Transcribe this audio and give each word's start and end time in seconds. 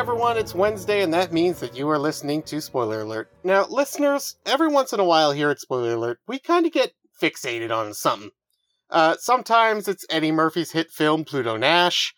Hi 0.00 0.02
everyone, 0.02 0.38
it's 0.38 0.54
Wednesday, 0.54 1.02
and 1.02 1.12
that 1.12 1.30
means 1.30 1.60
that 1.60 1.76
you 1.76 1.86
are 1.90 1.98
listening 1.98 2.42
to 2.44 2.62
Spoiler 2.62 3.02
Alert. 3.02 3.30
Now, 3.44 3.66
listeners, 3.66 4.38
every 4.46 4.68
once 4.68 4.94
in 4.94 4.98
a 4.98 5.04
while 5.04 5.30
here 5.30 5.50
at 5.50 5.60
Spoiler 5.60 5.92
Alert, 5.92 6.20
we 6.26 6.38
kind 6.38 6.64
of 6.64 6.72
get 6.72 6.94
fixated 7.20 7.70
on 7.70 7.92
something. 7.92 8.30
Uh, 8.88 9.16
sometimes 9.18 9.88
it's 9.88 10.06
Eddie 10.08 10.32
Murphy's 10.32 10.72
hit 10.72 10.90
film 10.90 11.26
Pluto 11.26 11.58
Nash. 11.58 12.14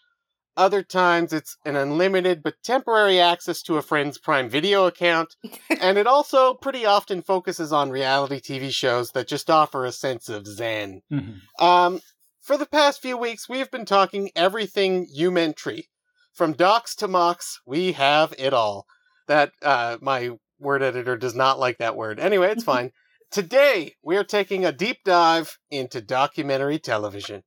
Other 0.56 0.84
times 0.84 1.32
it's 1.32 1.56
an 1.64 1.74
unlimited 1.74 2.44
but 2.44 2.62
temporary 2.62 3.18
access 3.18 3.60
to 3.62 3.78
a 3.78 3.82
friend's 3.82 4.16
Prime 4.16 4.48
Video 4.48 4.86
account. 4.86 5.34
and 5.80 5.98
it 5.98 6.06
also 6.06 6.54
pretty 6.54 6.86
often 6.86 7.20
focuses 7.20 7.72
on 7.72 7.90
reality 7.90 8.38
TV 8.38 8.70
shows 8.70 9.10
that 9.10 9.26
just 9.26 9.50
offer 9.50 9.84
a 9.84 9.90
sense 9.90 10.28
of 10.28 10.46
zen. 10.46 11.02
Mhm. 11.10 11.40
Um, 11.58 12.00
for 12.40 12.56
the 12.56 12.66
past 12.66 13.02
few 13.02 13.16
weeks, 13.16 13.48
we've 13.48 13.72
been 13.72 13.86
talking 13.86 14.30
everything 14.36 15.08
Umentry. 15.18 15.88
From 16.32 16.52
docs 16.52 16.94
to 16.96 17.08
mocks, 17.08 17.60
we 17.66 17.92
have 17.92 18.32
it 18.38 18.52
all. 18.54 18.86
That, 19.28 19.52
uh, 19.62 19.98
my 20.00 20.30
word 20.58 20.82
editor 20.82 21.16
does 21.16 21.34
not 21.34 21.58
like 21.58 21.78
that 21.78 21.96
word. 21.96 22.18
Anyway, 22.18 22.50
it's 22.50 22.64
fine. 22.72 22.90
Today, 23.30 23.94
we 24.02 24.16
are 24.16 24.24
taking 24.24 24.64
a 24.64 24.72
deep 24.72 24.98
dive 25.04 25.58
into 25.70 26.00
documentary 26.00 26.78
television. 26.78 27.42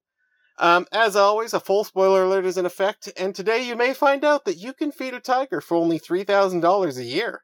Um, 0.57 0.85
as 0.91 1.15
always, 1.15 1.53
a 1.53 1.59
full 1.59 1.83
spoiler 1.83 2.23
alert 2.23 2.45
is 2.45 2.57
in 2.57 2.65
effect, 2.65 3.11
and 3.17 3.35
today 3.35 3.67
you 3.67 3.75
may 3.75 3.93
find 3.93 4.23
out 4.23 4.45
that 4.45 4.57
you 4.57 4.73
can 4.73 4.91
feed 4.91 5.13
a 5.13 5.19
tiger 5.19 5.59
for 5.59 5.75
only 5.75 5.99
$3,000 5.99 6.97
a 6.97 7.03
year. 7.03 7.41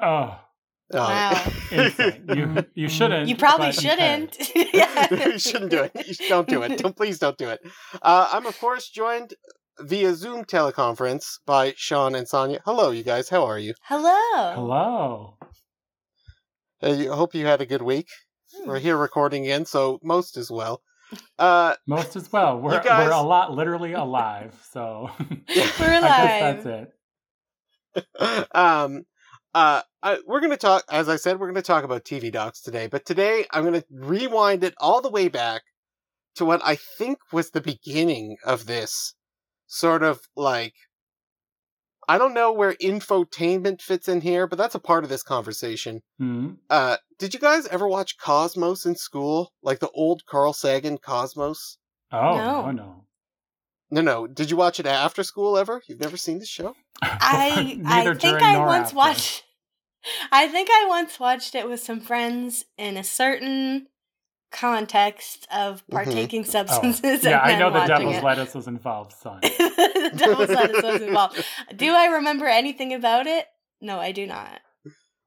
Oh, 0.00 0.36
Uh, 0.92 0.98
Wow. 0.98 1.52
you 2.34 2.64
you 2.74 2.88
shouldn't. 2.88 3.28
You 3.28 3.36
probably 3.36 3.68
but 3.68 3.80
you 3.84 3.90
can. 3.90 4.28
shouldn't. 4.32 4.54
you 5.22 5.38
shouldn't 5.38 5.70
do 5.70 5.82
it. 5.84 5.92
You 6.20 6.28
don't 6.28 6.48
do 6.48 6.62
it. 6.62 6.78
Don't, 6.78 6.96
please 6.96 7.20
don't 7.20 7.38
do 7.38 7.48
it. 7.50 7.60
Uh, 8.02 8.28
I'm, 8.32 8.44
of 8.46 8.58
course, 8.58 8.88
joined 8.88 9.34
via 9.82 10.14
Zoom 10.14 10.44
teleconference 10.44 11.38
by 11.46 11.74
Sean 11.76 12.14
and 12.14 12.28
Sonia. 12.28 12.60
Hello, 12.64 12.90
you 12.90 13.02
guys. 13.02 13.28
How 13.28 13.44
are 13.44 13.58
you? 13.58 13.74
Hello. 13.82 14.52
Hello. 14.54 15.36
Uh, 16.82 17.12
I 17.12 17.14
hope 17.16 17.34
you 17.34 17.46
had 17.46 17.60
a 17.60 17.66
good 17.66 17.82
week. 17.82 18.08
Hmm. 18.56 18.68
We're 18.68 18.78
here 18.78 18.96
recording 18.96 19.44
again, 19.44 19.64
so 19.66 19.98
most 20.02 20.36
as 20.36 20.50
well. 20.50 20.82
Uh, 21.38 21.74
Most 21.88 22.14
as 22.14 22.30
well. 22.32 22.60
We're 22.60 22.80
guys- 22.82 23.06
we're 23.08 23.12
a 23.12 23.20
lot 23.22 23.52
literally 23.52 23.94
alive. 23.94 24.54
So 24.72 25.10
We're 25.20 25.26
I 25.48 25.54
guess 25.54 25.80
alive. 25.80 26.64
that's 26.64 26.88
it. 28.46 28.48
um, 28.54 29.02
uh, 29.52 29.82
I, 30.04 30.18
we're 30.26 30.38
going 30.38 30.52
to 30.52 30.56
talk, 30.56 30.84
as 30.88 31.08
I 31.08 31.16
said, 31.16 31.40
we're 31.40 31.46
going 31.48 31.56
to 31.56 31.62
talk 31.62 31.82
about 31.82 32.04
TV 32.04 32.30
docs 32.30 32.60
today, 32.60 32.86
but 32.86 33.04
today 33.04 33.44
I'm 33.50 33.64
going 33.64 33.80
to 33.80 33.84
rewind 33.90 34.62
it 34.62 34.74
all 34.78 35.00
the 35.00 35.10
way 35.10 35.26
back 35.28 35.62
to 36.36 36.44
what 36.44 36.60
I 36.64 36.76
think 36.76 37.18
was 37.32 37.50
the 37.50 37.60
beginning 37.60 38.36
of 38.46 38.66
this 38.66 39.14
sort 39.72 40.02
of 40.02 40.20
like, 40.36 40.74
I 42.08 42.18
don't 42.18 42.34
know 42.34 42.52
where 42.52 42.74
infotainment 42.74 43.80
fits 43.80 44.08
in 44.08 44.20
here, 44.20 44.48
but 44.48 44.58
that's 44.58 44.74
a 44.74 44.80
part 44.80 45.04
of 45.04 45.10
this 45.10 45.22
conversation. 45.22 46.02
Hmm. 46.18 46.54
Uh, 46.68 46.96
did 47.18 47.32
you 47.34 47.40
guys 47.40 47.66
ever 47.68 47.86
watch 47.86 48.18
Cosmos 48.18 48.84
in 48.84 48.96
school? 48.96 49.52
Like 49.62 49.78
the 49.78 49.90
old 49.90 50.26
Carl 50.26 50.52
Sagan 50.52 50.98
Cosmos? 50.98 51.78
Oh 52.12 52.36
No. 52.36 52.62
no 52.66 52.70
no. 52.72 53.04
No, 53.92 54.00
no. 54.00 54.26
Did 54.26 54.50
you 54.50 54.56
watch 54.56 54.78
it 54.80 54.86
after 54.86 55.22
school 55.22 55.56
ever? 55.56 55.82
You've 55.88 56.00
never 56.00 56.16
seen 56.16 56.38
the 56.40 56.46
show? 56.46 56.74
I 57.02 57.80
I 57.86 58.14
think 58.14 58.42
I 58.42 58.58
once 58.58 58.86
after. 58.88 58.96
watched. 58.96 59.44
I 60.32 60.48
think 60.48 60.68
I 60.72 60.86
once 60.88 61.20
watched 61.20 61.54
it 61.54 61.68
with 61.68 61.80
some 61.80 62.00
friends 62.00 62.64
in 62.78 62.96
a 62.96 63.04
certain 63.04 63.86
context 64.50 65.46
of 65.54 65.86
partaking 65.88 66.40
Oh. 66.40 66.50
substances. 66.50 67.24
Yeah, 67.24 67.40
and 67.42 67.52
I 67.52 67.58
know 67.58 67.70
the 67.70 67.86
devil's 67.86 68.16
it. 68.16 68.24
lettuce 68.24 68.54
was 68.54 68.66
involved, 68.66 69.12
son. 69.12 69.40
the 69.42 70.12
devil's 70.16 70.48
lettuce 70.48 70.82
was 70.82 71.02
involved. 71.02 71.44
Do 71.76 71.92
I 71.94 72.06
remember 72.06 72.46
anything 72.46 72.92
about 72.94 73.26
it? 73.26 73.46
No, 73.80 73.98
I 74.00 74.12
do 74.12 74.26
not. 74.26 74.60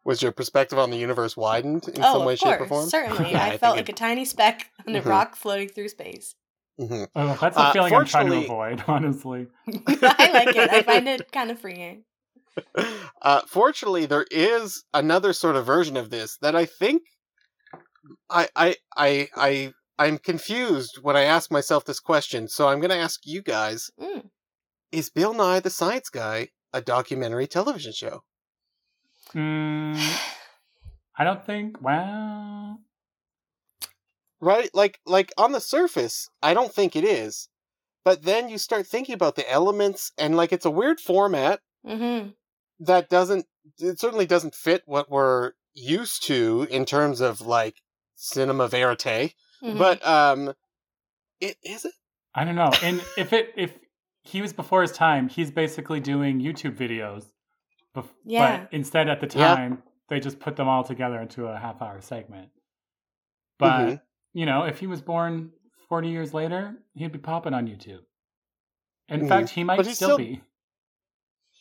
Was 0.05 0.21
your 0.21 0.31
perspective 0.33 0.77
on 0.77 0.91
the 0.91 0.97
universe 0.97 1.37
widened 1.37 1.87
in 1.87 2.03
oh, 2.03 2.13
some 2.17 2.25
way, 2.25 2.33
of 2.33 2.39
shape, 2.39 2.59
or 2.61 2.67
form? 2.67 2.89
certainly. 2.89 3.31
Yeah, 3.31 3.43
I, 3.45 3.49
think 3.51 3.61
felt 3.61 3.75
it- 3.77 3.79
like 3.79 3.89
a 3.89 3.93
tiny 3.93 4.25
speck 4.25 4.69
on 4.87 4.95
a 4.95 5.01
Mhm. 5.01 5.05
rock 5.05 5.35
floating 5.37 5.69
through 5.69 5.87
space. 5.89 6.35
Mhm. 6.79 7.07
Oh, 7.15 7.37
that's 7.39 7.55
a 7.55 7.59
Uh, 7.59 7.71
feeling 7.71 7.93
I'm 7.93 8.05
trying 8.05 8.29
to 8.29 8.37
avoid, 8.43 8.83
honestly. 8.87 9.47
I 9.67 10.29
like 10.33 10.55
it. 10.55 10.69
I 10.71 10.81
find 10.81 11.07
it 11.07 11.31
kind 11.31 11.51
of 11.51 11.59
freeing. 11.59 12.03
Uh, 13.21 13.41
fortunately, 13.47 14.05
there 14.05 14.25
is 14.29 14.83
another 14.93 15.33
sort 15.33 15.55
of 15.55 15.65
version 15.65 15.95
of 15.97 16.09
this 16.09 16.37
that 16.41 16.55
I 16.55 16.65
think 16.65 17.03
I 18.29 18.47
I 18.55 18.75
I 18.95 19.29
I 19.35 19.73
I'm 19.99 20.17
confused 20.17 20.99
when 21.01 21.15
I 21.15 21.23
ask 21.23 21.51
myself 21.51 21.85
this 21.85 21.99
question. 21.99 22.47
So 22.47 22.67
I'm 22.67 22.79
going 22.79 22.89
to 22.89 22.95
ask 22.97 23.21
you 23.25 23.41
guys: 23.41 23.91
Mm. 23.99 24.29
Is 24.91 25.09
Bill 25.09 25.33
Nye 25.33 25.59
the 25.59 25.69
Science 25.69 26.09
Guy 26.09 26.49
a 26.73 26.81
documentary 26.81 27.47
television 27.47 27.93
show? 27.93 28.23
Hmm. 29.31 29.93
I 31.17 31.23
don't 31.23 31.45
think. 31.45 31.81
Well, 31.81 32.79
Right? 34.41 34.69
Like 34.73 34.99
like 35.05 35.31
on 35.37 35.51
the 35.53 35.61
surface, 35.61 36.29
I 36.41 36.53
don't 36.53 36.73
think 36.73 36.95
it 36.95 37.03
is. 37.05 37.47
But 38.03 38.23
then 38.23 38.49
you 38.49 38.57
start 38.57 38.85
thinking 38.85 39.15
about 39.15 39.35
the 39.37 39.49
elements, 39.49 40.11
and 40.17 40.35
like 40.35 40.51
it's 40.51 40.65
a 40.65 40.71
weird 40.71 40.99
format. 40.99 41.61
Mm-hmm. 41.87 42.29
that 42.79 43.09
doesn't 43.09 43.45
it 43.79 43.99
certainly 43.99 44.25
doesn't 44.25 44.55
fit 44.55 44.83
what 44.85 45.09
we're 45.11 45.51
used 45.73 46.25
to 46.27 46.65
in 46.69 46.85
terms 46.85 47.19
of 47.19 47.41
like 47.41 47.81
cinema 48.23 48.67
verite 48.67 49.33
Mm-hmm. 49.63 49.77
but 49.77 50.05
um 50.05 50.53
it 51.39 51.55
is 51.63 51.85
it 51.85 51.93
I 52.35 52.43
don't 52.45 52.55
know. 52.55 52.71
And 52.81 52.99
if 53.17 53.31
it 53.31 53.53
if 53.55 53.77
he 54.23 54.41
was 54.41 54.53
before 54.53 54.81
his 54.81 54.91
time, 54.91 55.29
he's 55.29 55.51
basically 55.51 55.99
doing 55.99 56.39
YouTube 56.41 56.75
videos. 56.75 57.25
Bef- 57.95 58.09
Yeah. 58.25 58.61
But 58.61 58.73
instead, 58.73 59.07
at 59.07 59.19
the 59.21 59.27
Yeah. 59.37 59.55
time, 59.55 59.83
they 60.09 60.19
just 60.19 60.39
put 60.39 60.55
them 60.55 60.67
all 60.67 60.83
together 60.83 61.19
into 61.21 61.45
a 61.45 61.57
half 61.59 61.81
hour 61.81 62.01
segment. 62.01 62.49
But 63.59 63.85
Mhm. 63.87 64.01
you 64.33 64.45
know, 64.47 64.63
if 64.63 64.79
he 64.79 64.87
was 64.87 65.01
born 65.01 65.51
forty 65.87 66.09
years 66.09 66.33
later, 66.33 66.75
he'd 66.95 67.11
be 67.11 67.19
popping 67.19 67.53
on 67.53 67.67
YouTube. 67.67 68.03
In 69.09 69.21
Mhm. 69.21 69.27
fact, 69.29 69.49
he 69.49 69.63
might 69.63 69.81
still, 69.83 69.93
still- 69.93 70.17
be. 70.17 70.41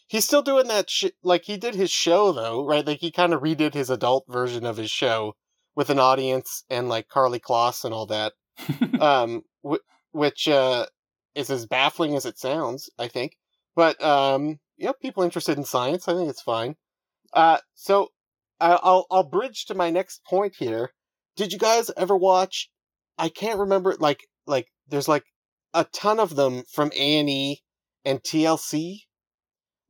he's 0.08 0.24
still 0.24 0.42
doing 0.42 0.68
that 0.68 0.88
shit 0.88 1.14
like 1.22 1.44
he 1.44 1.56
did 1.56 1.74
his 1.74 1.90
show 1.90 2.32
though 2.32 2.64
right 2.64 2.86
like 2.86 3.00
he 3.00 3.10
kind 3.10 3.32
of 3.34 3.42
redid 3.42 3.74
his 3.74 3.90
adult 3.90 4.24
version 4.28 4.64
of 4.64 4.76
his 4.76 4.90
show 4.90 5.34
with 5.74 5.90
an 5.90 5.98
audience 5.98 6.64
and 6.70 6.88
like 6.88 7.08
Karlie 7.08 7.40
Kloss 7.40 7.84
and 7.84 7.94
all 7.94 8.06
that 8.06 8.32
um 9.00 9.42
wh- 9.66 9.84
which 10.12 10.48
uh 10.48 10.86
is 11.34 11.50
as 11.50 11.66
baffling 11.66 12.14
as 12.14 12.26
it 12.26 12.38
sounds 12.38 12.90
i 12.98 13.08
think. 13.08 13.36
But 13.74 14.02
um 14.02 14.58
yeah 14.76 14.92
people 15.00 15.22
interested 15.22 15.56
in 15.58 15.64
science 15.64 16.08
i 16.08 16.14
think 16.14 16.28
it's 16.28 16.42
fine. 16.42 16.76
Uh 17.32 17.58
so 17.74 18.08
I- 18.60 18.78
i'll 18.82 19.06
i'll 19.10 19.24
bridge 19.24 19.64
to 19.66 19.74
my 19.74 19.90
next 19.90 20.24
point 20.24 20.56
here. 20.58 20.92
Did 21.36 21.52
you 21.52 21.58
guys 21.58 21.90
ever 21.96 22.16
watch 22.16 22.70
i 23.18 23.28
can't 23.28 23.58
remember 23.60 23.94
like 23.98 24.20
like 24.46 24.68
there's 24.88 25.08
like 25.08 25.24
a 25.74 25.84
ton 25.84 26.20
of 26.20 26.36
them 26.36 26.64
from 26.70 26.90
a&e 26.94 27.60
and 28.04 28.22
tlc 28.22 28.98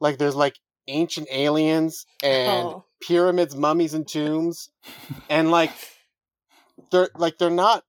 like 0.00 0.18
there's 0.18 0.36
like 0.36 0.56
ancient 0.88 1.28
aliens 1.30 2.06
and 2.22 2.66
oh. 2.66 2.84
pyramids 3.00 3.54
mummies 3.54 3.94
and 3.94 4.06
tombs 4.08 4.70
and 5.30 5.50
like 5.50 5.70
they're 6.90 7.08
like 7.16 7.38
they're 7.38 7.50
not 7.50 7.84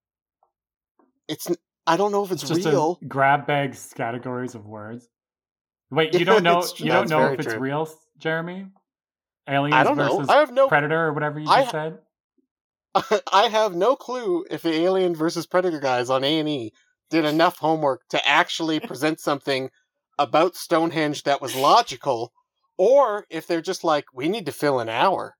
it's 1.27 1.47
I 1.85 1.97
don't 1.97 2.11
know 2.11 2.23
if 2.23 2.31
it's, 2.31 2.43
It's 2.43 2.51
just 2.51 2.65
real 2.65 2.99
a 3.01 3.05
grab 3.05 3.45
bag 3.45 3.75
categories 3.95 4.55
of 4.55 4.65
words. 4.65 5.07
Wait, 5.91 6.13
you 6.13 6.23
don't 6.23 6.43
know? 6.43 6.63
You 6.77 6.91
don't 6.91 7.09
know 7.09 7.33
if 7.33 7.39
it's 7.39 7.53
true. 7.53 7.59
real, 7.59 7.89
Jeremy? 8.17 8.67
Aliens 9.47 9.75
i 9.75 9.83
don't 9.83 9.97
know 9.97 10.17
versus 10.19 10.29
i 10.29 10.37
have 10.37 10.51
no 10.51 10.67
predator 10.67 11.07
or 11.07 11.13
whatever 11.13 11.39
you 11.39 11.49
I 11.49 11.61
just 11.61 11.71
said. 11.71 11.99
i 13.33 13.49
have 13.49 13.75
no 13.75 13.95
clue 13.95 14.45
if 14.49 14.61
the 14.61 14.71
alien 14.71 15.15
versus 15.15 15.45
predator 15.45 15.79
guys 15.79 16.09
on 16.09 16.23
a&e 16.23 16.71
did 17.09 17.25
enough 17.25 17.57
homework 17.57 18.07
to 18.09 18.27
actually 18.27 18.79
present 18.79 19.19
something 19.19 19.69
about 20.17 20.55
stonehenge 20.55 21.23
that 21.23 21.41
was 21.41 21.55
logical 21.55 22.31
or 22.87 23.25
if 23.29 23.47
they're 23.47 23.61
just 23.71 23.83
like 23.83 24.05
we 24.13 24.27
need 24.29 24.45
to 24.45 24.51
fill 24.51 24.79
an 24.79 24.89
hour 24.89 25.35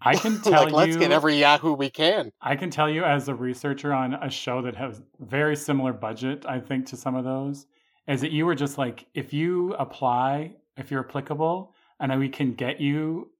I 0.00 0.14
can 0.24 0.40
tell 0.42 0.64
like 0.64 0.72
let's 0.72 0.94
you. 0.94 1.00
get 1.00 1.12
every 1.12 1.36
yahoo 1.36 1.72
we 1.72 1.90
can 1.90 2.30
I 2.40 2.54
can 2.56 2.70
tell 2.70 2.88
you 2.90 3.02
as 3.04 3.28
a 3.28 3.34
researcher 3.34 3.92
on 3.92 4.14
a 4.14 4.30
show 4.30 4.62
that 4.62 4.76
has 4.76 5.02
very 5.18 5.56
similar 5.56 5.92
budget, 5.92 6.44
I 6.46 6.60
think, 6.60 6.86
to 6.90 6.96
some 6.96 7.14
of 7.14 7.24
those, 7.24 7.66
is 8.06 8.20
that 8.20 8.32
you 8.32 8.44
were 8.44 8.54
just 8.54 8.76
like, 8.76 9.06
if 9.14 9.32
you 9.32 9.72
apply, 9.86 10.54
if 10.76 10.90
you're 10.90 11.04
applicable, 11.08 11.74
and 12.00 12.18
we 12.20 12.28
can 12.28 12.52
get 12.54 12.80
you 12.80 13.30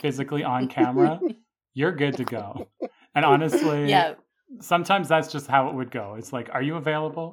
physically 0.00 0.42
on 0.42 0.68
camera, 0.68 1.20
you're 1.74 1.92
good 1.92 2.16
to 2.16 2.24
go. 2.24 2.66
And 3.14 3.24
honestly, 3.26 3.90
Yeah. 3.90 4.14
sometimes 4.60 5.08
that's 5.08 5.30
just 5.30 5.46
how 5.48 5.68
it 5.68 5.74
would 5.74 5.90
go. 5.90 6.14
It's 6.18 6.32
like, 6.32 6.48
are 6.54 6.62
you 6.62 6.76
available? 6.76 7.28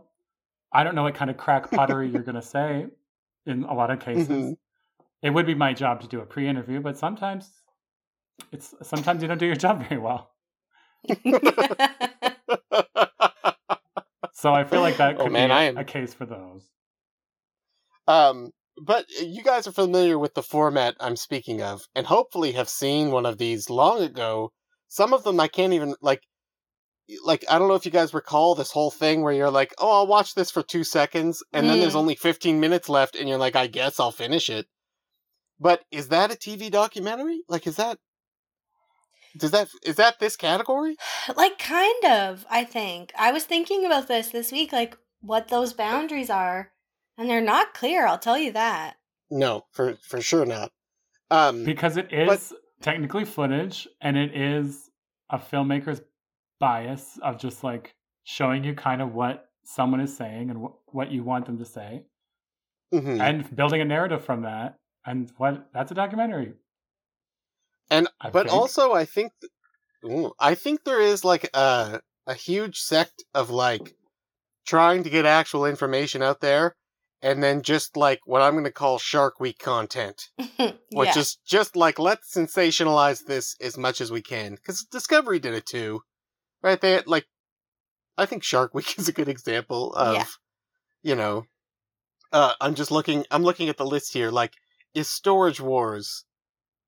I 0.74 0.84
don't 0.84 0.96
know 0.96 1.04
what 1.04 1.16
kind 1.16 1.32
of 1.32 1.38
crack 1.38 1.72
pottery 1.72 2.10
you're 2.10 2.24
going 2.30 2.36
to 2.36 2.42
say 2.58 2.88
in 3.46 3.64
a 3.64 3.74
lot 3.74 3.92
of 3.92 4.00
cases. 4.10 4.28
Mhm. 4.28 4.58
It 5.24 5.30
would 5.34 5.46
be 5.48 5.56
my 5.56 5.74
job 5.74 6.02
to 6.02 6.08
do 6.08 6.20
a 6.20 6.26
pre-interview, 6.26 6.82
but 6.82 6.98
sometimes 6.98 7.50
it's 8.52 8.76
sometimes 8.84 9.22
you 9.22 9.28
don't 9.28 9.38
do 9.38 9.46
your 9.46 9.56
job 9.56 9.84
very 9.90 10.00
well. 10.00 10.32
So 14.36 14.54
I 14.54 14.64
feel 14.66 14.82
like 14.82 14.98
that 14.98 15.20
Oh, 15.20 15.24
could 15.24 15.32
man, 15.32 15.50
be 15.50 15.56
am- 15.56 15.78
a 15.78 15.86
case 15.86 16.14
for 16.14 16.26
those. 16.26 16.68
Um, 18.08 18.52
but 18.78 19.06
you 19.22 19.42
guys 19.44 19.68
are 19.68 19.72
familiar 19.72 20.20
with 20.20 20.34
the 20.34 20.44
format 20.44 20.96
I'm 21.00 21.16
speaking 21.16 21.62
of, 21.62 21.88
and 21.96 22.06
hopefully 22.06 22.52
have 22.54 22.68
seen 22.68 23.12
one 23.12 23.26
of 23.26 23.38
these 23.38 23.70
long 23.70 24.02
ago. 24.02 24.52
Some 24.90 25.14
of 25.14 25.24
them 25.24 25.40
I 25.40 25.48
can't 25.48 25.74
even 25.74 25.96
like. 26.02 26.24
Like 27.24 27.46
I 27.50 27.60
don't 27.60 27.68
know 27.68 27.76
if 27.76 27.86
you 27.86 27.92
guys 27.92 28.14
recall 28.14 28.56
this 28.56 28.72
whole 28.72 28.92
thing 28.92 29.22
where 29.22 29.34
you're 29.34 29.52
like, 29.52 29.74
"Oh, 29.78 29.92
I'll 29.92 30.08
watch 30.08 30.34
this 30.36 30.52
for 30.52 30.64
two 30.64 30.84
seconds," 30.84 31.44
and 31.54 31.70
then 31.70 31.80
there's 31.80 31.94
Mm. 31.94 32.00
only 32.00 32.16
15 32.16 32.60
minutes 32.60 32.90
left, 32.90 33.16
and 33.16 33.30
you're 33.30 33.38
like, 33.38 33.56
"I 33.56 33.68
guess 33.68 34.00
I'll 34.00 34.12
finish 34.12 34.50
it." 34.50 34.68
But 35.64 35.86
is 35.92 36.10
that 36.10 36.30
a 36.30 36.36
TV 36.36 36.70
documentary? 36.70 37.42
Like, 37.48 37.66
is 37.66 37.78
that 37.78 37.98
does 39.38 39.52
that 39.52 39.70
is 39.84 39.96
that 39.96 40.20
this 40.20 40.36
category? 40.36 40.98
like 41.38 41.58
kind 41.58 42.06
of, 42.06 42.46
I 42.50 42.66
think. 42.66 43.14
I 43.18 43.32
was 43.32 43.46
thinking 43.46 43.86
about 43.86 44.10
this 44.10 44.28
this 44.28 44.52
week 44.52 44.74
like 44.74 44.98
what 45.22 45.48
those 45.48 45.72
boundaries 45.72 46.30
are, 46.30 46.72
and 47.18 47.30
they're 47.30 47.40
not 47.40 47.74
clear, 47.74 48.06
I'll 48.06 48.20
tell 48.20 48.38
you 48.38 48.52
that. 48.52 48.96
No, 49.32 49.64
for 49.72 49.96
for 50.02 50.22
sure 50.22 50.46
not. 50.46 50.72
Um, 51.32 51.64
because 51.64 51.96
it 51.96 52.12
is 52.12 52.54
technically 52.82 53.24
footage 53.24 53.88
and 54.02 54.18
it 54.18 54.36
is 54.36 54.90
a 55.30 55.40
filmmaker's 55.40 56.02
bias 56.60 57.18
of 57.24 57.40
just 57.40 57.64
like 57.64 57.96
showing 58.26 58.66
you 58.66 58.76
kind 58.76 59.02
of 59.02 59.14
what 59.14 59.46
someone 59.64 60.02
is 60.02 60.16
saying 60.16 60.50
and 60.50 60.60
wh- 60.62 60.94
what 60.94 61.10
you 61.10 61.24
want 61.24 61.46
them 61.46 61.58
to 61.58 61.66
say 61.66 62.04
mhm. 62.94 63.20
and 63.20 63.56
building 63.56 63.80
a 63.80 63.86
narrative 63.86 64.24
from 64.24 64.42
that 64.42 64.78
and 65.06 65.32
what 65.38 65.70
that's 65.74 65.92
a 65.92 65.96
documentary 65.96 66.54
And 67.90 68.08
I 68.22 68.30
but 68.30 68.44
think. 68.48 68.54
also 68.54 68.94
I 68.94 69.06
think 69.06 69.32
th- 69.42 69.52
ooh, 70.12 70.32
I 70.40 70.56
think 70.56 70.84
there 70.84 71.02
is 71.02 71.24
like 71.26 71.50
a 71.56 72.02
a 72.26 72.34
huge 72.34 72.80
sect 72.80 73.24
of 73.34 73.50
like 73.50 73.96
trying 74.66 75.04
to 75.04 75.10
get 75.10 75.26
actual 75.26 75.66
information 75.66 76.22
out 76.22 76.40
there 76.42 76.76
and 77.22 77.42
then 77.44 77.62
just 77.62 77.96
like 77.98 78.20
what 78.26 78.42
I'm 78.42 78.54
going 78.54 78.64
to 78.66 78.72
call 78.72 78.98
Shark 79.00 79.40
Week 79.40 79.60
content, 79.60 80.30
which 80.92 81.16
yeah. 81.16 81.20
is 81.20 81.38
just 81.46 81.76
like 81.76 82.00
let's 82.00 82.34
sensationalize 82.34 83.26
this 83.26 83.56
as 83.62 83.78
much 83.78 84.02
as 84.02 84.12
we 84.12 84.22
can 84.22 84.58
cuz 84.66 84.86
Discovery 84.86 85.40
did 85.40 85.54
it 85.54 85.66
too. 85.66 86.02
Right? 86.62 86.80
They 86.80 87.02
like 87.06 87.28
I 88.18 88.26
think 88.26 88.44
Shark 88.44 88.74
Week 88.74 88.98
is 89.00 89.08
a 89.10 89.14
good 89.14 89.30
example 89.30 89.94
of 89.96 90.16
Yeah. 90.16 90.26
you 91.04 91.16
know 91.16 91.46
uh 92.32 92.54
I'm 92.62 92.76
just 92.76 92.92
looking 92.92 93.26
I'm 93.32 93.44
looking 93.44 93.70
at 93.70 93.78
the 93.78 93.86
list 93.86 94.14
here 94.14 94.32
like 94.32 94.54
is 94.94 95.08
Storage 95.10 95.60
Wars 95.60 96.26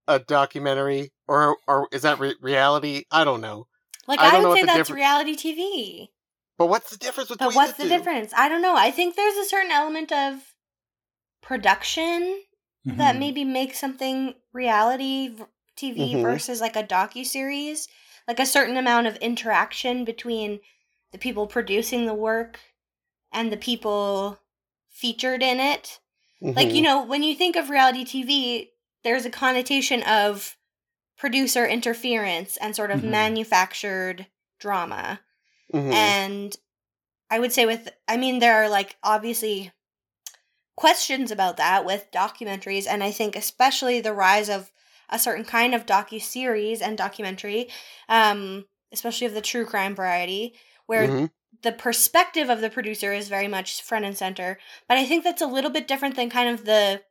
a 0.08 0.20
documentary 0.20 1.12
or 1.28 1.58
or 1.68 1.88
is 1.92 2.04
that 2.04 2.20
re- 2.20 2.36
reality? 2.42 3.04
I 3.12 3.24
don't 3.24 3.42
know. 3.42 3.68
like 4.08 4.20
I 4.20 4.28
I, 4.28 4.32
don't 4.32 4.44
know 4.44 4.50
would 4.50 4.60
say 4.60 4.66
that's 4.66 4.78
differ- 4.90 4.94
reality 4.96 5.36
TV. 5.36 6.10
But 6.58 6.68
what's 6.68 6.90
the 6.92 6.98
difference 6.98 7.30
between 7.30 7.50
But 7.50 7.56
what's 7.56 7.74
the, 7.74 7.84
the 7.84 7.90
difference? 7.90 8.32
I 8.36 8.48
don't 8.48 8.62
know. 8.62 8.76
I 8.78 8.90
think 8.92 9.16
there's 9.16 9.36
a 9.36 9.46
certain 9.50 9.72
element 9.72 10.12
of 10.12 10.54
production 11.42 12.44
that 12.86 13.16
Mhm. 13.16 13.20
maybe 13.20 13.44
makes 13.44 13.80
something 13.80 14.36
reality 14.54 15.36
TV 15.76 16.14
Mhm. 16.14 16.22
versus 16.22 16.62
like 16.62 16.76
a 16.76 16.84
docu 16.84 17.26
series, 17.26 17.88
like 18.28 18.40
a 18.40 18.46
certain 18.46 18.78
amount 18.78 19.08
of 19.08 19.18
interaction 19.18 20.06
between 20.06 20.62
the 21.12 21.18
people 21.18 21.48
producing 21.48 22.06
the 22.06 22.14
work 22.14 22.60
and 23.32 23.52
the 23.52 23.58
people 23.58 24.40
featured 24.90 25.44
in 25.44 25.60
it. 25.60 26.00
Like 26.56 26.68
Mm-hmm. 26.68 26.76
you 26.76 26.82
know, 26.82 27.04
when 27.04 27.24
you 27.24 27.36
think 27.36 27.56
of 27.56 27.70
reality 27.70 28.04
TV, 28.06 28.70
there's 29.04 29.26
a 29.26 29.30
connotation 29.30 30.04
of 30.04 30.56
producer 31.18 31.66
interference 31.66 32.58
and 32.58 32.76
sort 32.76 32.92
of 32.92 33.02
Mhm. 33.02 33.12
manufactured 33.12 34.28
drama. 34.60 35.22
Mhm. 35.74 35.92
And 35.94 36.56
I 37.30 37.40
would 37.40 37.54
say 37.54 37.66
with 37.66 37.90
I 38.08 38.18
mean 38.18 38.40
there 38.40 38.56
are 38.64 38.70
like 38.70 38.98
obviously 39.04 39.72
questions 40.78 41.32
about 41.32 41.58
that 41.58 41.86
with 41.86 42.12
documentaries 42.12 42.86
and 42.88 43.04
I 43.04 43.12
think 43.12 43.36
especially 43.36 44.02
the 44.02 44.14
rise 44.14 44.50
of 44.50 44.72
a 45.10 45.18
certain 45.20 45.46
kind 45.46 45.74
of 45.74 45.86
docu 45.86 46.22
series 46.22 46.82
and 46.82 46.98
documentary 46.98 47.70
um 48.10 48.66
especially 48.92 49.28
of 49.28 49.34
the 49.34 49.42
true 49.42 49.66
crime 49.66 49.96
variety 49.96 50.54
where 50.88 51.08
Mhm. 51.08 51.32
The 51.66 51.72
perspective 51.74 52.50
of 52.50 52.62
the 52.62 52.70
producer 52.70 53.12
is 53.14 53.28
very 53.30 53.48
much 53.50 53.82
front 53.82 54.06
and 54.06 54.18
center 54.18 54.58
but 54.88 54.98
I 54.98 55.06
think 55.06 55.24
that's 55.26 55.42
a 55.42 55.48
little 55.48 55.72
bit 55.72 55.88
different 55.88 56.16
than 56.16 56.30
kind 56.30 56.50
of 56.50 56.66
the 56.66 57.04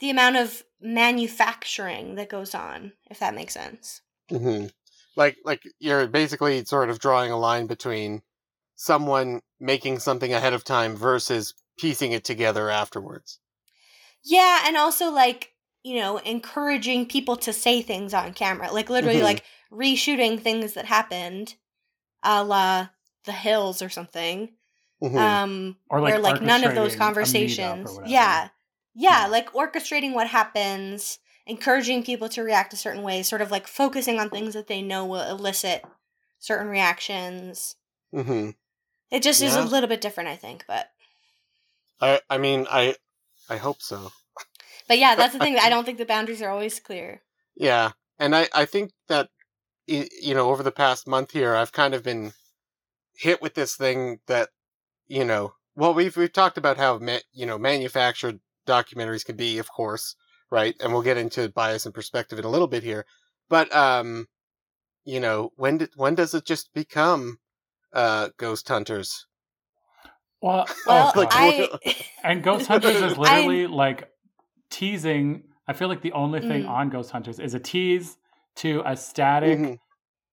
the 0.00 0.10
amount 0.10 0.36
of 0.36 0.62
manufacturing 0.80 2.14
that 2.16 2.28
goes 2.28 2.54
on 2.54 2.92
if 3.10 3.18
that 3.20 3.34
makes 3.34 3.54
sense. 3.54 4.00
Mhm. 4.30 4.72
like 5.16 5.36
like 5.44 5.62
you're 5.78 6.06
basically 6.06 6.64
sort 6.64 6.90
of 6.90 6.98
drawing 6.98 7.30
a 7.30 7.38
line 7.38 7.66
between 7.66 8.22
someone 8.76 9.40
making 9.60 9.98
something 10.00 10.32
ahead 10.32 10.52
of 10.54 10.64
time 10.64 10.96
versus 10.96 11.54
piecing 11.78 12.12
it 12.12 12.24
together 12.24 12.70
afterwards. 12.70 13.38
Yeah, 14.24 14.62
and 14.66 14.76
also 14.76 15.10
like, 15.10 15.52
you 15.82 15.96
know, 16.00 16.16
encouraging 16.18 17.06
people 17.06 17.36
to 17.38 17.52
say 17.52 17.82
things 17.82 18.14
on 18.14 18.32
camera. 18.34 18.72
Like 18.72 18.90
literally 18.90 19.20
Mhm. 19.20 19.22
like 19.22 19.44
reshooting 19.70 20.40
things 20.40 20.74
that 20.74 20.86
happened 20.86 21.54
a 22.22 22.42
la 22.44 22.88
the 23.24 23.32
hills 23.32 23.82
or 23.82 23.88
something. 23.88 24.54
Mhm. 25.02 25.18
Um 25.18 25.76
Or, 25.90 26.00
like, 26.00 26.12
where 26.12 26.20
like 26.20 26.42
none 26.42 26.64
of 26.64 26.74
those 26.74 26.94
orchestrating 26.96 26.98
a 26.98 27.00
meetup 27.00 27.00
or 27.00 27.04
conversations. 27.04 27.98
Yeah. 28.06 28.48
Yeah, 28.94 29.20
Yeah. 29.22 29.26
like 29.26 29.52
orchestrating 29.52 30.12
what 30.14 30.28
happens, 30.28 31.18
encouraging 31.46 32.04
people 32.04 32.28
to 32.30 32.42
react 32.42 32.72
a 32.72 32.76
certain 32.76 33.02
way, 33.02 33.22
sort 33.22 33.42
of 33.42 33.50
like 33.50 33.66
focusing 33.66 34.18
on 34.20 34.30
things 34.30 34.54
that 34.54 34.66
they 34.68 34.82
know 34.82 35.04
will 35.04 35.22
elicit 35.28 35.84
certain 36.38 36.68
reactions. 36.68 37.76
Mhm. 38.14 38.54
It 39.10 39.22
just 39.22 39.42
is 39.42 39.54
a 39.54 39.62
little 39.62 39.88
bit 39.88 40.00
different, 40.00 40.28
I 40.28 40.36
think, 40.36 40.64
but 40.66 40.90
I 42.00 42.20
I 42.30 42.38
mean 42.38 42.66
I 42.70 42.96
I 43.48 43.56
hope 43.56 43.82
so. 43.82 44.12
but 44.88 44.98
yeah, 44.98 45.14
that's 45.14 45.32
the 45.32 45.38
thing. 45.38 45.58
I 45.58 45.68
don't 45.70 45.84
think 45.84 45.98
the 45.98 46.04
boundaries 46.06 46.42
are 46.42 46.50
always 46.50 46.80
clear. 46.80 47.22
Yeah, 47.56 47.92
and 48.18 48.34
I 48.34 48.48
I 48.54 48.64
think 48.64 48.92
that 49.08 49.28
you 49.86 50.34
know 50.34 50.50
over 50.50 50.62
the 50.62 50.72
past 50.72 51.06
month 51.06 51.32
here 51.32 51.54
I've 51.54 51.72
kind 51.72 51.94
of 51.94 52.02
been 52.02 52.32
hit 53.16 53.40
with 53.42 53.54
this 53.54 53.76
thing 53.76 54.18
that 54.26 54.48
you 55.06 55.24
know 55.24 55.54
well 55.76 55.94
we've 55.94 56.16
we've 56.16 56.32
talked 56.32 56.58
about 56.58 56.76
how 56.76 56.98
ma- 56.98 57.18
you 57.32 57.46
know 57.46 57.58
manufactured 57.58 58.40
documentaries 58.66 59.24
can 59.24 59.36
be 59.36 59.58
of 59.58 59.70
course 59.70 60.16
right 60.50 60.74
and 60.80 60.92
we'll 60.92 61.02
get 61.02 61.16
into 61.18 61.48
bias 61.48 61.84
and 61.86 61.94
perspective 61.94 62.38
in 62.38 62.44
a 62.44 62.48
little 62.50 62.66
bit 62.66 62.82
here 62.82 63.04
but 63.48 63.72
um 63.74 64.26
you 65.04 65.20
know 65.20 65.50
when 65.56 65.78
did 65.78 65.90
when 65.96 66.14
does 66.14 66.34
it 66.34 66.44
just 66.44 66.72
become 66.74 67.38
uh 67.92 68.28
ghost 68.38 68.66
hunters 68.68 69.26
well, 70.42 70.66
Well, 70.86 71.12
oh, 71.14 71.18
like, 71.18 71.28
I 71.32 71.68
and 72.24 72.42
Ghost 72.42 72.66
Hunters 72.66 72.96
is 72.96 73.02
I'm- 73.18 73.18
literally 73.18 73.66
like 73.66 74.10
teasing. 74.70 75.44
I 75.66 75.72
feel 75.72 75.88
like 75.88 76.02
the 76.02 76.12
only 76.12 76.40
thing 76.40 76.64
Mm. 76.64 76.68
on 76.68 76.90
Ghost 76.90 77.10
Hunters 77.12 77.38
is 77.38 77.54
a 77.54 77.58
tease 77.58 78.18
to 78.56 78.82
a 78.84 78.94
static, 78.96 79.58
Mhm. 79.58 79.78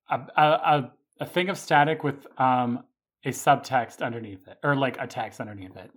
a, 0.09 0.15
a, 0.35 0.43
a, 0.43 0.91
a 1.21 1.25
thing 1.25 1.47
of 1.49 1.57
static 1.57 2.03
with 2.03 2.27
um, 2.39 2.83
a 3.23 3.29
subtext 3.29 4.01
underneath 4.01 4.47
it, 4.47 4.57
or 4.63 4.75
like 4.75 4.97
a 4.99 5.07
text 5.07 5.39
underneath 5.39 5.77
it, 5.77 5.91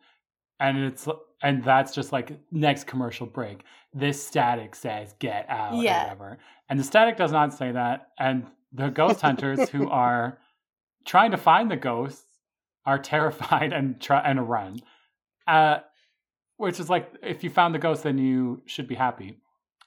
and 0.61 0.79
it's 0.79 1.09
and 1.43 1.65
that's 1.65 1.93
just 1.95 2.13
like 2.13 2.39
next 2.53 2.87
commercial 2.87 3.27
break. 3.27 3.65
This 3.93 4.25
static 4.25 4.75
says 4.77 5.15
"get 5.19 5.47
out" 5.49 5.75
Yeah. 5.75 5.97
or 5.97 6.03
whatever, 6.05 6.39
and 6.69 6.79
the 6.79 6.85
static 6.85 7.17
does 7.17 7.33
not 7.33 7.53
say 7.55 7.73
that. 7.73 8.11
And 8.19 8.47
the 8.73 8.91
ghost 8.91 9.21
hunters 9.21 9.69
who 9.71 9.89
are 10.07 10.39
trying 11.05 11.33
to 11.33 11.37
find 11.37 11.71
the 11.71 11.77
ghosts 11.77 12.25
are 12.87 12.99
terrified 12.99 13.73
and 13.73 14.01
try 14.01 14.21
and 14.21 14.49
run. 14.49 14.81
Uh, 15.47 15.79
which 16.57 16.79
is 16.79 16.89
like 16.89 17.11
if 17.23 17.43
you 17.43 17.51
found 17.51 17.75
the 17.75 17.79
ghost, 17.79 18.03
then 18.05 18.19
you 18.19 18.63
should 18.67 18.87
be 18.87 18.95
happy. 18.95 19.39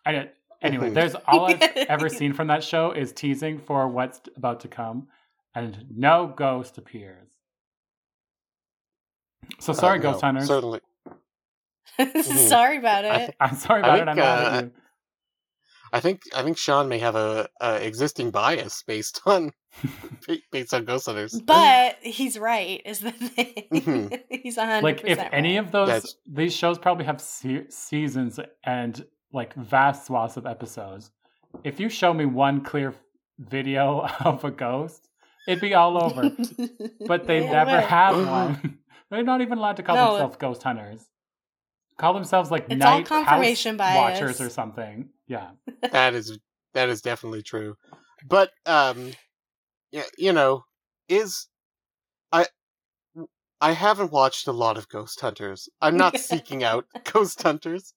And 0.06 0.18
it, 0.18 0.36
anyway, 0.62 0.90
Mhm. 0.90 0.94
there's 0.96 1.16
all 1.28 1.46
I've 1.46 1.62
ever 1.90 2.10
seen 2.10 2.34
from 2.34 2.48
that 2.48 2.64
show 2.64 2.92
is 2.92 3.12
teasing 3.14 3.60
for 3.60 3.88
what's 3.88 4.20
about 4.36 4.60
to 4.62 4.68
come, 4.68 5.08
and 5.58 5.86
no 5.96 6.34
ghost 6.36 6.78
appears. 6.78 7.30
So 9.60 9.74
sorry, 9.74 10.00
Uh, 10.00 10.02
ghost 10.04 10.22
hunters. 10.22 10.48
certainly 10.48 10.82
Sorry 12.24 12.78
about 12.78 13.06
it. 13.06 13.36
I'm 13.40 13.56
sorry 13.56 13.82
I 13.82 13.98
about 13.98 14.00
it. 14.00 14.02
I'm 14.02 14.16
think, 14.16 14.18
mad 14.18 14.46
uh, 14.54 14.58
at 14.58 14.64
you. 14.66 14.72
I 15.94 16.00
think 16.02 16.22
I 16.36 16.44
think 16.44 16.58
Sean 16.58 16.90
may 16.90 17.00
have 17.00 17.16
a, 17.16 17.48
a 17.62 17.76
existing 17.86 18.30
bias 18.32 18.84
based 18.86 19.22
on 19.26 19.52
based 20.52 20.74
on 20.74 20.84
ghost 20.86 21.06
hunters 21.06 21.40
But 21.42 21.96
he's 22.02 22.38
right, 22.38 22.82
is 22.86 23.00
the 23.00 23.12
thing. 23.30 23.68
Mhm. 23.72 24.22
he's 24.30 24.58
a 24.58 24.66
hundred 24.66 24.84
like 24.84 24.98
if 25.06 25.18
percent 25.18 25.30
any 25.34 25.58
of 25.58 25.72
those 25.72 25.88
That's- 25.88 26.16
these 26.30 26.54
shows 26.54 26.78
probably 26.78 27.06
have 27.06 27.22
se- 27.22 27.70
seasons 27.70 28.40
and 28.66 29.04
like 29.32 29.54
vast 29.56 30.06
swaths 30.08 30.36
of 30.38 30.46
episodes 30.46 31.12
if 31.64 31.80
you 31.80 31.90
show 31.90 32.14
me 32.14 32.26
one 32.26 32.62
clear 32.62 32.94
video 33.40 34.08
of 34.26 34.44
a 34.44 34.52
ghost 34.52 35.08
it'd 35.48 35.62
be 35.62 35.74
all 35.74 35.98
over 35.98 36.32
but 37.08 37.26
they 37.28 37.42
Yeah, 37.42 37.52
never 37.52 37.72
well, 37.72 37.88
have 37.88 38.16
one 38.30 38.80
they're 39.10 39.24
not 39.24 39.42
even 39.42 39.58
allowed 39.58 39.78
to 39.78 39.84
call 39.84 39.96
No. 39.96 40.12
themselves 40.12 40.38
ghost 40.38 40.64
hunters 40.64 41.06
call 41.98 42.14
themselves 42.14 42.52
like 42.52 42.66
It's 42.70 42.86
all 42.86 42.98
night 42.98 43.06
confirmation 43.06 43.78
house 43.78 43.78
bias. 43.78 44.20
watchers 44.22 44.42
or 44.42 44.50
something 44.50 45.10
yeah 45.28 45.50
that 45.92 46.14
is 46.14 46.38
that 46.74 46.90
is 46.90 47.02
definitely 47.02 47.42
true 47.42 47.76
but 48.28 48.52
um 48.66 49.12
yeah 49.92 50.04
you 50.18 50.34
know 50.34 50.64
is 51.10 51.48
i 52.32 52.46
I 53.60 53.72
haven't 53.72 54.12
watched 54.12 54.46
a 54.48 54.52
lot 54.52 54.78
of 54.78 54.88
Ghost 54.88 55.20
Hunters. 55.20 55.68
I'm 55.82 55.98
not 55.98 56.20
seeking 56.20 56.64
out 56.64 56.86
Ghost 57.12 57.42
Hunters. 57.42 57.96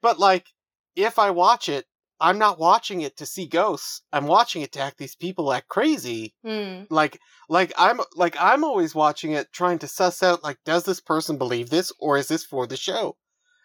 But 0.00 0.20
like 0.20 0.46
if 0.94 1.18
I 1.18 1.30
watch 1.30 1.68
it, 1.68 1.86
I'm 2.20 2.38
not 2.38 2.58
watching 2.58 3.02
it 3.02 3.16
to 3.18 3.26
see 3.26 3.46
ghosts. 3.46 4.02
I'm 4.12 4.26
watching 4.26 4.62
it 4.62 4.72
to 4.72 4.80
act 4.80 4.98
these 4.98 5.14
people 5.14 5.52
act 5.52 5.68
crazy. 5.68 6.34
Mm. 6.44 6.86
Like 6.90 7.20
like 7.48 7.72
I'm 7.76 8.00
like 8.14 8.36
I'm 8.40 8.64
always 8.64 8.94
watching 8.94 9.32
it 9.32 9.52
trying 9.52 9.78
to 9.80 9.88
suss 9.88 10.22
out 10.22 10.42
like 10.42 10.58
does 10.64 10.84
this 10.84 11.00
person 11.00 11.36
believe 11.36 11.70
this 11.70 11.92
or 11.98 12.16
is 12.16 12.28
this 12.28 12.44
for 12.44 12.66
the 12.66 12.76
show? 12.76 13.16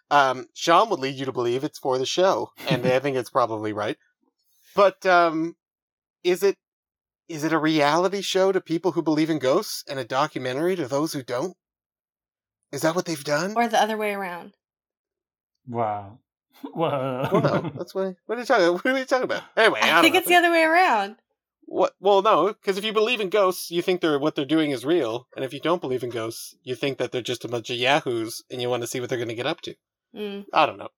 Um 0.09 0.47
Sean 0.53 0.89
would 0.89 0.99
lead 0.99 1.15
you 1.15 1.25
to 1.25 1.31
believe 1.31 1.63
it's 1.63 1.79
for 1.79 1.97
the 1.97 2.05
show 2.05 2.49
and 2.69 2.85
I 2.85 2.99
think 2.99 3.15
it's 3.15 3.29
probably 3.29 3.73
right. 3.73 3.97
But 4.75 5.05
um 5.05 5.55
is 6.23 6.43
it 6.43 6.57
is 7.29 7.45
it 7.45 7.53
a 7.53 7.57
reality 7.57 8.21
show 8.21 8.51
to 8.51 8.59
people 8.59 8.91
who 8.91 9.01
believe 9.01 9.29
in 9.29 9.39
ghosts 9.39 9.85
and 9.87 9.97
a 9.97 10.03
documentary 10.03 10.75
to 10.75 10.87
those 10.87 11.13
who 11.13 11.23
don't? 11.23 11.55
Is 12.73 12.81
that 12.81 12.95
what 12.95 13.05
they've 13.05 13.23
done? 13.23 13.53
Or 13.55 13.67
the 13.69 13.81
other 13.81 13.97
way 13.97 14.13
around. 14.13 14.53
Wow. 15.67 16.19
Whoa. 16.73 17.29
well, 17.31 17.41
no, 17.41 17.71
that's 17.75 17.95
why. 17.95 18.15
What 18.25 18.37
are 18.37 18.41
you 18.41 18.45
talking? 18.45 18.73
What 18.73 18.85
are 18.85 18.97
you 18.97 19.05
talking 19.05 19.23
about? 19.23 19.43
Anyway, 19.57 19.79
I, 19.81 19.89
I, 19.89 19.91
don't 19.93 20.01
think 20.03 20.13
know. 20.13 20.19
it's 20.19 20.27
the 20.27 20.35
other 20.35 20.51
way 20.51 20.63
around. 20.63 21.15
What? 21.65 21.93
Well, 21.99 22.21
no, 22.21 22.47
because 22.47 22.77
if 22.77 22.83
you 22.83 22.93
believe 22.93 23.21
in 23.21 23.29
ghosts, 23.29 23.71
you 23.71 23.81
think 23.81 24.01
they're 24.01 24.19
what 24.19 24.35
they're 24.35 24.45
doing 24.45 24.71
is 24.71 24.85
real, 24.85 25.27
and 25.35 25.45
if 25.45 25.53
you 25.53 25.59
don't 25.59 25.81
believe 25.81 26.03
in 26.03 26.09
ghosts, 26.09 26.55
you 26.63 26.75
think 26.75 26.97
that 26.97 27.11
they're 27.11 27.21
just 27.21 27.45
a 27.45 27.47
bunch 27.47 27.69
of 27.69 27.77
yahoos, 27.77 28.43
and 28.51 28.61
you 28.61 28.69
want 28.69 28.83
to 28.83 28.87
see 28.87 28.99
what 28.99 29.09
they're 29.09 29.17
going 29.17 29.29
to 29.29 29.35
get 29.35 29.47
up 29.47 29.61
to. 29.61 29.75
Mm, 30.15 30.45
I 30.53 30.65
don't 30.65 30.77
know. 30.77 30.89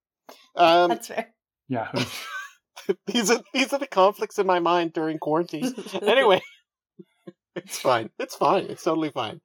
Um, 0.55 0.89
that's 0.89 1.07
fair. 1.07 1.27
Yeah. 1.67 1.91
these 3.07 3.31
are 3.31 3.41
these 3.53 3.71
are 3.73 3.79
the 3.79 3.87
conflicts 3.87 4.39
in 4.39 4.47
my 4.47 4.59
mind 4.59 4.93
during 4.93 5.19
quarantine. 5.19 5.73
anyway, 6.01 6.41
it's 7.55 7.79
fine. 7.79 8.09
It's 8.19 8.35
fine. 8.35 8.65
It's 8.65 8.83
totally 8.83 9.11
fine. 9.11 9.41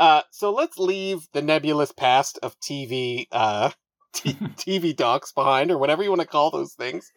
Uh, 0.00 0.22
so 0.30 0.52
let's 0.52 0.78
leave 0.78 1.28
the 1.32 1.42
nebulous 1.42 1.92
past 1.92 2.38
of 2.42 2.58
TV, 2.60 3.26
uh, 3.30 3.70
t- 4.12 4.34
TV 4.34 4.94
docs 4.96 5.32
behind, 5.32 5.70
or 5.70 5.78
whatever 5.78 6.02
you 6.02 6.10
want 6.10 6.20
to 6.20 6.26
call 6.26 6.50
those 6.50 6.74
things. 6.74 7.10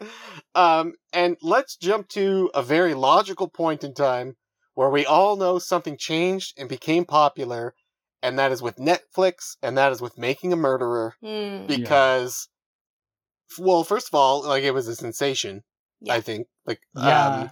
Um, 0.53 0.93
and 1.13 1.37
let's 1.41 1.75
jump 1.75 2.07
to 2.09 2.49
a 2.53 2.63
very 2.63 2.93
logical 2.93 3.49
point 3.49 3.83
in 3.83 3.93
time 3.93 4.35
where 4.73 4.89
we 4.89 5.05
all 5.05 5.35
know 5.37 5.57
something 5.59 5.97
changed 5.97 6.59
and 6.59 6.67
became 6.67 7.05
popular, 7.05 7.73
and 8.21 8.37
that 8.39 8.51
is 8.51 8.61
with 8.61 8.75
Netflix, 8.77 9.55
and 9.61 9.77
that 9.77 9.91
is 9.91 10.01
with 10.01 10.17
Making 10.17 10.51
a 10.53 10.57
Murderer, 10.57 11.15
Mm, 11.23 11.67
because, 11.67 12.49
well, 13.57 13.83
first 13.83 14.07
of 14.09 14.15
all, 14.15 14.43
like 14.45 14.63
it 14.63 14.71
was 14.73 14.87
a 14.87 14.95
sensation. 14.95 15.63
Yeah. 16.01 16.15
I 16.15 16.21
think, 16.21 16.47
like, 16.65 16.81
Yeah. 16.95 17.27
um, 17.27 17.51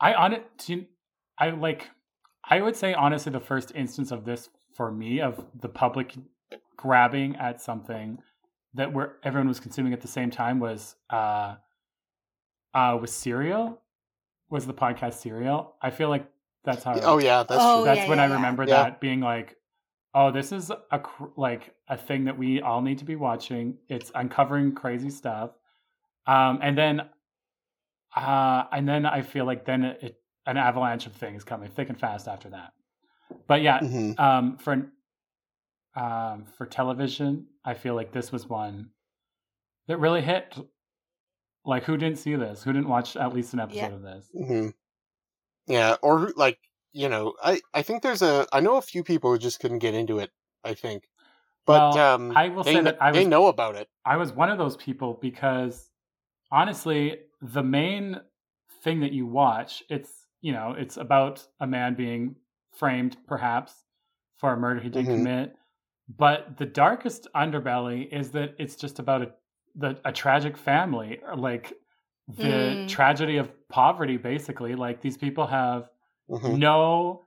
I 0.00 0.14
on 0.14 0.32
it. 0.32 0.88
I 1.38 1.50
like. 1.50 1.90
I 2.48 2.60
would 2.60 2.76
say 2.76 2.94
honestly, 2.94 3.32
the 3.32 3.40
first 3.40 3.72
instance 3.74 4.10
of 4.12 4.24
this 4.24 4.48
for 4.74 4.92
me 4.92 5.20
of 5.20 5.44
the 5.54 5.68
public 5.68 6.14
grabbing 6.76 7.36
at 7.36 7.60
something 7.60 8.18
that 8.76 8.92
where 8.92 9.16
everyone 9.24 9.48
was 9.48 9.60
consuming 9.60 9.92
at 9.92 10.00
the 10.00 10.08
same 10.08 10.30
time 10.30 10.60
was 10.60 10.94
uh 11.10 11.56
uh 12.74 12.98
was 13.00 13.12
Serial. 13.12 13.80
Was 14.48 14.66
the 14.66 14.74
podcast 14.74 15.14
Serial? 15.14 15.74
I 15.82 15.90
feel 15.90 16.08
like 16.08 16.26
that's 16.64 16.84
how. 16.84 17.00
oh 17.02 17.18
yeah, 17.18 17.42
that's 17.42 17.62
Oh, 17.64 17.74
true. 17.76 17.84
that's 17.84 18.00
yeah, 18.00 18.08
when 18.08 18.18
yeah, 18.18 18.24
I 18.24 18.34
remember 18.34 18.62
Yeah. 18.64 18.84
that 18.84 19.00
being 19.00 19.20
like, 19.20 19.56
oh, 20.14 20.30
this 20.30 20.52
is 20.52 20.70
a 20.90 20.98
cr- 21.00 21.24
like 21.36 21.74
a 21.88 21.96
thing 21.96 22.24
that 22.24 22.38
we 22.38 22.60
all 22.60 22.80
need 22.82 22.98
to 22.98 23.04
be 23.04 23.16
watching. 23.16 23.78
It's 23.88 24.12
uncovering 24.14 24.74
crazy 24.74 25.10
stuff, 25.10 25.50
um, 26.26 26.60
and 26.62 26.76
then, 26.78 27.08
uh, 28.14 28.64
and 28.72 28.88
then 28.88 29.04
I 29.06 29.22
feel 29.22 29.44
like 29.44 29.64
then 29.64 29.84
it, 29.84 29.98
it 30.02 30.20
an 30.46 30.56
avalanche 30.56 31.06
of 31.06 31.12
things 31.12 31.42
coming 31.44 31.68
thick 31.68 31.88
and 31.88 31.98
fast 31.98 32.28
after 32.28 32.48
that. 32.50 32.72
But 33.48 33.62
yeah, 33.62 33.80
Mhm. 33.80 34.18
um, 34.20 34.56
for 34.58 34.90
um, 35.96 36.46
for 36.46 36.66
television, 36.66 37.48
I 37.64 37.74
feel 37.74 37.96
like 37.96 38.12
this 38.12 38.32
was 38.32 38.46
one 38.48 38.92
that 39.88 39.98
really 39.98 40.22
hit. 40.22 40.56
Like, 41.66 41.84
who 41.84 41.98
didn't 41.98 42.16
see 42.18 42.34
this? 42.34 42.62
Who 42.62 42.72
didn't 42.72 42.88
watch 42.88 43.14
at 43.14 43.34
least 43.34 43.52
an 43.52 43.60
episode 43.60 43.92
Yeah. 43.92 43.92
of 43.92 44.00
this? 44.00 44.32
hmm 44.32 44.68
Yeah, 45.66 45.96
or 46.02 46.30
like 46.36 46.58
you 46.92 47.08
know, 47.08 47.36
I 47.42 47.60
I 47.74 47.82
think 47.82 48.02
there's 48.02 48.22
a 48.22 48.46
I 48.52 48.60
know 48.60 48.76
a 48.76 48.82
few 48.82 49.04
people 49.04 49.30
who 49.32 49.38
just 49.38 49.60
couldn't 49.60 49.80
get 49.80 49.94
into 49.94 50.18
it. 50.18 50.30
I 50.64 50.74
think, 50.74 51.08
but 51.66 51.94
Well, 51.94 51.96
um, 51.96 52.40
I 52.40 52.48
will 52.48 52.64
they, 52.64 52.72
say 52.72 52.82
that 52.82 52.98
I 53.00 53.12
they 53.12 53.24
know 53.26 53.48
about 53.48 53.76
it. 53.76 53.88
I 54.04 54.16
was 54.16 54.32
one 54.32 54.50
of 54.50 54.58
those 54.58 54.76
people 54.76 55.14
because 55.14 55.90
honestly, 56.52 57.22
the 57.42 57.62
main 57.62 58.20
thing 58.82 59.00
that 59.00 59.12
you 59.12 59.26
watch, 59.26 59.82
it's 59.90 60.26
you 60.42 60.52
know, 60.52 60.72
it's 60.78 60.96
about 60.96 61.46
a 61.60 61.66
man 61.66 61.94
being 61.96 62.36
framed 62.72 63.18
perhaps 63.26 63.86
for 64.36 64.52
a 64.52 64.58
murder 64.58 64.80
he 64.80 64.90
did 64.90 65.08
Mhm. 65.08 65.10
commit. 65.10 65.55
But 66.08 66.56
the 66.56 66.66
darkest 66.66 67.26
underbelly 67.34 68.12
is 68.12 68.30
that 68.32 68.54
it's 68.58 68.76
just 68.76 68.98
about 68.98 69.22
a 69.22 69.32
the 69.74 69.98
a 70.04 70.12
tragic 70.12 70.56
family, 70.56 71.20
like 71.36 71.74
the 72.28 72.46
Mm. 72.46 72.88
tragedy 72.88 73.36
of 73.36 73.50
poverty 73.68 74.16
basically. 74.16 74.74
Like 74.74 75.00
these 75.00 75.16
people 75.18 75.46
have 75.46 75.90
Mhm. 76.30 76.58
no 76.58 77.26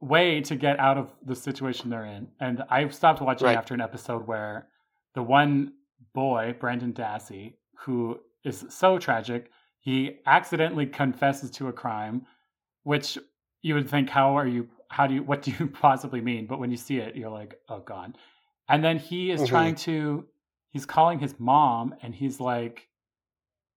way 0.00 0.40
to 0.42 0.56
get 0.56 0.78
out 0.78 0.98
of 0.98 1.14
the 1.24 1.34
situation 1.34 1.88
they're 1.90 2.04
in. 2.04 2.28
And 2.40 2.62
I 2.68 2.88
stopped 2.88 3.20
watching 3.20 3.46
Right. 3.46 3.56
after 3.56 3.74
an 3.74 3.80
episode 3.80 4.26
where 4.26 4.68
the 5.14 5.22
one 5.22 5.72
boy, 6.14 6.54
Brendan 6.58 6.92
Dassey, 6.92 7.54
who 7.78 8.20
is 8.44 8.66
so 8.68 8.98
tragic, 8.98 9.50
he 9.80 10.18
accidentally 10.26 10.86
confesses 10.86 11.50
to 11.52 11.68
a 11.68 11.72
crime, 11.72 12.26
which 12.82 13.18
you 13.62 13.74
would 13.74 13.88
think, 13.88 14.10
how 14.10 14.36
are 14.36 14.46
you, 14.46 14.68
how 14.90 15.06
do 15.06 15.14
you, 15.14 15.22
what 15.22 15.42
do 15.42 15.52
you 15.58 15.66
possibly 15.80 16.20
mean? 16.20 16.46
But 16.46 16.58
when 16.60 16.70
you 16.70 16.76
see 16.76 16.98
it, 16.98 17.16
you're 17.16 17.30
like, 17.30 17.58
oh 17.68 17.80
God. 17.80 18.16
And 18.68 18.84
then 18.84 18.98
he 18.98 19.30
is 19.30 19.42
Mhm. 19.42 19.48
trying 19.48 19.74
to, 19.76 20.26
he's 20.70 20.86
calling 20.86 21.18
his 21.18 21.34
mom 21.38 21.94
and 22.02 22.14
he's 22.14 22.40
like, 22.40 22.88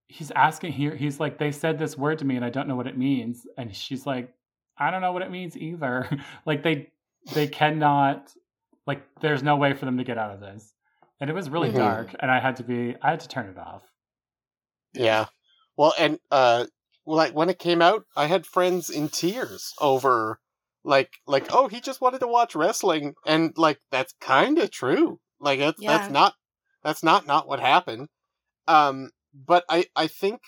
he's 0.08 0.30
asking 0.32 0.72
here, 0.72 0.94
he's 0.96 1.20
like, 1.20 1.38
they 1.38 1.52
said 1.52 1.78
this 1.78 1.96
word 1.96 2.18
to 2.18 2.24
me 2.24 2.36
and 2.36 2.44
I 2.44 2.50
don't 2.50 2.66
know 2.68 2.76
what 2.76 2.86
it 2.88 2.98
means. 2.98 3.46
And 3.56 3.74
she's 3.74 4.06
like, 4.06 4.34
I 4.78 4.90
don't 4.90 5.00
know 5.02 5.12
what 5.12 5.22
it 5.22 5.30
means 5.30 5.56
either. 5.56 6.08
like 6.46 6.62
they 6.62 6.90
they 7.34 7.46
cannot 7.46 8.32
like 8.86 9.02
there's 9.20 9.42
no 9.42 9.56
way 9.56 9.74
for 9.74 9.84
them 9.84 9.98
to 9.98 10.04
get 10.04 10.18
out 10.18 10.32
of 10.32 10.40
this. 10.40 10.74
And 11.20 11.28
it 11.30 11.34
was 11.34 11.50
really 11.50 11.70
Mhm. 11.70 11.76
dark 11.76 12.14
and 12.18 12.30
I 12.30 12.40
had 12.40 12.56
to 12.56 12.64
be 12.64 12.96
I 13.02 13.10
had 13.10 13.20
to 13.20 13.28
turn 13.28 13.46
it 13.48 13.58
off. 13.58 13.82
Yeah. 14.94 15.26
Well, 15.76 15.94
and 15.98 16.18
uh, 16.30 16.66
like 17.06 17.32
when 17.34 17.48
it 17.50 17.58
came 17.58 17.80
out, 17.82 18.04
I 18.16 18.26
had 18.26 18.46
friends 18.46 18.90
in 18.90 19.08
tears 19.08 19.74
over 19.80 20.40
like 20.84 21.10
like 21.26 21.46
oh 21.50 21.68
he 21.68 21.80
just 21.80 22.00
wanted 22.00 22.20
to 22.20 22.26
watch 22.26 22.54
wrestling 22.54 23.14
and 23.26 23.52
like 23.56 23.78
that's 23.90 24.14
kind 24.20 24.58
of 24.58 24.70
true. 24.70 25.18
Like 25.38 25.58
that's 25.58 25.80
Yeah. 25.80 25.98
that's 25.98 26.10
not 26.10 26.34
that's 26.82 27.02
not 27.02 27.26
not 27.26 27.46
what 27.46 27.60
happened. 27.60 28.08
Um, 28.66 29.10
but 29.34 29.64
I 29.68 29.86
I 29.96 30.06
think 30.06 30.40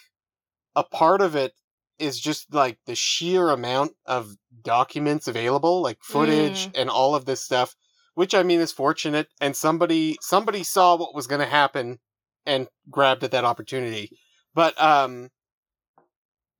a 0.74 0.84
part 0.84 1.20
of 1.20 1.36
it 1.36 1.52
is 1.98 2.18
just 2.18 2.52
like 2.52 2.78
the 2.86 2.94
sheer 2.94 3.50
amount 3.50 3.92
of 4.06 4.34
documents 4.62 5.28
available, 5.28 5.82
like 5.82 5.98
footage 6.02 6.68
and 6.74 6.90
all 6.90 7.14
of 7.14 7.26
this 7.26 7.40
stuff, 7.44 7.74
which 8.14 8.34
I 8.34 8.42
mean 8.42 8.60
is 8.60 8.72
fortunate. 8.72 9.28
And 9.40 9.54
somebody 9.54 10.16
somebody 10.20 10.64
saw 10.64 10.96
what 10.96 11.14
was 11.14 11.26
going 11.26 11.40
to 11.40 11.46
happen 11.46 11.98
and 12.46 12.68
grabbed 12.90 13.22
at 13.24 13.30
that 13.32 13.44
opportunity. 13.44 14.10
But 14.54 14.80
um, 14.82 15.28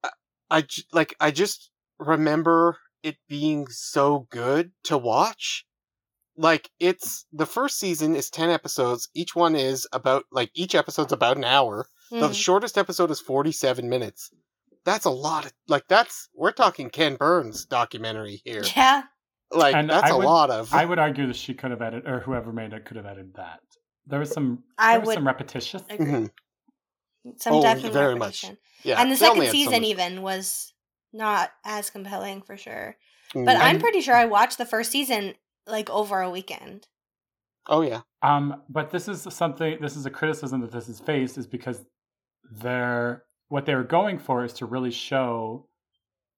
I, 0.05 0.11
I 0.51 0.65
like 0.93 1.15
I 1.21 1.31
just 1.31 1.71
remember 1.99 2.79
it 3.03 3.17
being 3.29 3.67
so 3.69 4.27
good 4.31 4.73
to 4.85 4.97
watch. 4.99 5.65
Like 6.37 6.71
it's 6.81 7.27
the 7.33 7.47
first 7.47 7.79
season 7.79 8.15
is 8.17 8.31
ten 8.31 8.49
episodes. 8.51 9.09
Each 9.15 9.35
one 9.37 9.55
is 9.55 9.87
about 9.93 10.25
like 10.33 10.51
each 10.55 10.75
episode's 10.75 11.13
about 11.13 11.37
an 11.37 11.45
hour. 11.45 11.87
The 12.11 12.29
Mm. 12.29 12.35
shortest 12.35 12.77
episode 12.77 13.11
is 13.11 13.21
47 13.21 13.89
minutes. 13.89 14.31
That's 14.85 15.07
a 15.07 15.11
lot 15.11 15.47
of, 15.47 15.53
like, 15.69 15.85
that's, 15.89 16.29
we're 16.35 16.53
talking 16.53 16.91
Ken 16.91 17.15
Burns 17.15 17.65
documentary 17.65 18.43
here. 18.45 18.65
Yeah. 18.77 19.05
Like, 19.51 19.75
And 19.75 19.89
that's 19.89 20.05
I 20.05 20.09
a 20.11 20.17
would- 20.19 20.27
lot 20.27 20.51
of. 20.51 20.75
I 20.75 20.85
would 20.85 20.99
argue 20.99 21.27
that 21.29 21.37
she 21.37 21.55
could 21.55 21.71
have 21.71 21.81
edited 21.81 22.07
or 22.07 22.21
whoever 22.21 22.53
made 22.53 22.73
it 22.75 22.85
could 22.85 22.97
have 22.99 23.07
edited 23.07 23.35
that. 23.37 23.61
There 24.07 24.19
was 24.19 24.31
some 24.31 24.65
I 24.77 24.93
there 24.93 25.01
was 25.01 25.07
would 25.07 25.15
some 25.15 25.27
repetition. 25.27 25.81
agree. 25.89 26.07
Mhm. 26.07 26.31
Some 27.39 27.55
Oh, 27.55 27.63
definite 27.63 27.93
very 27.93 28.15
much. 28.17 28.43
repetition. 28.43 28.59
Yeah. 28.83 29.01
and 29.01 29.11
the 29.11 29.15
they 29.15 29.19
second 29.21 29.37
had 29.43 29.47
so 29.47 29.53
season 29.53 29.73
much- 29.73 29.83
even 29.85 30.23
was 30.23 30.75
not 31.13 31.53
as 31.65 31.91
compelling 31.91 32.43
for 32.43 32.57
sure. 32.57 32.97
Mm. 33.35 33.45
But 33.45 33.57
I'm 33.57 33.79
pretty 33.79 34.01
sure 34.01 34.15
I 34.15 34.25
watched 34.27 34.59
the 34.59 34.67
first 34.67 34.91
season 34.91 35.35
like 35.67 35.89
over 35.91 36.21
a 36.21 36.31
weekend. 36.31 36.87
oh, 37.69 37.83
yeah. 37.83 38.01
Um, 38.23 38.63
but 38.69 38.91
this 38.91 39.09
is 39.09 39.23
something. 39.31 39.79
This 39.81 39.97
is 39.97 40.07
a 40.07 40.11
criticism 40.11 40.61
that 40.61 40.73
this 40.73 40.89
is 40.89 41.01
faced 41.01 41.39
is 41.39 41.47
because 41.47 41.85
they're 42.51 43.25
what 43.49 43.67
they 43.67 43.75
were 43.75 43.85
going 43.85 44.19
for 44.19 44.45
is 44.45 44.53
to 44.55 44.67
really 44.67 44.91
show 44.91 45.69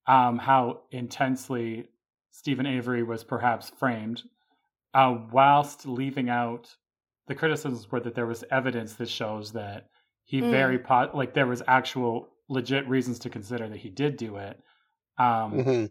um, 0.07 0.38
how 0.38 0.83
intensely 0.90 1.88
Steven 2.31 2.66
Avery 2.66 3.02
was 3.02 3.23
perhaps 3.25 3.71
framed, 3.71 4.23
uh, 4.93 5.16
whilst 5.33 5.87
leaving 5.87 6.28
out 6.28 6.76
the 7.28 7.35
criticisms 7.35 7.90
were 7.90 8.00
that 8.00 8.14
there 8.14 8.26
was 8.26 8.45
evidence 8.50 8.95
that 8.95 9.09
shows 9.09 9.52
that 9.52 9.88
he 10.25 10.40
Mm. 10.40 10.50
very 10.50 10.78
pot 10.78 11.14
like 11.16 11.33
there 11.35 11.47
was 11.47 11.62
actual 11.66 12.28
legit 12.48 12.88
reasons 12.88 13.18
to 13.20 13.30
consider 13.30 13.68
that 13.68 13.78
he 13.78 13.88
did 13.88 14.16
do 14.16 14.36
it. 14.36 14.60
Um, 15.18 15.62
hmm 15.62 15.84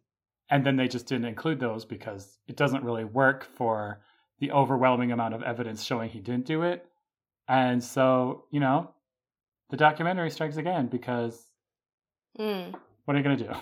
and 0.49 0.65
then 0.65 0.75
they 0.75 0.87
just 0.87 1.07
didn't 1.07 1.25
include 1.25 1.59
those 1.59 1.85
because 1.85 2.37
it 2.47 2.55
doesn't 2.55 2.83
really 2.83 3.05
work 3.05 3.43
for 3.43 4.01
the 4.39 4.51
overwhelming 4.51 5.11
amount 5.11 5.33
of 5.33 5.41
evidence 5.41 5.83
showing 5.83 6.09
he 6.09 6.19
didn't 6.19 6.45
do 6.45 6.63
it. 6.63 6.85
And 7.47 7.83
so, 7.83 8.45
you 8.51 8.59
know, 8.59 8.91
the 9.69 9.77
documentary 9.77 10.29
strikes 10.29 10.57
again 10.57 10.87
because 10.87 11.49
Mm. 12.37 12.75
what 13.05 13.15
are 13.15 13.17
you 13.17 13.23
going 13.23 13.37
to 13.37 13.43
do? 13.45 13.53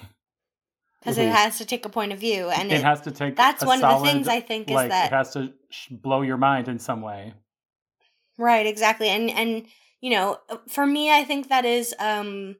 Because 0.99 1.17
it 1.17 1.29
has 1.29 1.57
to 1.57 1.65
take 1.65 1.85
a 1.85 1.89
point 1.89 2.11
of 2.11 2.19
view, 2.19 2.49
and 2.49 2.71
it, 2.71 2.75
it, 2.75 2.83
has 2.83 3.01
to 3.01 3.11
take. 3.11 3.35
that's 3.35 3.63
a 3.63 3.65
one 3.65 3.83
of 3.83 4.01
the 4.01 4.05
things 4.05 4.27
I 4.27 4.39
think 4.39 4.69
is 4.69 4.75
like, 4.75 4.89
that 4.89 5.07
it 5.07 5.15
has 5.15 5.33
to 5.33 5.51
sh- 5.69 5.87
blow 5.89 6.21
your 6.21 6.37
mind 6.37 6.67
in 6.67 6.77
some 6.77 7.01
way. 7.01 7.33
Right, 8.37 8.67
exactly. 8.67 9.09
And 9.09 9.29
and 9.29 9.65
you 9.99 10.11
know, 10.11 10.37
for 10.67 10.85
me 10.85 11.11
I 11.11 11.23
think 11.23 11.49
that 11.49 11.65
is 11.65 11.95
um 11.99 12.55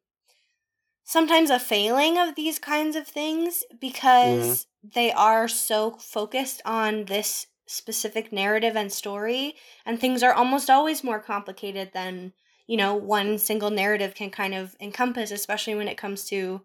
sometimes 1.03 1.50
a 1.50 1.60
failing 1.60 2.17
of 2.17 2.36
these 2.36 2.60
kinds 2.60 2.96
of 2.96 3.08
things 3.08 3.63
because 3.79 4.65
mm-hmm. 4.65 4.89
they 4.93 5.12
are 5.12 5.48
so 5.48 5.91
focused 5.91 6.62
on 6.65 7.05
this 7.05 7.48
specific 7.67 8.31
narrative 8.31 8.75
and 8.75 8.91
story 8.91 9.55
and 9.86 10.00
things 10.00 10.24
are 10.24 10.34
almost 10.34 10.70
always 10.70 11.03
more 11.03 11.20
complicated 11.20 11.91
than, 11.93 12.34
you 12.67 12.77
know, 12.77 12.96
one 12.96 13.38
single 13.38 13.70
narrative 13.70 14.13
can 14.13 14.29
kind 14.29 14.53
of 14.53 14.75
encompass 14.79 15.31
especially 15.31 15.75
when 15.75 15.88
it 15.88 15.98
comes 15.98 16.25
to 16.25 16.62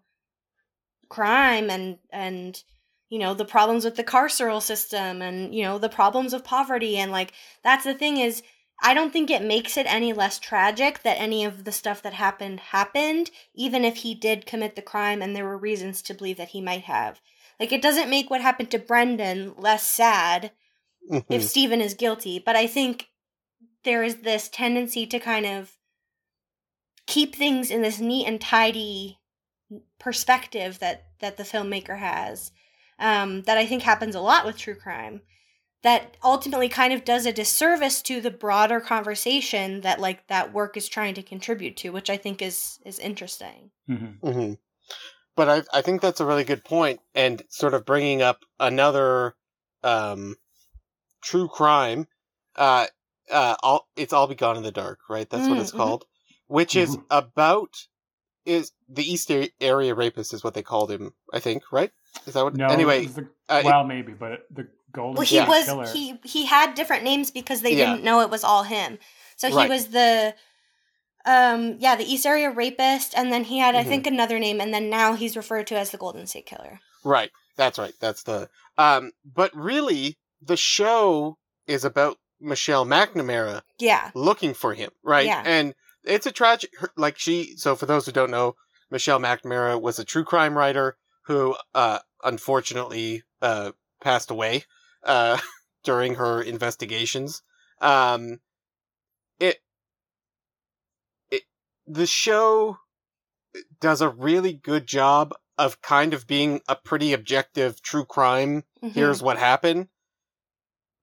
crime 1.09 1.69
and 1.69 1.97
and 2.11 2.63
you 3.09 3.19
know 3.19 3.33
the 3.33 3.45
problems 3.45 3.85
with 3.85 3.95
the 3.95 4.03
carceral 4.03 4.61
system 4.61 5.21
and 5.21 5.55
you 5.55 5.63
know 5.63 5.77
the 5.77 5.89
problems 5.89 6.33
of 6.33 6.43
poverty. 6.43 6.97
And 6.97 7.11
like 7.11 7.33
that's 7.63 7.85
the 7.85 7.93
thing 7.93 8.17
is 8.17 8.43
I 8.81 8.93
don't 8.93 9.11
think 9.11 9.29
it 9.29 9.41
makes 9.41 9.75
it 9.75 9.91
any 9.91 10.13
less 10.13 10.39
tragic 10.39 11.01
that 11.03 11.19
any 11.19 11.43
of 11.43 11.63
the 11.63 11.71
stuff 11.71 12.01
that 12.03 12.13
happened 12.13 12.59
happened, 12.59 13.31
even 13.53 13.83
if 13.83 13.97
he 13.97 14.13
did 14.13 14.45
commit 14.45 14.75
the 14.75 14.81
crime 14.81 15.21
and 15.21 15.35
there 15.35 15.45
were 15.45 15.57
reasons 15.57 16.01
to 16.03 16.13
believe 16.13 16.37
that 16.37 16.49
he 16.49 16.61
might 16.61 16.83
have. 16.83 17.19
Like, 17.59 17.71
it 17.71 17.81
doesn't 17.81 18.09
make 18.09 18.29
what 18.29 18.41
happened 18.41 18.69
to 18.71 18.79
Brendan 18.79 19.55
less 19.57 19.83
sad 19.83 20.51
if 21.29 21.41
Mhm. 21.41 21.49
Steven 21.49 21.81
is 21.81 21.95
guilty, 21.95 22.39
but 22.39 22.55
I 22.55 22.67
think 22.67 23.09
there 23.83 24.03
is 24.03 24.17
this 24.17 24.47
tendency 24.47 25.05
to 25.07 25.19
kind 25.19 25.45
of 25.45 25.77
keep 27.07 27.35
things 27.35 27.71
in 27.71 27.81
this 27.81 27.99
neat 27.99 28.27
and 28.27 28.39
tidy 28.39 29.19
perspective 29.99 30.79
that 30.79 31.05
that 31.19 31.37
the 31.37 31.43
filmmaker 31.43 31.97
has 31.97 32.51
um, 32.99 33.41
that 33.43 33.57
I 33.57 33.65
think 33.65 33.83
happens 33.83 34.15
a 34.15 34.21
lot 34.21 34.45
with 34.45 34.57
true 34.57 34.75
crime 34.75 35.21
that 35.83 36.17
ultimately 36.23 36.69
kind 36.69 36.93
of 36.93 37.05
does 37.05 37.25
a 37.25 37.33
disservice 37.33 38.01
to 38.03 38.19
the 38.21 38.31
broader 38.31 38.79
conversation 38.79 39.81
that 39.81 39.99
like 39.99 40.27
that 40.27 40.53
work 40.53 40.75
is 40.75 40.87
trying 40.87 41.13
to 41.15 41.23
contribute 41.23 41.77
to, 41.77 41.89
which 41.91 42.09
I 42.09 42.17
think 42.17 42.41
is 42.41 42.79
is 42.85 42.99
interesting. 42.99 43.71
hmm 43.87 44.05
hmm 44.21 44.53
But 45.35 45.49
I 45.49 45.77
I 45.77 45.81
think 45.81 46.01
that's 46.01 46.19
a 46.19 46.25
really 46.25 46.43
good 46.43 46.63
point, 46.63 46.99
and 47.13 47.41
sort 47.49 47.73
of 47.73 47.85
bringing 47.85 48.21
up 48.21 48.43
another 48.59 49.35
um, 49.83 50.35
true 51.21 51.47
crime. 51.47 52.07
Uh, 52.55 52.87
uh, 53.29 53.55
all 53.61 53.87
it's 53.95 54.13
all 54.13 54.27
be 54.27 54.35
gone 54.35 54.57
in 54.57 54.63
the 54.63 54.71
dark, 54.71 54.99
right? 55.09 55.29
That's 55.29 55.47
what 55.47 55.57
Mm, 55.57 55.61
it's 55.61 55.71
mhm. 55.71 55.77
called, 55.77 56.05
which 56.47 56.75
is 56.75 56.95
Mhm. 56.97 57.05
about 57.11 57.87
is 58.45 58.71
the 58.87 59.03
East 59.03 59.29
Area 59.59 59.93
Rapist 59.93 60.33
is 60.33 60.43
what 60.43 60.53
they 60.53 60.63
called 60.63 60.89
him, 60.89 61.13
I 61.33 61.39
think, 61.39 61.63
right? 61.71 61.91
Is 62.25 62.33
that 62.33 62.43
what? 62.43 62.55
No, 62.55 62.67
anyway, 62.69 63.03
it's 63.03 63.15
the- 63.15 63.29
uh, 63.49 63.59
it- 63.59 63.65
well, 63.65 63.83
maybe, 63.83 64.13
but 64.13 64.47
the 64.49 64.69
golden 64.97 65.15
Well, 65.17 65.25
he 65.25 65.39
was 65.39 65.65
killer. 65.65 65.85
he 65.93 66.19
he 66.23 66.45
had 66.45 66.73
different 66.75 67.03
names 67.03 67.31
because 67.31 67.61
they 67.61 67.73
Yeah. 67.75 67.85
didn't 67.91 68.03
know 68.03 68.19
it 68.21 68.29
was 68.29 68.43
all 68.43 68.63
him. 68.63 68.99
So 69.37 69.47
he 69.49 69.55
Right. 69.55 69.69
was 69.69 69.87
the 69.89 70.35
um 71.25 71.77
yeah, 71.79 71.95
the 71.95 72.05
East 72.11 72.25
Area 72.25 72.49
rapist 72.49 73.13
and 73.17 73.31
then 73.31 73.43
he 73.45 73.57
had 73.59 73.75
I 73.75 73.83
Mhm. 73.83 73.87
think 73.87 74.07
another 74.07 74.39
name 74.39 74.61
and 74.61 74.73
then 74.73 74.89
now 74.89 75.13
he's 75.13 75.35
referred 75.37 75.67
to 75.67 75.77
as 75.77 75.91
the 75.91 75.97
Golden 75.97 76.25
State 76.27 76.45
Killer. 76.45 76.79
Right. 77.03 77.31
That's 77.55 77.77
right. 77.79 77.93
That's 77.99 78.23
the 78.23 78.49
um 78.77 79.11
but 79.25 79.55
really 79.55 80.17
the 80.41 80.57
show 80.57 81.37
is 81.65 81.83
about 81.83 82.17
Michelle 82.39 82.85
McNamara 82.85 83.63
Yeah. 83.79 84.11
looking 84.13 84.53
for 84.53 84.73
him, 84.73 84.91
right? 85.03 85.25
Yeah. 85.25 85.41
And 85.45 85.73
it's 86.03 86.25
a 86.25 86.31
tragic 86.31 86.71
like 86.95 87.17
she 87.19 87.55
so 87.57 87.75
for 87.75 87.85
those 87.85 88.05
who 88.05 88.11
don't 88.11 88.31
know, 88.31 88.55
Michelle 88.89 89.19
McNamara 89.19 89.81
was 89.81 89.99
a 89.99 90.05
true 90.05 90.23
crime 90.23 90.57
writer 90.57 90.97
who 91.23 91.55
uh 91.73 91.99
unfortunately 92.23 93.23
uh 93.41 93.71
passed 94.01 94.31
away 94.31 94.63
uh 95.07 95.39
during 95.83 96.15
her 96.15 96.41
investigations. 96.41 97.41
Um 97.81 98.39
it 99.39 99.57
it 101.31 101.43
the 101.85 102.05
show 102.05 102.77
does 103.79 104.01
a 104.01 104.09
really 104.09 104.53
good 104.53 104.87
job 104.87 105.33
of 105.57 105.81
kind 105.81 106.13
of 106.13 106.27
being 106.27 106.61
a 106.67 106.75
pretty 106.75 107.13
objective 107.13 107.81
true 107.81 108.05
crime 108.05 108.63
Mhm. 108.83 108.93
here's 108.93 109.23
what 109.23 109.37
happened 109.37 109.87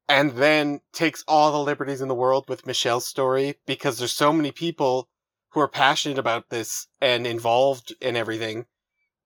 and 0.08 0.32
then 0.32 0.80
takes 0.92 1.24
all 1.26 1.50
the 1.50 1.58
liberties 1.58 2.00
in 2.00 2.08
the 2.08 2.14
world 2.14 2.48
with 2.48 2.66
Michelle's 2.66 3.06
story 3.06 3.56
because 3.66 3.98
there's 3.98 4.12
so 4.12 4.32
many 4.32 4.52
people 4.52 5.08
who 5.50 5.60
are 5.60 5.68
passionate 5.68 6.18
about 6.18 6.50
this 6.50 6.86
and 7.00 7.26
involved 7.26 7.94
in 8.00 8.16
everything 8.16 8.66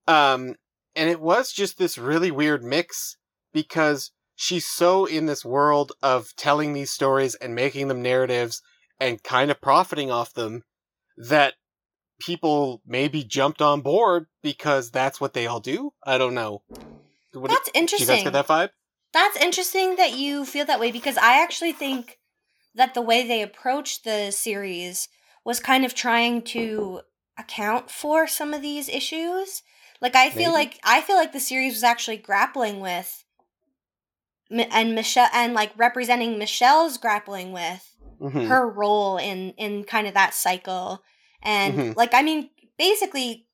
um 0.07 0.55
and 0.95 1.09
it 1.09 1.19
was 1.21 1.51
just 1.51 1.77
this 1.77 1.97
really 1.97 2.31
weird 2.31 2.63
mix 2.63 3.17
because 3.53 4.11
she's 4.41 4.65
so 4.65 5.03
in 5.03 5.25
this 5.25 5.43
world 5.43 5.91
of 6.01 6.33
telling 6.37 6.71
these 6.71 6.89
stories 6.89 7.35
and 7.35 7.53
making 7.53 7.89
them 7.89 8.01
narratives 8.01 8.61
and 8.97 9.21
kind 9.21 9.51
of 9.51 9.59
profiting 9.59 10.09
off 10.09 10.33
them 10.33 10.63
that 11.17 11.55
people 12.21 12.81
maybe 12.87 13.21
jumped 13.21 13.61
on 13.61 13.81
board 13.81 14.27
because 14.41 14.91
that's 14.91 15.19
what 15.19 15.33
they 15.33 15.45
all 15.45 15.59
do. 15.59 15.91
I 16.05 16.17
don't 16.17 16.33
know. 16.33 16.63
What, 17.33 17.49
That's 17.49 17.69
do 17.69 17.71
you 17.77 17.81
interesting. 17.81 18.07
guys 18.07 18.23
get 18.23 18.31
that 18.31 18.47
vibe? 18.47 18.69
That's 19.11 19.35
interesting 19.35 19.97
that 19.97 20.13
you 20.13 20.45
feel 20.45 20.65
that 20.67 20.79
way 20.79 20.93
because 20.93 21.17
I 21.17 21.43
actually 21.43 21.73
think 21.73 22.17
that 22.73 22.93
the 22.93 23.01
way 23.01 23.27
they 23.27 23.41
approached 23.41 24.05
the 24.05 24.31
series 24.31 25.09
was 25.43 25.59
kind 25.59 25.83
of 25.83 25.93
trying 25.93 26.43
to 26.43 27.01
account 27.37 27.91
for 27.91 28.25
some 28.25 28.53
of 28.53 28.61
these 28.61 28.87
issues. 28.87 29.63
Like 29.99 30.15
I 30.15 30.29
feel 30.29 30.53
Maybe. 30.53 30.71
like 30.71 30.79
I 30.85 31.01
feel 31.01 31.17
like 31.17 31.33
the 31.33 31.41
series 31.41 31.73
was 31.73 31.83
actually 31.83 32.17
grappling 32.17 32.79
with 32.79 33.25
and 34.51 34.95
Michelle 34.95 35.29
and 35.33 35.53
like 35.53 35.71
representing 35.77 36.37
Michelle's 36.39 36.97
grappling 36.97 37.51
with 37.51 37.85
Mhm. 38.21 38.47
her 38.47 38.67
role 38.67 39.17
in 39.17 39.51
in 39.51 39.83
kind 39.85 40.05
of 40.07 40.13
that 40.13 40.33
cycle 40.33 41.03
and 41.41 41.73
Mhm. 41.77 41.95
like 41.95 42.13
i 42.13 42.21
mean 42.21 42.49
basically 42.77 43.47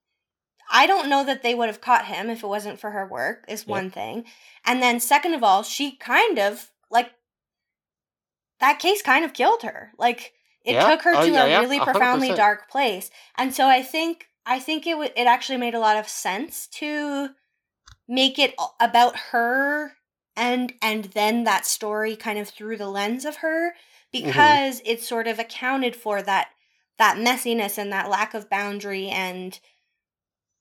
i 0.71 0.87
don't 0.87 1.07
know 1.07 1.23
that 1.23 1.43
they 1.43 1.53
would 1.53 1.67
have 1.67 1.81
caught 1.81 2.05
him 2.05 2.31
if 2.31 2.41
it 2.43 2.47
wasn't 2.47 2.79
for 2.79 2.89
her 2.89 3.05
work 3.07 3.45
is 3.47 3.61
Yep. 3.61 3.67
one 3.67 3.91
thing 3.91 4.25
and 4.65 4.81
then 4.81 4.99
second 4.99 5.35
of 5.35 5.43
all 5.43 5.61
she 5.61 5.95
kind 5.97 6.39
of 6.39 6.71
like 6.89 7.11
that 8.59 8.79
case 8.79 9.01
kind 9.03 9.23
of 9.23 9.33
killed 9.33 9.61
her 9.61 9.91
like 9.99 10.33
it 10.63 10.73
Yeah. 10.73 10.89
took 10.89 11.03
her 11.03 11.13
Oh, 11.15 11.25
to 11.25 11.31
yeah, 11.31 11.43
a 11.43 11.49
yeah. 11.49 11.59
really 11.59 11.77
A 11.77 11.79
hundred 11.81 11.91
profoundly 11.99 12.33
dark 12.33 12.67
place 12.67 13.11
and 13.35 13.53
so 13.53 13.67
i 13.67 13.83
think 13.83 14.29
i 14.47 14.59
think 14.59 14.87
it 14.87 14.91
w- 14.91 15.11
it 15.15 15.27
actually 15.27 15.57
made 15.57 15.75
a 15.75 15.79
lot 15.79 15.97
of 15.97 16.09
sense 16.09 16.65
to 16.67 17.35
make 18.07 18.39
it 18.39 18.55
about 18.79 19.15
her 19.31 19.93
and 20.35 20.73
and 20.81 21.05
then 21.05 21.43
that 21.43 21.65
story 21.65 22.15
kind 22.15 22.37
of 22.39 22.49
through 22.49 22.77
the 22.77 22.89
lens 22.89 23.25
of 23.25 23.37
her 23.37 23.73
Mm-hmm. 24.13 24.27
because 24.27 24.81
it 24.85 25.01
sort 25.01 25.27
of 25.27 25.39
accounted 25.39 25.95
for 25.95 26.21
that 26.21 26.49
that 26.97 27.17
messiness 27.17 27.77
and 27.77 27.91
that 27.91 28.09
lack 28.09 28.33
of 28.33 28.49
boundary 28.49 29.09
and 29.09 29.59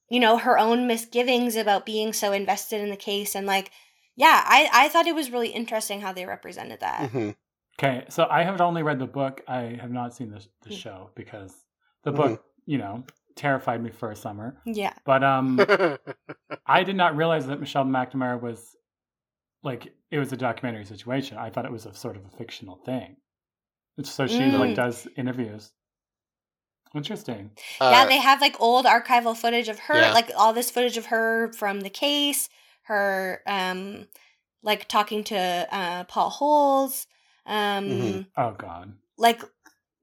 you 0.09 0.19
know 0.21 0.39
her 0.39 0.59
own 0.59 0.87
misgivings 0.87 1.57
about 1.57 1.87
being 1.87 2.13
so 2.13 2.33
invested 2.33 2.81
in 2.81 2.91
the 2.91 2.97
case 2.97 3.35
and 3.35 3.47
like 3.47 3.71
yeah 4.17 4.43
i 4.47 4.69
i 4.73 4.89
thought 4.89 5.07
it 5.07 5.15
was 5.15 5.31
really 5.31 5.49
interesting 5.51 6.01
how 6.01 6.13
they 6.13 6.27
represented 6.27 6.81
that 6.81 7.11
Mhm. 7.11 7.37
Okay, 7.77 8.05
so 8.09 8.29
I 8.31 8.45
have 8.45 8.61
only 8.61 8.85
read 8.85 9.01
the 9.01 9.07
book. 9.07 9.43
I 9.49 9.77
have 9.81 9.91
not 9.91 10.15
seen 10.15 10.31
the, 10.31 10.47
the 10.63 10.71
Mm. 10.71 10.77
show 10.77 11.11
because 11.17 11.53
the 12.05 12.13
Mhm. 12.13 12.17
book, 12.17 12.45
you 12.67 12.79
know, 12.79 13.03
terrified 13.35 13.83
me 13.83 13.91
for 13.91 14.13
a 14.13 14.17
summer. 14.17 14.63
yeah 14.65 14.93
But 15.05 15.25
um, 15.25 15.59
I 16.67 16.85
did 16.85 16.95
not 16.95 17.17
realize 17.17 17.49
that 17.49 17.59
Michelle 17.59 17.85
McNamara 17.85 18.41
was 18.41 18.77
like 19.65 19.93
it 20.13 20.19
was 20.19 20.33
a 20.33 20.37
documentary 20.37 20.85
situation. 20.85 21.37
I 21.39 21.51
thought 21.51 21.65
it 21.65 21.73
was 21.73 21.87
a 21.87 21.95
sort 21.95 22.17
of 22.17 22.25
a 22.25 22.37
fictional 22.37 22.77
thing. 22.85 23.17
So 24.03 24.27
she 24.29 24.45
like 24.45 24.71
Mm. 24.71 24.75
does 24.77 25.09
interviews. 25.17 25.73
Interesting. 26.95 27.51
yeah 27.81 28.03
Uh, 28.03 28.07
they 28.07 28.19
have 28.19 28.41
like 28.41 28.61
old 28.61 28.87
archival 28.87 29.37
footage 29.37 29.69
of 29.69 29.79
her 29.81 29.99
Yeah. 30.01 30.13
like 30.13 30.31
all 30.37 30.53
this 30.53 30.71
footage 30.71 30.97
of 30.97 31.07
her 31.07 31.53
from 31.55 31.81
the 31.81 31.91
case 31.91 32.49
her 32.83 33.43
um 33.47 34.07
like 34.63 34.87
talking 34.87 35.25
to 35.25 35.37
uh 35.73 36.05
paul 36.05 36.31
holes 36.31 37.07
um 37.47 37.85
Mhm. 37.89 38.27
Oh 38.37 38.53
God. 38.53 38.95
like 39.19 39.43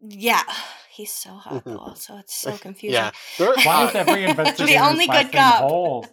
yeah 0.01 0.43
he's 0.89 1.11
so 1.13 1.29
hot 1.35 1.63
Mhm. 1.63 1.85
though 1.85 1.93
so 1.93 2.17
it's 2.17 2.35
so 2.35 2.57
confusing 2.67 2.95
yeah. 2.95 3.11
There- 3.37 3.55
Why 3.63 3.87
is 3.87 3.95
every 4.03 4.25
investigator's 4.25 4.81
only 4.81 5.07
last 5.07 5.31
good 5.31 5.33
name 5.33 5.43
cop. 5.43 5.59
Holes? 5.69 6.07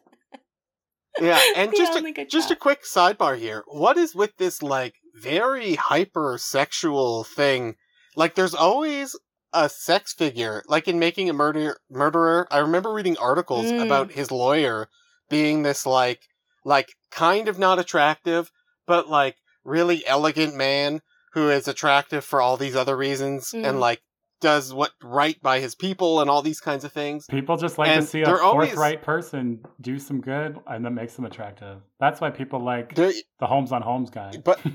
Yeah, 1.20 1.40
and 1.56 1.72
just 1.76 1.98
a, 1.98 2.24
just 2.26 2.50
a 2.50 2.56
quick 2.56 2.82
sidebar 2.84 3.38
here. 3.38 3.64
What 3.66 3.96
is 3.96 4.14
with 4.14 4.36
this 4.36 4.62
like 4.62 4.94
very 5.14 5.76
hypersexual 5.76 7.26
thing? 7.26 7.76
Like, 8.16 8.34
there's 8.34 8.54
always 8.54 9.16
a 9.52 9.68
sex 9.68 10.12
figure. 10.12 10.62
Like 10.68 10.88
in 10.88 10.98
Making 10.98 11.30
a 11.30 11.32
Murder 11.32 11.78
Murderer, 11.90 12.46
I 12.50 12.58
remember 12.58 12.92
reading 12.92 13.16
articles 13.18 13.66
Mm. 13.66 13.84
about 13.84 14.12
his 14.12 14.30
lawyer 14.30 14.88
being 15.30 15.62
this 15.62 15.86
like 15.86 16.20
like 16.64 16.94
kind 17.10 17.48
of 17.48 17.58
not 17.58 17.78
attractive, 17.78 18.50
but 18.86 19.08
like 19.08 19.36
really 19.64 20.06
elegant 20.06 20.54
man 20.54 21.00
who 21.32 21.48
is 21.50 21.68
attractive 21.68 22.24
for 22.24 22.40
all 22.40 22.56
these 22.56 22.76
other 22.76 22.96
reasons 22.96 23.52
Mm. 23.52 23.68
and 23.68 23.80
like 23.80 24.02
does 24.40 24.72
what 24.72 24.92
right 25.02 25.40
by 25.42 25.60
his 25.60 25.74
people 25.74 26.20
and 26.20 26.30
all 26.30 26.42
these 26.42 26.60
kinds 26.60 26.84
of 26.84 26.92
things. 26.92 27.26
People 27.26 27.56
just 27.56 27.78
like 27.78 27.88
to 27.88 27.94
And 27.94 28.04
see 28.06 28.22
a 28.22 28.26
they're 28.26 28.42
always- 28.42 28.68
forthright 28.70 29.02
person 29.02 29.60
do 29.80 29.98
some 29.98 30.20
good, 30.20 30.58
and 30.66 30.84
that 30.84 30.90
makes 30.90 31.14
them 31.14 31.24
attractive. 31.24 31.78
That's 32.00 32.20
why 32.20 32.30
people 32.30 32.60
like 32.60 32.94
They're- 32.94 33.12
the 33.40 33.46
Holmes 33.46 33.72
on 33.72 33.82
Homes 33.82 34.10
guy. 34.10 34.32
but 34.44 34.60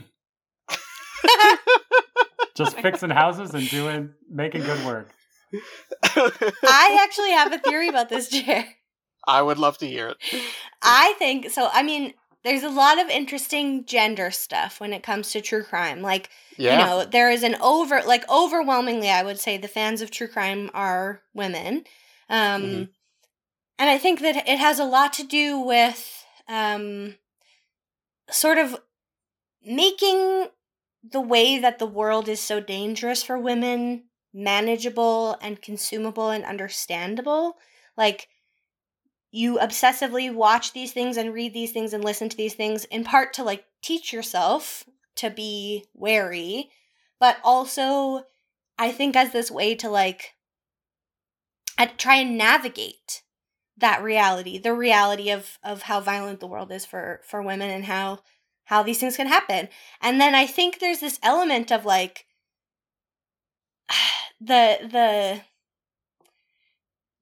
Just 2.56 2.78
fixing 2.80 3.10
houses 3.10 3.54
and 3.56 3.68
doing 3.70 4.12
making 4.30 4.62
good 4.62 4.86
work. 4.86 5.10
I 6.16 7.00
actually 7.02 7.32
have 7.32 7.52
a 7.52 7.58
theory 7.58 7.88
about 7.90 8.10
this 8.10 8.30
chair. 8.30 8.66
I 9.28 9.42
would 9.42 9.58
love 9.58 9.78
to 9.80 9.88
hear 9.88 10.10
it. 10.10 10.18
I 10.82 11.14
think 11.18 11.50
so. 11.50 11.70
I 11.72 11.82
mean, 11.82 12.14
there's 12.44 12.64
a 12.64 12.70
lot 12.70 13.00
of 13.00 13.10
interesting 13.10 13.86
gender 13.86 14.32
stuff 14.32 14.80
when 14.80 14.94
it 14.94 15.04
comes 15.04 15.32
to 15.32 15.42
true 15.42 15.64
crime. 15.64 16.02
Like, 16.02 16.30
Yeah. 16.58 16.80
you 16.80 16.86
know, 16.86 17.06
there 17.06 17.32
is 17.32 17.44
an 17.44 17.56
over, 17.62 18.02
like, 18.02 18.30
overwhelmingly, 18.30 19.10
I 19.10 19.24
would 19.24 19.40
say 19.40 19.58
the 19.58 19.68
fans 19.68 20.02
of 20.02 20.12
true 20.12 20.28
crime 20.28 20.70
are 20.74 21.22
women. 21.34 21.86
Um, 22.30 22.62
Mhm. 22.62 22.90
And 23.80 23.90
I 23.90 23.98
think 23.98 24.22
that 24.22 24.48
it 24.48 24.60
has 24.60 24.80
a 24.80 24.86
lot 24.86 25.14
to 25.14 25.24
do 25.24 25.60
with 25.60 26.26
um, 26.48 27.16
sort 28.30 28.58
of 28.58 28.80
making 29.66 30.48
the 31.04 31.22
way 31.22 31.60
that 31.60 31.80
the 31.80 31.86
world 31.86 32.30
is 32.30 32.40
so 32.40 32.60
dangerous 32.60 33.24
for 33.24 33.38
women 33.38 34.06
manageable 34.34 35.38
and 35.42 35.62
consumable 35.62 36.30
and 36.30 36.44
understandable. 36.46 37.58
Like, 37.98 38.30
you 39.36 39.58
obsessively 39.58 40.32
watch 40.32 40.74
these 40.74 40.94
things 40.94 41.18
and 41.18 41.34
read 41.34 41.56
these 41.56 41.72
things 41.72 41.92
and 41.92 42.04
listen 42.04 42.30
to 42.30 42.38
these 42.38 42.54
things 42.54 42.86
in 42.86 43.04
part 43.04 43.34
to 43.34 43.44
like 43.44 43.66
teach 43.82 44.14
yourself 44.14 44.84
to 45.16 45.32
be 45.32 45.84
wary, 45.96 46.70
but 47.20 47.38
also 47.44 48.26
I 48.78 48.92
think 48.92 49.16
as 49.16 49.32
this 49.32 49.50
way 49.50 49.74
to 49.76 49.90
like 49.90 50.36
try 51.98 52.18
and 52.18 52.38
navigate 52.38 53.24
that 53.76 54.04
reality, 54.04 54.60
the 54.60 54.76
reality 54.76 55.32
of 55.32 55.58
of 55.64 55.82
how 55.82 56.00
violent 56.00 56.40
the 56.40 56.48
world 56.48 56.72
is 56.72 56.86
for 56.86 57.22
for 57.28 57.42
women 57.42 57.72
and 57.72 57.86
how 57.86 58.20
how 58.66 58.84
these 58.84 59.00
things 59.00 59.18
can 59.18 59.28
happen. 59.28 59.68
And 60.00 60.22
then 60.22 60.36
I 60.36 60.46
think 60.46 60.78
there's 60.78 61.00
this 61.00 61.20
element 61.24 61.72
of 61.72 61.86
like 61.86 62.28
the 64.40 64.78
the 64.92 65.42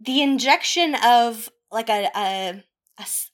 the 0.01 0.21
injection 0.21 0.95
of 0.95 1.49
like 1.71 1.89
a 1.89 2.09
a 2.15 2.63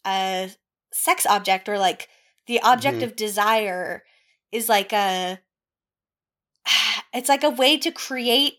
a 0.06 0.52
sex 0.94 1.26
object 1.26 1.68
or 1.70 1.78
like 1.78 2.08
the 2.48 2.62
object 2.62 3.00
Mhm. 3.00 3.04
of 3.04 3.16
desire 3.16 4.04
is 4.52 4.70
like 4.70 4.94
a 4.94 5.40
it's 7.14 7.30
like 7.30 7.44
a 7.44 7.50
way 7.50 7.78
to 7.78 7.92
create 7.92 8.56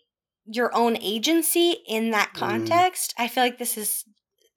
your 0.47 0.75
own 0.75 0.97
agency 0.97 1.73
in 1.87 2.11
that 2.11 2.31
Mm. 2.35 2.39
context. 2.39 3.15
I 3.19 3.29
feel 3.29 3.45
like 3.45 3.59
this 3.59 3.77
is 3.77 4.05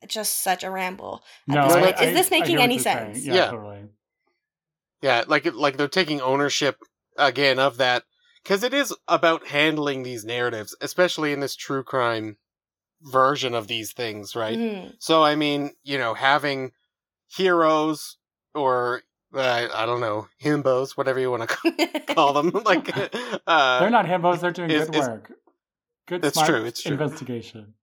just 0.07 0.39
such 0.41 0.63
a 0.63 0.71
ramble. 0.71 1.23
at 1.49 1.53
No, 1.55 1.67
this 1.67 1.75
I- 1.75 1.81
point. 1.81 1.97
I- 1.99 2.03
is 2.05 2.13
this 2.13 2.31
making 2.31 2.57
any 2.62 2.79
sense? 2.79 3.25
Yeah, 3.25 3.34
Yeah. 3.36 3.51
totally. 3.51 3.89
Yeah, 5.01 5.23
like 5.27 5.45
like 5.53 5.77
they're 5.77 5.88
taking 5.88 6.21
ownership 6.21 6.77
again 7.17 7.60
of 7.60 7.77
that 7.77 8.03
because 8.43 8.63
it 8.63 8.73
is 8.73 8.93
about 9.07 9.47
handling 9.47 10.03
these 10.03 10.23
narratives, 10.23 10.75
especially 10.81 11.34
in 11.34 11.39
this 11.39 11.55
true 11.55 11.84
crime 11.84 12.38
version 13.03 13.53
of 13.55 13.67
these 13.67 13.93
things, 13.93 14.35
right? 14.35 14.57
Mhm. 14.57 14.95
So 14.99 15.23
I 15.23 15.35
mean, 15.35 15.71
you 15.83 15.97
know, 15.97 16.13
having 16.13 16.71
heroes 17.27 18.17
or 18.53 19.01
uh, 19.33 19.67
I 19.73 19.85
don't 19.85 20.01
know 20.01 20.27
himbos, 20.43 20.97
whatever 20.97 21.19
you 21.19 21.31
want 21.31 21.49
to 21.49 22.01
call 22.15 22.33
them, 22.33 22.49
like 22.65 22.95
uh, 23.47 23.79
They're 23.79 23.89
not 23.89 24.05
himbos. 24.05 24.41
They're 24.41 24.51
doing 24.51 24.69
is- 24.71 24.87
good 24.89 24.95
is- 24.95 25.07
work. 25.07 25.31
Good, 26.07 26.21
That's 26.23 26.33
smart 26.33 26.49
true, 26.49 26.65
it's 26.65 26.81
true. 26.81 26.91
investigation. 26.93 27.75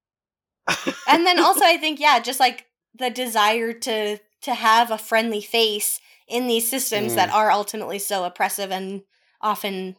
and 1.08 1.24
then 1.24 1.38
also 1.38 1.64
I 1.64 1.78
think 1.78 1.98
yeah, 2.00 2.18
just 2.20 2.40
like 2.40 2.66
the 2.94 3.08
desire 3.10 3.72
to 3.72 4.18
to 4.42 4.54
have 4.54 4.90
a 4.90 4.98
friendly 4.98 5.40
face 5.40 6.00
in 6.26 6.46
these 6.46 6.68
systems 6.68 7.12
Mm. 7.12 7.16
that 7.16 7.30
are 7.30 7.50
ultimately 7.50 7.98
so 7.98 8.24
oppressive 8.24 8.70
and 8.70 9.02
often 9.40 9.96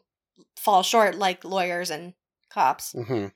fall 0.58 0.84
short 0.84 1.16
like 1.16 1.44
lawyers 1.44 1.90
and 1.90 2.14
cops. 2.52 2.92
hmm 2.94 3.28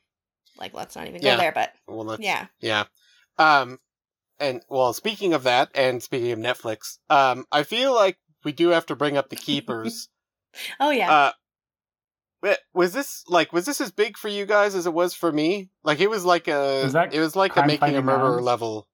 Like 0.58 0.74
let's 0.74 0.96
not 0.96 1.08
even 1.08 1.22
go 1.22 1.28
Yeah. 1.28 1.38
there, 1.38 1.52
but 1.52 1.74
Well, 1.88 2.04
that's, 2.06 2.22
yeah. 2.22 2.48
Yeah. 2.60 2.84
Um, 3.38 3.80
and 4.40 4.62
well, 4.70 4.94
speaking 4.94 5.34
of 5.34 5.44
that, 5.44 5.70
and 5.76 6.02
speaking 6.04 6.32
of 6.32 6.40
Netflix, 6.40 6.98
um, 7.10 7.46
I 7.52 7.64
feel 7.64 7.94
like 7.94 8.18
we 8.44 8.52
do 8.52 8.70
have 8.70 8.86
to 8.88 8.96
bring 8.96 9.18
up 9.18 9.30
the 9.30 9.36
keepers. 9.36 10.10
Oh 10.80 10.92
yeah. 10.92 11.12
uh, 11.12 11.32
was 12.74 12.94
this 12.94 13.24
like 13.28 13.52
was 13.54 13.66
this 13.66 13.82
as 13.82 13.92
big 13.92 14.18
for 14.18 14.28
you 14.28 14.46
guys 14.46 14.76
as 14.76 14.86
it 14.86 14.94
was 14.94 15.14
for 15.16 15.32
me? 15.32 15.70
Like 15.84 16.00
it 16.00 16.10
was 16.10 16.26
like 16.26 16.48
a 16.48 16.84
Was 16.84 16.94
that 16.94 17.14
it 17.14 17.20
was 17.20 17.36
like 17.36 17.56
a 17.56 17.62
making 17.66 17.76
a 17.78 17.80
Fighting 17.80 18.06
murderer 18.06 18.32
Nuns? 18.36 18.42
level. 18.44 18.88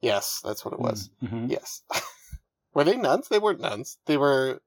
Yes, 0.00 0.40
that's 0.42 0.64
what 0.64 0.74
it 0.74 0.80
was. 0.80 1.10
Mhm. 1.22 1.48
Yes. 1.50 1.82
were 2.74 2.82
they 2.82 2.96
nuns? 2.96 3.28
They 3.28 3.38
weren't 3.38 3.60
nuns. 3.60 3.98
They 4.06 4.16
were 4.16 4.60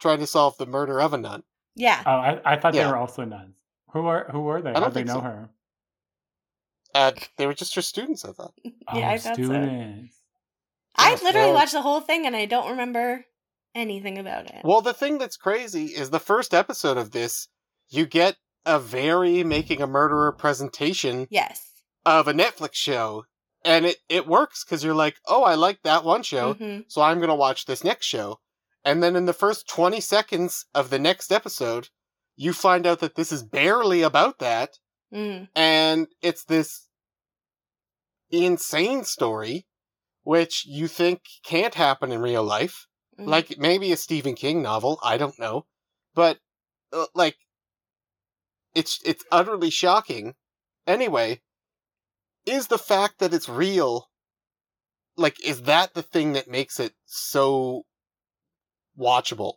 trying 0.00 0.20
to 0.20 0.26
solve 0.26 0.56
the 0.56 0.66
murder 0.66 1.00
of 1.00 1.12
a 1.12 1.18
nun. 1.18 1.42
yeah. 1.74 2.02
Oh, 2.06 2.12
I, 2.12 2.40
I 2.44 2.56
thought 2.58 2.74
Yeah. 2.74 2.84
they 2.86 2.90
were 2.92 2.96
also 2.96 3.24
nuns. 3.24 3.56
Who 3.92 4.06
are 4.06 4.28
who 4.30 4.40
were 4.40 4.62
they? 4.62 4.70
I 4.70 4.74
don't 4.74 4.82
How 4.84 4.88
they 4.90 5.04
know 5.04 5.14
so. 5.14 5.20
her? 5.20 5.50
Uh, 6.94 7.12
they 7.36 7.46
were 7.46 7.54
just 7.54 7.74
her 7.74 7.82
students, 7.82 8.24
I 8.24 8.32
thought. 8.32 8.54
Yeah, 8.64 8.72
oh, 8.88 9.00
I 9.02 9.18
thought 9.18 9.36
so. 9.36 9.42
students. 9.44 10.14
I 10.96 11.10
Yes, 11.10 11.22
literally 11.22 11.48
well- 11.48 11.54
watched 11.54 11.72
the 11.72 11.82
whole 11.82 12.00
thing 12.00 12.26
and 12.26 12.34
I 12.34 12.46
don't 12.46 12.70
remember 12.70 13.24
anything 13.74 14.18
about 14.18 14.46
it. 14.46 14.62
Well, 14.64 14.80
the 14.80 14.94
thing 14.94 15.18
that's 15.18 15.36
crazy 15.36 15.86
is 15.86 16.10
the 16.10 16.18
first 16.18 16.54
episode 16.54 16.96
of 16.96 17.10
this, 17.10 17.48
you 17.90 18.06
get 18.06 18.36
a 18.64 18.78
very 18.80 19.44
making 19.44 19.80
a 19.82 19.86
murderer 19.86 20.32
presentation 20.32 21.26
yes. 21.30 21.62
of 22.04 22.26
a 22.28 22.32
Netflix 22.32 22.74
show. 22.74 23.24
And 23.64 23.84
it, 23.86 23.96
it 24.08 24.26
works 24.26 24.64
because 24.64 24.82
you're 24.82 24.94
like, 24.94 25.16
oh, 25.26 25.42
I 25.44 25.54
like 25.54 25.82
that 25.82 26.04
one 26.04 26.22
show, 26.22 26.54
Mhm. 26.54 26.84
so 26.88 27.02
I'm 27.02 27.18
going 27.18 27.28
to 27.28 27.34
watch 27.34 27.66
this 27.66 27.84
next 27.84 28.06
show. 28.06 28.38
And 28.84 29.02
then 29.02 29.16
in 29.16 29.26
the 29.26 29.32
first 29.32 29.68
20 29.68 30.00
seconds 30.00 30.64
of 30.74 30.90
the 30.90 30.98
next 30.98 31.30
episode, 31.32 31.88
you 32.36 32.52
find 32.52 32.86
out 32.86 33.00
that 33.00 33.16
this 33.16 33.32
is 33.32 33.42
barely 33.42 34.02
about 34.02 34.38
that. 34.38 34.78
Mm. 35.12 35.48
And 35.54 36.08
it's 36.22 36.44
this 36.44 36.88
insane 38.30 39.04
story, 39.04 39.66
which 40.22 40.66
you 40.66 40.88
think 40.88 41.22
can't 41.42 41.74
happen 41.74 42.12
in 42.12 42.20
real 42.20 42.44
life 42.44 42.86
Mhm. 43.18 43.26
like 43.26 43.58
maybe 43.58 43.92
a 43.92 43.96
Stephen 43.96 44.34
King 44.34 44.62
novel. 44.62 44.98
I 45.02 45.16
don't 45.18 45.38
know, 45.38 45.66
but 46.14 46.40
uh, 46.92 47.06
like 47.14 47.36
it's 48.74 49.00
it's 49.04 49.24
utterly 49.30 49.70
shocking. 49.70 50.34
Anyway, 50.86 51.42
is 52.46 52.68
the 52.68 52.78
fact 52.78 53.18
that 53.18 53.34
it's 53.34 53.48
real 53.48 54.10
like 55.16 55.38
is 55.44 55.62
that 55.62 55.94
the 55.94 56.02
thing 56.02 56.32
that 56.32 56.48
makes 56.48 56.78
it 56.80 56.94
so 57.04 57.84
watchable? 58.98 59.54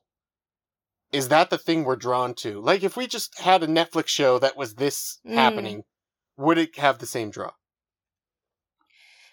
Is 1.11 1.27
that 1.29 1.49
the 1.49 1.57
thing 1.57 1.83
we're 1.83 1.95
drawn 1.97 2.33
to? 2.35 2.59
Like 2.61 2.83
if 2.83 2.95
we 2.95 3.05
just 3.07 3.39
had 3.39 3.63
a 3.63 3.67
Netflix 3.67 4.07
show 4.07 4.39
that 4.39 4.55
was 4.57 4.75
this 4.75 5.19
Mm. 5.25 5.33
happening, 5.33 5.83
would 6.37 6.57
it 6.57 6.77
have 6.77 6.99
the 6.99 7.05
same 7.05 7.29
draw? 7.31 7.51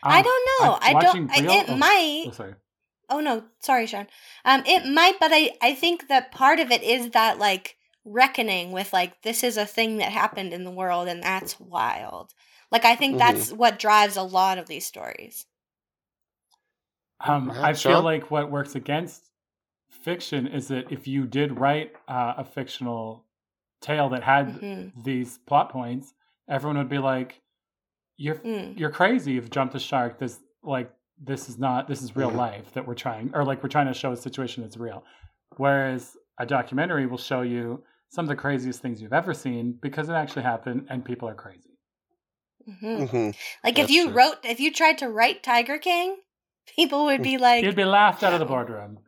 I 0.03 0.19
Um, 0.19 0.25
don't 0.25 0.49
know. 0.61 0.79
I'm 0.81 0.97
I 0.97 1.01
don't. 1.01 1.31
I, 1.31 1.41
real- 1.41 1.53
it 1.53 1.67
oh, 1.69 1.77
might. 1.77 2.25
oh, 2.29 2.31
sorry. 2.33 2.55
Oh 3.11 3.21
no, 3.21 3.45
sorry, 3.61 3.87
Sean. 3.87 4.07
Um, 4.45 4.62
it 4.67 4.85
might, 4.87 5.19
but 5.19 5.31
I 5.33 5.53
I 5.62 5.75
think 5.75 6.09
that 6.09 6.31
part 6.33 6.61
of 6.61 6.71
it 6.71 6.83
is 6.83 7.11
that 7.11 7.38
like 7.38 7.77
reckoning 8.05 8.73
with 8.73 8.93
like 8.93 9.23
this 9.23 9.43
is 9.43 9.57
a 9.57 9.67
thing 9.67 9.97
that 9.99 10.12
happened 10.12 10.53
in 10.53 10.64
the 10.64 10.71
world 10.71 11.09
and 11.09 11.23
that's 11.23 11.59
wild. 11.59 12.33
Like 12.71 12.85
I 12.85 12.97
think 12.97 13.14
Mhm. 13.14 13.19
that's 13.19 13.53
what 13.53 13.79
drives 13.79 14.17
a 14.17 14.23
lot 14.23 14.59
of 14.59 14.67
these 14.69 14.87
stories. 14.87 15.47
Um, 17.21 17.51
I 17.51 17.73
feel 17.73 18.03
like 18.03 18.31
what 18.31 18.51
works 18.51 18.75
against 18.75 19.28
fiction 20.03 20.47
is 20.47 20.69
that 20.69 20.91
if 20.93 21.07
you 21.07 21.27
did 21.27 21.59
write 21.59 21.93
uh, 22.09 22.35
a 22.39 22.45
fictional 22.45 23.25
tale 23.81 24.09
that 24.11 24.23
had 24.23 24.49
Mhm. 24.61 25.05
these 25.05 25.39
plot 25.39 25.71
points, 25.71 26.15
everyone 26.49 26.79
would 26.79 26.89
be 26.89 26.99
like, 26.99 27.41
"You're 28.17 28.37
Mm. 28.37 28.79
you're 28.79 28.91
crazy. 28.91 29.33
You've 29.33 29.51
jumped 29.51 29.73
the 29.75 29.81
shark. 29.81 30.19
This 30.19 30.41
like 30.63 30.91
this 31.21 31.49
is 31.49 31.59
not 31.59 31.89
this 31.89 32.03
is 32.03 32.17
real 32.17 32.31
Mhm. 32.31 32.37
life 32.37 32.73
that 32.73 32.87
we're 32.87 32.95
trying 32.95 33.31
or 33.35 33.45
like 33.45 33.63
we're 33.63 33.69
trying 33.69 33.87
to 33.87 33.95
show 33.95 34.13
a 34.13 34.17
situation 34.17 34.63
that's 34.63 34.77
real." 34.77 35.05
Whereas 35.57 36.17
a 36.39 36.47
documentary 36.47 37.07
will 37.07 37.19
show 37.19 37.43
you 37.43 37.85
some 38.11 38.25
of 38.25 38.29
the 38.29 38.37
craziest 38.37 38.81
things 38.81 39.03
you've 39.03 39.13
ever 39.13 39.35
seen 39.35 39.73
because 39.73 40.09
it 40.09 40.15
actually 40.15 40.43
happened 40.43 40.87
and 40.89 41.05
people 41.05 41.29
are 41.29 41.35
crazy. 41.35 41.77
Mhm. 42.69 43.09
Mm-hmm. 43.09 43.31
Like 43.65 43.79
if 43.79 43.91
you 43.91 44.07
true. 44.07 44.15
wrote, 44.15 44.37
if 44.45 44.61
you 44.61 44.73
tried 44.73 44.99
to 44.99 45.09
write 45.09 45.43
Tiger 45.43 45.79
King, 45.79 46.17
people 46.77 47.05
would 47.07 47.23
be 47.33 47.39
like, 47.39 47.65
You'd 47.65 47.77
be 47.77 47.85
laughed 47.85 48.23
out 48.23 48.33
of 48.33 48.39
the 48.41 48.47
boardroom. 48.47 48.99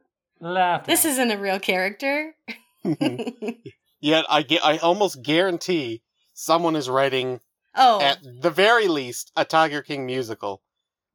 Laughed. 0.40 0.86
"This 0.86 1.04
isn't 1.04 1.30
a 1.30 1.38
real 1.38 1.60
character." 1.60 2.34
Yet 4.00 4.24
I 4.28 4.42
get 4.42 4.64
I 4.64 4.78
almost 4.78 5.22
guarantee 5.22 6.02
someone 6.32 6.76
is 6.76 6.88
writing 6.88 7.40
oh, 7.74 8.00
at 8.00 8.18
the 8.22 8.50
very 8.50 8.88
least 8.88 9.30
a 9.36 9.44
Tiger 9.44 9.82
King 9.82 10.06
musical 10.06 10.62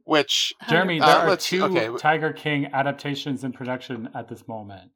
which 0.05 0.53
Jeremy, 0.69 1.01
Uh, 1.01 1.05
there 1.05 1.29
are 1.29 1.35
two 1.35 1.63
okay. 1.65 1.89
Tiger 1.97 2.31
King 2.31 2.67
adaptations 2.71 3.43
in 3.43 3.51
production 3.51 4.09
at 4.15 4.29
this 4.29 4.47
moment. 4.47 4.91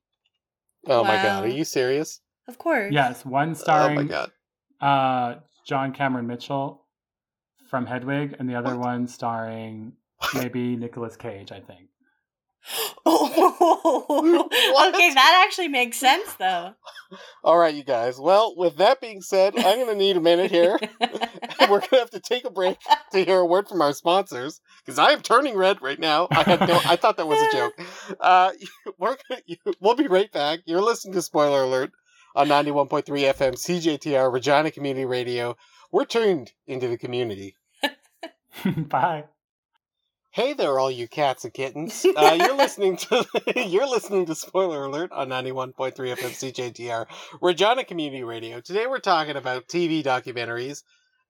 oh 0.87 1.03
my 1.03 1.15
god, 1.15 1.43
are 1.43 1.47
you 1.47 1.65
serious? 1.65 2.21
Of 2.47 2.57
course. 2.57 2.93
Yes, 2.93 3.25
one 3.25 3.49
Oh 3.49 3.51
my 3.51 3.53
starring 3.53 4.07
god. 4.07 4.31
uh, 4.79 5.39
John 5.65 5.93
Cameron 5.93 6.27
Mitchell 6.27 6.85
from 7.69 7.85
Hedwig, 7.85 8.35
and 8.39 8.49
the 8.49 8.55
other 8.55 8.77
one 8.77 9.07
starring 9.07 9.93
maybe 10.33 10.75
Nicolas 10.75 11.15
Cage, 11.15 11.51
I 11.51 11.59
think. 11.59 11.89
What? 14.79 14.95
okay, 14.95 15.13
that 15.13 15.43
actually 15.45 15.67
makes 15.67 15.97
sense 15.97 16.33
though. 16.35 16.73
All 17.43 17.57
right, 17.57 17.73
you 17.73 17.83
guys. 17.83 18.19
Well, 18.19 18.53
with 18.55 18.77
that 18.77 19.01
being 19.01 19.21
said, 19.21 19.55
I'm 19.57 19.77
going 19.77 19.87
to 19.87 19.95
need 19.95 20.17
a 20.17 20.21
minute 20.21 20.51
here. 20.51 20.77
We're 21.61 21.79
going 21.79 21.89
to 21.89 21.97
have 21.97 22.11
to 22.11 22.19
take 22.19 22.45
a 22.45 22.49
break 22.49 22.77
to 23.11 23.25
hear 23.25 23.39
a 23.39 23.45
word 23.45 23.67
from 23.67 23.81
our 23.81 23.93
sponsors 23.93 24.61
because 24.85 24.99
I 24.99 25.11
am 25.11 25.21
turning 25.21 25.55
red 25.55 25.81
right 25.81 25.99
now. 25.99 26.27
I 26.31 26.43
had 26.43 26.67
no, 26.67 26.79
I 26.85 26.95
thought 26.95 27.17
that 27.17 27.27
was 27.27 27.41
a 27.41 27.51
joke. 27.51 27.73
Uh, 28.19 28.51
we're 28.97 29.17
gonna, 29.27 29.41
we'll 29.79 29.95
be 29.95 30.07
right 30.07 30.31
back. 30.31 30.59
You're 30.65 30.81
listening 30.81 31.13
to 31.15 31.21
Spoiler 31.21 31.63
Alert 31.63 31.91
on 32.35 32.47
91.3 32.47 33.03
FM 33.03 33.53
CJTR 33.53 34.31
Regina 34.31 34.71
Community 34.71 35.05
Radio. 35.05 35.57
We're 35.91 36.05
tuned 36.05 36.53
into 36.67 36.87
the 36.87 36.97
community. 36.97 37.55
Bye. 38.63 39.25
Hey 40.31 40.53
there, 40.53 40.77
all 40.79 40.91
you 40.91 41.07
cats 41.07 41.43
and 41.43 41.53
kittens. 41.53 42.05
Uh, 42.15 42.35
you're 42.37 42.55
listening 42.55 42.97
to 42.97 43.25
you're 43.55 43.87
listening 43.89 44.25
to 44.27 44.35
Spoiler 44.35 44.85
Alert 44.85 45.11
on 45.11 45.29
91.3 45.29 45.93
FM 45.95 46.15
CJTR, 46.75 47.05
Regina 47.41 47.83
Community 47.83 48.23
Radio. 48.23 48.59
Today 48.61 48.85
we're 48.87 48.99
talking 48.99 49.35
about 49.35 49.67
TV 49.67 50.03
documentaries. 50.03 50.83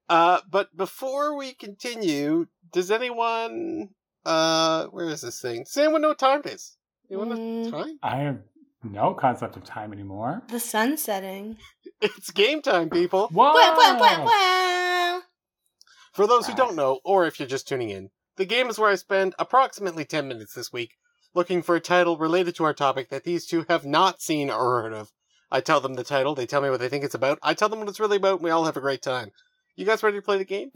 Uh, 0.10 0.40
but 0.50 0.76
before 0.76 1.38
we 1.38 1.54
continue, 1.54 2.48
does 2.72 2.92
anyone 2.92 3.90
uh 4.26 4.86
where 4.88 5.06
is 5.10 5.22
this 5.22 5.40
thing? 5.42 5.64
Does 5.64 5.78
anyone 5.78 6.02
know 6.02 6.10
what 6.10 6.20
time 6.20 6.42
it 6.46 6.48
is? 6.54 6.78
Anyone 7.10 7.30
know 7.30 7.36
Mm. 7.38 7.72
time? 7.72 8.00
I 8.04 8.16
have 8.18 8.40
no 8.84 9.14
concept 9.14 9.56
of 9.56 9.64
time 9.64 9.94
anymore. 9.94 10.42
the 10.50 10.60
sun 10.60 10.98
setting. 10.98 11.58
It's 12.02 12.32
game 12.32 12.62
time, 12.62 12.90
people. 12.90 13.28
Whoa! 13.28 13.54
Wow, 13.54 13.76
wow, 13.78 13.98
wow, 14.00 14.26
wow. 14.26 15.22
For 16.14 16.26
those 16.28 16.48
who 16.48 16.56
don't 16.56 16.76
know, 16.78 17.00
or 17.04 17.26
if 17.28 17.40
you're 17.40 17.48
just 17.48 17.68
tuning 17.68 17.90
in, 17.90 18.10
the 18.40 18.46
game 18.46 18.70
is 18.70 18.80
where 18.80 18.90
I 18.90 18.96
spend 18.96 19.36
approximately 19.38 20.06
10 20.06 20.26
minutes 20.26 20.54
this 20.54 20.72
week 20.72 20.96
looking 21.36 21.62
for 21.62 21.76
a 21.76 21.82
title 21.82 22.18
related 22.18 22.56
to 22.56 22.64
our 22.64 22.74
topic 22.74 23.10
that 23.10 23.26
these 23.26 23.46
two 23.46 23.66
have 23.68 23.86
not 23.86 24.22
seen 24.22 24.50
or 24.50 24.82
heard 24.82 24.94
of. 24.94 25.12
I 25.52 25.60
tell 25.60 25.82
them 25.82 25.96
the 25.96 26.06
title, 26.06 26.36
they 26.36 26.46
tell 26.46 26.62
me 26.62 26.70
what 26.70 26.80
they 26.80 26.88
think 26.88 27.04
it's 27.04 27.14
about, 27.14 27.38
I 27.44 27.54
tell 27.54 27.68
them 27.68 27.80
what 27.80 27.90
it's 27.90 28.00
really 28.00 28.16
about, 28.16 28.36
and 28.36 28.44
we 28.44 28.50
all 28.50 28.64
have 28.64 28.78
a 28.78 28.82
great 28.82 29.02
time. 29.02 29.32
You 29.76 29.86
guys 29.86 30.02
ready 30.02 30.18
to 30.18 30.22
play 30.22 30.38
the 30.38 30.46
game? 30.46 30.72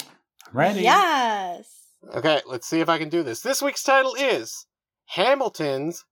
Ready? 0.52 0.82
Yes. 0.82 1.70
Okay, 2.14 2.42
let's 2.46 2.68
see 2.68 2.82
if 2.82 2.90
I 2.90 2.98
can 2.98 3.08
do 3.08 3.24
this. 3.24 3.40
This 3.40 3.62
week's 3.62 3.82
title 3.84 4.14
is 4.16 4.66
Hamilton's 5.06 6.04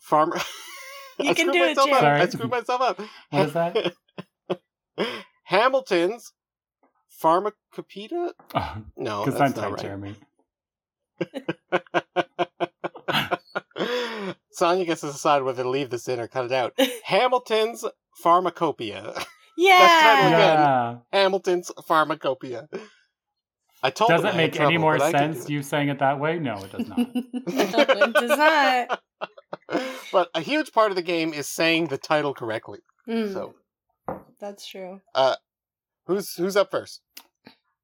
Farmer. 0.00 0.38
You 1.20 1.30
I 1.30 1.34
can 1.34 1.48
screwed 1.48 1.52
do 1.52 1.64
it, 1.64 1.76
myself 1.76 1.90
up. 1.90 2.02
I 2.04 2.26
screwed 2.28 2.50
myself 2.50 2.80
up. 2.80 3.00
What 3.30 3.46
is 3.46 3.52
that? 3.54 3.92
Hamilton's 5.46 6.32
Pharmacopedia? 7.22 8.30
Oh, 8.54 8.76
No, 8.96 9.24
Because 9.24 9.38
that's 9.38 9.56
I'm 9.58 9.62
not 9.62 9.78
tight, 9.78 9.82
right. 9.82 9.82
Jeremy. 9.82 10.14
Sonya 14.52 14.84
gets 14.84 15.02
to 15.02 15.06
decide 15.08 15.42
whether 15.42 15.62
to 15.62 15.68
leave 15.68 15.90
this 15.90 16.08
in 16.08 16.18
or 16.20 16.26
cut 16.26 16.46
it 16.46 16.52
out. 16.52 16.74
Hamilton's 17.04 17.84
Pharmacopoeia. 18.16 19.14
Yeah. 19.56 20.26
again. 20.28 20.32
Yeah. 20.32 20.96
Hamilton's 21.12 21.70
Pharmacopoeia. 21.86 22.68
I 23.82 23.90
told 23.90 24.10
Does 24.10 24.22
them 24.22 24.34
it 24.34 24.36
make 24.36 24.54
had 24.56 24.66
any 24.66 24.78
more 24.78 24.98
but 24.98 25.02
I 25.02 25.12
could 25.12 25.34
sense 25.36 25.48
you 25.48 25.62
saying 25.62 25.88
it 25.88 26.00
that 26.00 26.18
way? 26.18 26.40
No, 26.40 26.56
it 26.56 26.72
does 26.72 26.88
not. 26.88 26.98
no, 26.98 27.06
it 27.16 28.14
does 28.14 28.38
not. 28.38 29.00
but 30.12 30.30
a 30.34 30.40
huge 30.40 30.72
part 30.72 30.90
of 30.90 30.96
the 30.96 31.02
game 31.02 31.32
is 31.32 31.46
saying 31.46 31.86
the 31.86 31.98
title 31.98 32.34
correctly. 32.34 32.80
Mm, 33.08 33.32
So, 33.32 33.54
that's 34.40 34.66
true. 34.66 35.00
Who's 36.08 36.34
who's 36.34 36.56
up 36.56 36.70
first? 36.72 37.00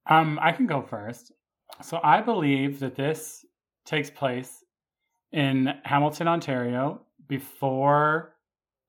Um, 0.06 0.38
I 0.42 0.50
can 0.52 0.66
go 0.66 0.82
first. 0.82 1.32
So 1.82 2.00
I 2.02 2.20
believe 2.20 2.80
that 2.80 2.96
this 2.96 3.44
takes 3.86 4.10
place 4.10 4.64
in 5.32 5.72
Hamilton, 5.84 6.28
Ontario, 6.28 7.02
before 7.28 8.34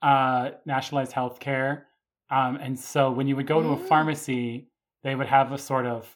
uh, 0.02 0.52
nationalized 0.66 1.12
healthcare. 1.14 1.84
Um, 2.30 2.58
and 2.58 2.78
so 2.78 3.12
when 3.12 3.28
you 3.28 3.36
would 3.36 3.48
go 3.48 3.62
to 3.62 3.70
a 3.70 3.78
Mm. 3.78 3.88
pharmacy, 3.88 4.68
they 5.04 5.16
would 5.16 5.28
have 5.28 5.52
a 5.52 5.58
sort 5.58 5.86
of 5.86 6.16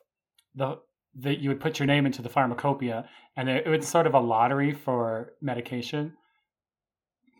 the 0.55 0.77
that 1.15 1.39
you 1.39 1.49
would 1.49 1.59
put 1.59 1.79
your 1.79 1.87
name 1.87 2.05
into 2.05 2.21
the 2.21 2.29
pharmacopoeia, 2.29 3.09
and 3.35 3.49
it, 3.49 3.65
it 3.65 3.69
was 3.69 3.87
sort 3.87 4.05
of 4.05 4.13
a 4.13 4.19
lottery 4.19 4.73
for 4.73 5.33
medication. 5.41 6.15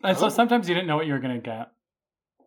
And 0.02 0.16
so 0.18 0.26
Oh. 0.26 0.28
sometimes 0.28 0.68
you 0.68 0.74
didn't 0.74 0.88
know 0.88 0.96
what 0.96 1.06
you 1.06 1.12
were 1.12 1.20
going 1.20 1.34
to 1.36 1.40
get, 1.40 1.70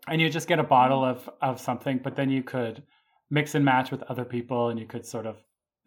and 0.08 0.20
you 0.22 0.30
just 0.30 0.48
get 0.48 0.60
a 0.60 0.64
bottle 0.64 1.04
of 1.04 1.30
of 1.42 1.60
something, 1.62 2.00
but 2.00 2.16
then 2.16 2.30
you 2.30 2.44
could 2.44 2.84
mix 3.30 3.56
and 3.56 3.64
match 3.66 3.92
with 3.92 4.04
other 4.04 4.26
people, 4.26 4.70
and 4.70 4.80
you 4.80 4.86
could 4.86 5.06
sort 5.06 5.26
of 5.26 5.38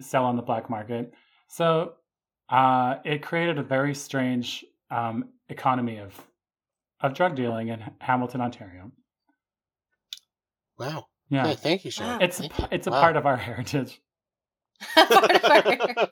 sell 0.01 0.25
on 0.25 0.37
the 0.37 0.42
black 0.42 0.68
market. 0.70 1.12
So 1.49 1.94
uh, 2.49 2.96
it 3.05 3.22
created 3.22 3.59
a 3.59 3.62
very 3.62 3.94
strange 3.94 4.64
um, 4.90 5.31
economy 5.49 5.99
of 5.99 6.14
of 7.01 7.12
drug 7.14 7.35
dealing 7.37 7.68
in 7.68 7.83
Hamilton, 7.99 8.40
Ontario. 8.40 8.90
Wow. 10.79 11.07
Yeah, 11.29 11.46
Okay, 11.49 11.55
thank 11.57 11.85
you, 11.85 11.90
Sean. 11.90 12.07
Wow. 12.07 12.18
it's 12.20 12.38
Thank 12.38 12.53
it's 12.70 12.87
a 12.87 12.90
Wow. 12.90 13.01
part 13.01 13.16
of 13.16 13.27
our 13.27 13.37
heritage. 13.37 14.01
Part 14.94 15.11
of 15.11 15.44
our- 15.44 16.09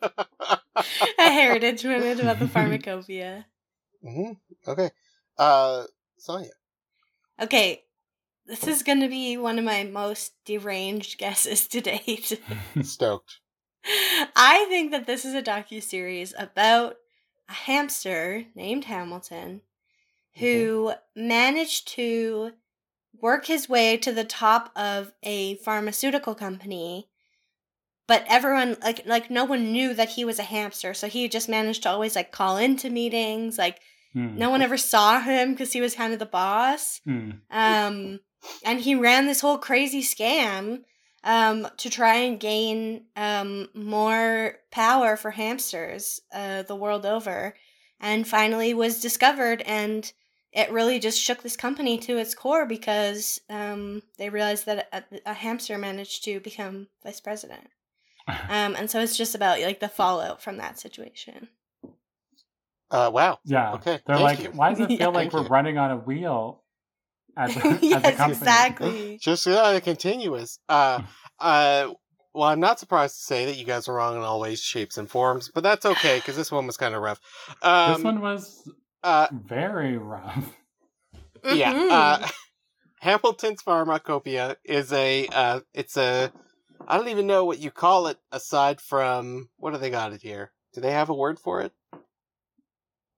a 1.19 1.31
heritage 1.31 1.85
minute 1.85 2.19
about 2.21 2.39
the 2.39 2.49
pharmacopoeia. 2.49 3.47
hmm 4.03 4.33
Okay. 4.67 4.91
Uh, 5.39 5.85
Sonya. 6.19 6.51
Okay, 7.41 7.84
this 8.47 8.67
is 8.67 8.83
going 8.83 9.01
to 9.01 9.09
be 9.09 9.37
one 9.37 9.59
of 9.59 9.65
my 9.65 9.85
most 9.85 10.33
deranged 10.45 11.19
guesses 11.19 11.67
to 11.69 11.81
date. 11.81 12.41
Stoked. 12.83 13.39
I 14.35 14.67
think 14.69 14.91
that 14.93 15.07
this 15.07 15.25
is 15.25 15.35
a 15.35 15.43
docu 15.43 15.83
series 15.83 16.33
about 16.39 16.97
a 17.49 17.53
hamster 17.53 18.45
named 18.55 18.87
Hamilton 18.87 19.61
who 20.37 20.93
managed 21.15 21.89
to 21.89 22.53
work 23.21 23.47
his 23.47 23.69
way 23.69 23.97
to 23.99 24.11
the 24.13 24.25
top 24.25 24.71
of 24.75 25.13
a 25.23 25.57
pharmaceutical 25.57 26.35
company 26.35 27.09
but 28.09 28.25
everyone 28.29 28.77
like 28.83 29.07
like 29.07 29.31
no 29.31 29.45
one 29.45 29.71
knew 29.73 29.95
that 29.95 30.11
he 30.11 30.25
was 30.25 30.39
a 30.39 30.43
hamster 30.45 30.93
so 30.93 31.07
he 31.07 31.29
just 31.29 31.49
managed 31.49 31.83
to 31.85 31.89
always 31.89 32.17
like 32.17 32.33
call 32.33 32.57
into 32.57 32.91
meetings 32.91 33.57
like 33.59 33.79
Hmm. 34.13 34.39
no 34.39 34.49
one 34.49 34.63
ever 34.63 34.77
saw 34.77 35.21
him 35.21 35.53
because 35.53 35.73
he 35.73 35.81
was 35.81 35.95
kind 35.97 36.13
of 36.13 36.19
the 36.21 36.27
boss 36.27 37.01
Hmm. 37.05 37.31
um, 37.51 38.21
and 38.65 38.81
he 38.81 38.95
ran 38.95 39.27
this 39.27 39.41
whole 39.41 39.59
crazy 39.59 40.03
scam 40.03 40.85
um, 41.23 41.67
to 41.79 41.91
try 41.91 42.17
and 42.17 42.39
gain 42.39 43.05
um, 43.17 43.69
more 43.75 44.57
power 44.71 45.17
for 45.17 45.31
hamsters 45.31 46.21
uh, 46.33 46.63
the 46.63 46.77
world 46.77 47.07
over, 47.07 47.55
and 48.01 48.29
finally 48.29 48.75
was 48.75 49.01
discovered. 49.01 49.63
And 49.63 50.13
it 50.53 50.71
really 50.71 50.99
just 50.99 51.21
shook 51.21 51.43
this 51.43 51.57
company 51.57 51.99
to 51.99 52.17
its 52.19 52.35
core 52.35 52.67
because 52.67 53.41
um, 53.51 54.03
they 54.19 54.31
realized 54.31 54.67
that 54.67 54.89
a, 54.93 55.31
a 55.31 55.35
hamster 55.35 55.79
managed 55.79 56.25
to 56.25 56.41
become 56.41 56.89
vice 57.03 57.21
president. 57.21 57.69
Um, 58.49 58.75
and 58.77 58.91
so 58.91 59.01
it's 59.01 59.17
just 59.17 59.35
about 59.35 59.61
like 59.61 59.81
the 59.81 59.89
fallout 59.89 60.43
from 60.43 60.57
that 60.59 60.79
situation. 60.79 61.49
Uh, 62.91 63.11
wow. 63.13 63.39
Yeah. 63.45 63.75
Okay, 63.75 64.01
They're 64.07 64.17
thank 64.17 64.39
like, 64.39 64.39
you. 64.41 64.51
why 64.53 64.71
does 64.71 64.81
it 64.81 64.93
feel 64.99 64.99
Yeah. 64.99 65.09
like 65.13 65.33
we're 65.33 65.43
you. 65.43 65.49
running 65.49 65.79
on 65.79 65.91
a 65.91 65.97
wheel 65.97 66.64
as 67.37 67.57
a, 67.57 67.67
as 67.67 67.83
a 67.83 67.85
yes, 67.87 68.17
company? 68.17 68.29
exactly. 68.31 69.19
Just 69.21 69.47
uh, 69.47 69.81
continuous. 69.81 70.59
Uh, 70.69 71.03
uh, 71.39 71.89
well, 72.35 72.49
I'm 72.49 72.61
not 72.61 72.81
surprised 72.81 73.17
to 73.17 73.23
say 73.23 73.47
that 73.47 73.57
you 73.57 73.65
guys 73.65 73.89
are 73.89 73.95
wrong 73.95 74.17
in 74.17 74.23
all 74.23 74.41
ways, 74.41 74.61
shapes, 74.61 74.99
and 74.99 75.09
forms, 75.09 75.51
but 75.55 75.63
that's 75.63 75.87
okay 75.87 76.19
because 76.19 76.37
this 76.37 76.51
one 76.51 76.67
was 76.67 76.77
kind 76.77 76.95
of 76.95 77.03
rough. 77.03 77.21
Um, 77.63 77.95
this 77.95 78.05
one 78.05 78.21
was 78.21 78.69
uh, 79.03 79.29
very 79.33 79.97
rough. 79.97 80.57
yeah. 81.45 81.73
Mhm. 81.73 81.91
Uh, 81.91 82.29
Hamilton's 83.01 83.63
Pharmacopoeia 83.63 84.57
is 84.65 84.93
a. 84.93 85.27
Uh, 85.29 85.61
it's 85.75 85.97
a. 85.97 86.33
I 86.89 86.97
don't 86.97 87.09
even 87.09 87.27
know 87.27 87.45
what 87.45 87.61
you 87.61 87.71
call 87.71 88.09
it 88.09 88.19
aside 88.33 88.81
from 88.81 89.49
what 89.59 89.73
do 89.73 89.79
they 89.79 89.91
got 89.91 90.13
it 90.13 90.23
here? 90.23 90.53
Do 90.73 90.81
they 90.81 90.91
have 90.91 91.09
a 91.11 91.15
word 91.15 91.39
for 91.39 91.61
it? 91.63 91.73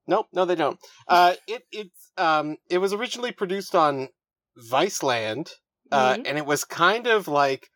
Nope, 0.06 0.26
no, 0.32 0.44
they 0.44 0.54
don't. 0.54 0.78
Uh, 1.08 1.34
it 1.46 1.62
it's 1.72 2.12
um, 2.16 2.56
it 2.70 2.78
was 2.78 2.92
originally 2.92 3.32
produced 3.32 3.74
on 3.74 4.08
Viceland, 4.70 5.50
uh, 5.92 6.14
Mhm. 6.14 6.22
and 6.26 6.38
it 6.38 6.46
was 6.46 6.64
kind 6.64 7.06
of 7.06 7.28
like 7.28 7.68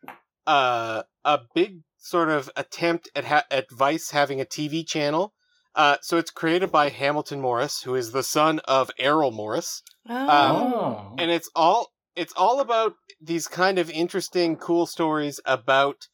uh, 0.47 1.03
a 1.23 1.39
big 1.53 1.81
sort 1.97 2.29
of 2.29 2.49
attempt 2.55 3.09
at 3.15 3.25
ha- 3.25 3.45
at 3.51 3.69
Vice 3.71 4.11
having 4.11 4.41
a 4.41 4.45
TV 4.45 4.83
channel. 4.87 5.33
Uh, 5.75 5.97
so 6.01 6.17
it's 6.17 6.31
created 6.31 6.71
by 6.71 6.89
Hamilton 6.89 7.39
Morris, 7.39 7.83
who 7.83 7.95
is 7.95 8.11
the 8.11 8.23
son 8.23 8.59
of 8.65 8.91
Errol 8.97 9.31
Morris, 9.31 9.83
oh. 10.09 10.27
oh. 10.29 11.15
and 11.17 11.31
it's 11.31 11.49
all 11.55 11.91
it's 12.15 12.33
all 12.35 12.59
about 12.59 12.93
these 13.21 13.47
kind 13.47 13.79
of 13.79 13.89
interesting, 13.89 14.57
cool 14.57 14.85
stories 14.85 15.39
about 15.45 16.07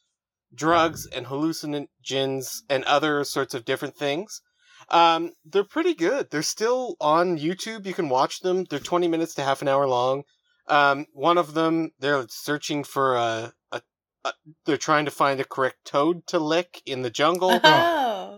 drugs 0.54 1.08
and 1.08 1.26
hallucinogens 1.28 2.60
and 2.70 2.84
other 2.84 3.24
sorts 3.24 3.54
of 3.54 3.66
different 3.66 3.96
things. 3.96 4.42
Um, 4.90 5.32
they're 5.46 5.64
pretty 5.64 5.94
good. 5.94 6.30
They're 6.32 6.42
still 6.42 6.96
on 7.02 7.38
YouTube. 7.38 7.86
You 7.86 7.94
can 7.94 8.10
watch 8.10 8.40
them. 8.40 8.66
They're 8.70 8.80
20 8.80 9.08
minutes 9.08 9.34
to 9.36 9.44
half 9.44 9.62
an 9.62 9.68
hour 9.68 9.88
long. 9.88 10.24
Um, 10.68 11.06
one 11.14 11.38
of 11.38 11.54
them, 11.54 11.92
they're 12.00 12.26
searching 12.30 12.84
for 12.84 13.16
a, 13.16 13.54
a, 13.72 13.82
a 14.26 14.34
they're 14.66 14.78
trying 14.78 15.06
to 15.06 15.12
find 15.12 15.40
a 15.40 15.46
correct 15.46 15.86
toad 15.86 16.26
to 16.28 16.40
lick 16.40 16.82
in 16.86 17.02
the 17.02 17.10
jungle. 17.10 17.60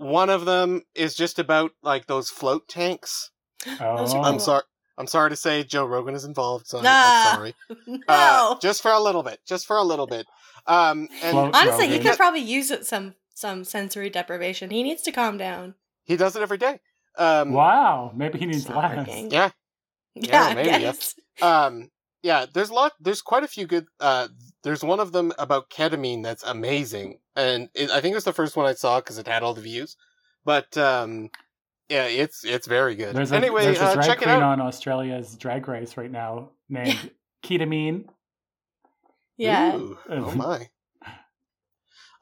Oh. 0.01 0.05
One 0.05 0.29
of 0.29 0.45
them 0.45 0.83
is 0.95 1.13
just 1.15 1.39
about 1.39 1.71
like 1.83 2.05
those 2.07 2.29
float 2.29 2.67
tanks. 2.69 3.31
Those 3.65 4.13
are 4.13 4.19
Oh. 4.19 4.23
I'm 4.23 4.39
sorry. 4.39 4.63
I'm 4.97 5.07
sorry 5.07 5.29
to 5.29 5.35
say 5.35 5.63
Joe 5.63 5.85
Rogan 5.85 6.13
is 6.15 6.23
involved, 6.25 6.67
so 6.67 6.77
I'm, 6.79 6.85
Ah. 6.87 7.29
I'm 7.31 7.35
sorry. 7.35 7.55
no. 7.87 7.99
Uh, 8.07 8.59
just 8.59 8.81
for 8.81 8.91
a 8.91 8.99
little 8.99 9.23
bit. 9.23 9.39
Just 9.45 9.65
for 9.65 9.75
a 9.77 9.83
little 9.83 10.07
bit. 10.07 10.25
Um, 10.67 11.09
and 11.21 11.31
Float 11.31 11.55
Honestly, 11.55 11.87
he 11.89 11.99
could 11.99 12.15
probably 12.17 12.41
use 12.41 12.71
it 12.71 12.85
some 12.85 13.15
some 13.33 13.63
sensory 13.65 14.09
deprivation. 14.09 14.69
He 14.69 14.83
needs 14.83 15.01
to 15.03 15.11
calm 15.11 15.37
down. 15.37 15.75
He 16.09 16.17
does 16.17 16.35
it 16.35 16.41
every 16.41 16.57
day. 16.57 16.79
Um, 17.17 17.53
Wow, 17.53 18.11
maybe 18.15 18.39
he 18.39 18.45
needs 18.45 18.63
Stop 18.63 18.75
less. 18.77 18.97
working. 19.07 19.31
Yeah. 19.31 19.51
Yeah, 20.15 20.43
I 20.47 20.53
maybe, 20.55 20.69
yeah. 20.83 20.93
Um, 21.41 21.91
yeah, 22.23 22.45
there's 22.51 22.71
a 22.71 22.73
lot. 22.73 22.91
There's 22.99 23.21
quite 23.21 23.43
a 23.43 23.47
few 23.47 23.65
good. 23.67 23.85
Uh, 24.01 24.27
there's 24.63 24.83
one 24.83 24.99
of 24.99 25.13
them 25.13 25.31
about 25.37 25.69
ketamine 25.69 26.23
that's 26.23 26.43
amazing, 26.43 27.19
and 27.37 27.69
it, 27.73 27.89
I 27.91 28.01
think 28.01 28.11
it 28.13 28.15
was 28.15 28.25
the 28.25 28.33
first 28.33 28.57
one 28.57 28.65
I 28.65 28.73
saw 28.73 28.99
because 28.99 29.17
it 29.17 29.27
had 29.27 29.43
all 29.43 29.53
the 29.53 29.61
views. 29.61 29.95
But 30.43 30.75
um, 30.77 31.29
yeah, 31.87 32.05
it's 32.07 32.43
it's 32.43 32.67
very 32.67 32.95
good. 32.95 33.15
There's 33.15 33.31
a, 33.31 33.35
anyway, 33.37 33.63
there's 33.65 33.79
a 33.79 33.85
uh, 33.85 33.93
drag 33.93 34.07
check 34.07 34.17
it 34.17 34.23
queen 34.23 34.35
out. 34.37 34.43
on 34.43 34.61
Australia's 34.61 35.35
Drag 35.37 35.65
Race 35.67 35.95
right 35.95 36.11
now 36.11 36.49
named 36.67 37.11
Ketamine. 37.45 38.05
Yeah. 39.37 39.77
Ooh, 39.77 39.97
oh 40.09 40.31
my. 40.35 40.69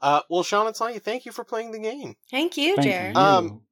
Uh, 0.00 0.20
well, 0.30 0.44
Sean 0.44 0.66
and 0.68 0.76
Sonya, 0.76 1.00
thank 1.00 1.26
you 1.26 1.32
for 1.32 1.42
playing 1.42 1.72
the 1.72 1.80
game. 1.80 2.14
Thank 2.30 2.56
you, 2.56 2.76
Thank 2.76 2.86
Jared. 2.88 3.16
you. 3.16 3.20
Um, 3.20 3.62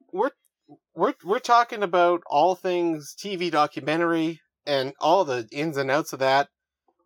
we're 0.68 0.76
we're 0.94 1.14
we're 1.24 1.38
talking 1.38 1.82
about 1.82 2.22
all 2.26 2.54
things 2.54 3.14
TV 3.18 3.50
documentary 3.50 4.40
and 4.66 4.92
all 5.00 5.24
the 5.24 5.46
ins 5.52 5.76
and 5.76 5.90
outs 5.90 6.12
of 6.12 6.18
that. 6.20 6.48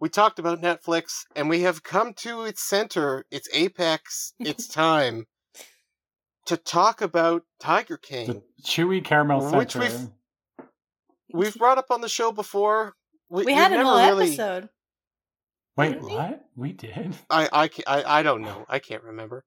We 0.01 0.09
talked 0.09 0.39
about 0.39 0.63
Netflix, 0.63 1.25
and 1.37 1.49
we 1.51 1.61
have 1.61 1.83
come 1.83 2.15
to 2.19 2.43
its 2.45 2.63
center, 2.67 3.27
its 3.31 3.49
apex, 3.53 4.33
its 4.41 4.67
time 4.67 5.27
to 6.47 6.57
talk 6.57 7.03
about 7.03 7.43
Tiger 7.61 7.99
King. 7.99 8.27
the 8.27 8.43
chewy 8.65 9.05
caramel 9.05 9.43
center. 9.43 9.59
Which 9.59 9.77
we've- 9.77 10.09
We've 11.33 11.55
brought 11.55 11.79
up 11.79 11.91
on 11.91 12.01
the 12.01 12.09
show 12.09 12.33
before. 12.33 12.95
we 13.29 13.45
we've 13.45 13.55
had 13.55 13.71
a 13.73 13.77
never 13.77 13.89
whole 13.89 13.99
really, 13.99 14.27
episode. 14.29 14.69
Wait, 15.77 16.01
what? 16.01 16.45
We 16.57 16.73
did. 16.73 17.15
I, 17.31 17.49
I, 17.53 17.71
I, 17.87 18.19
I 18.19 18.23
don't 18.25 18.43
know. 18.43 18.67
I 18.69 18.81
can't 18.81 19.05
remember. 19.05 19.45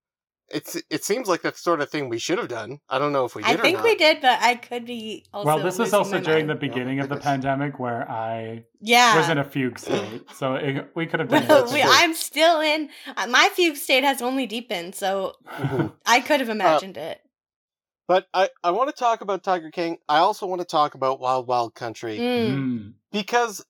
It's 0.50 0.76
it 0.90 1.04
seems 1.04 1.28
like 1.28 1.42
that 1.44 1.58
sort 1.58 1.82
of 1.82 1.90
thing 1.90 2.10
we 2.10 2.20
should 2.20 2.38
have 2.38 2.50
done. 2.50 2.80
I 2.90 3.00
don't 3.00 3.12
know 3.14 3.26
if 3.26 3.34
we 3.34 3.42
did 3.44 3.50
I 3.52 3.54
or 3.56 3.58
think 3.62 3.78
not. 3.78 3.84
we 3.86 3.96
did, 3.96 4.22
but 4.22 4.40
I 4.42 4.56
could 4.56 4.86
be 4.86 5.26
also. 5.34 5.48
well, 5.48 5.60
this 5.64 5.80
was 5.80 5.94
also 5.94 6.18
my 6.18 6.20
during 6.20 6.48
the 6.48 6.54
mind. 6.54 6.60
beginning 6.60 7.00
of 7.00 7.10
the 7.10 7.16
pandemic 7.16 7.80
where 7.80 8.10
I 8.10 8.66
Yeah. 8.82 9.18
was 9.18 9.30
in 9.30 9.38
a 9.38 9.44
fugue 9.46 9.80
state, 9.80 10.24
so 10.36 10.56
it, 10.56 10.92
we 10.96 11.06
could 11.08 11.22
have 11.22 11.30
done 11.30 11.48
Well, 11.48 11.72
we. 11.74 11.82
I'm 11.82 12.14
still 12.14 12.60
in. 12.60 12.90
Uh, 13.18 13.28
my 13.28 13.50
fugue 13.54 13.78
state 13.78 14.04
has 14.04 14.22
only 14.22 14.46
deepened, 14.46 14.96
so 14.96 15.34
Mhm. 15.50 15.94
I 16.06 16.20
could 16.20 16.40
have 16.42 16.50
imagined 16.50 16.98
it. 16.98 17.22
But 18.08 18.28
I, 18.34 18.50
I 18.64 18.72
want 18.72 18.90
to 18.90 18.96
talk 18.96 19.22
about 19.22 19.44
Tiger 19.44 19.72
King. 19.72 19.98
I 20.10 20.18
also 20.18 20.46
want 20.46 20.60
to 20.62 20.68
talk 20.68 20.94
about 20.94 21.22
Wild 21.22 21.48
Wild 21.48 21.74
Country 21.74 22.18
Mm. 22.20 22.50
Mm. 22.50 22.94
because 23.14 23.66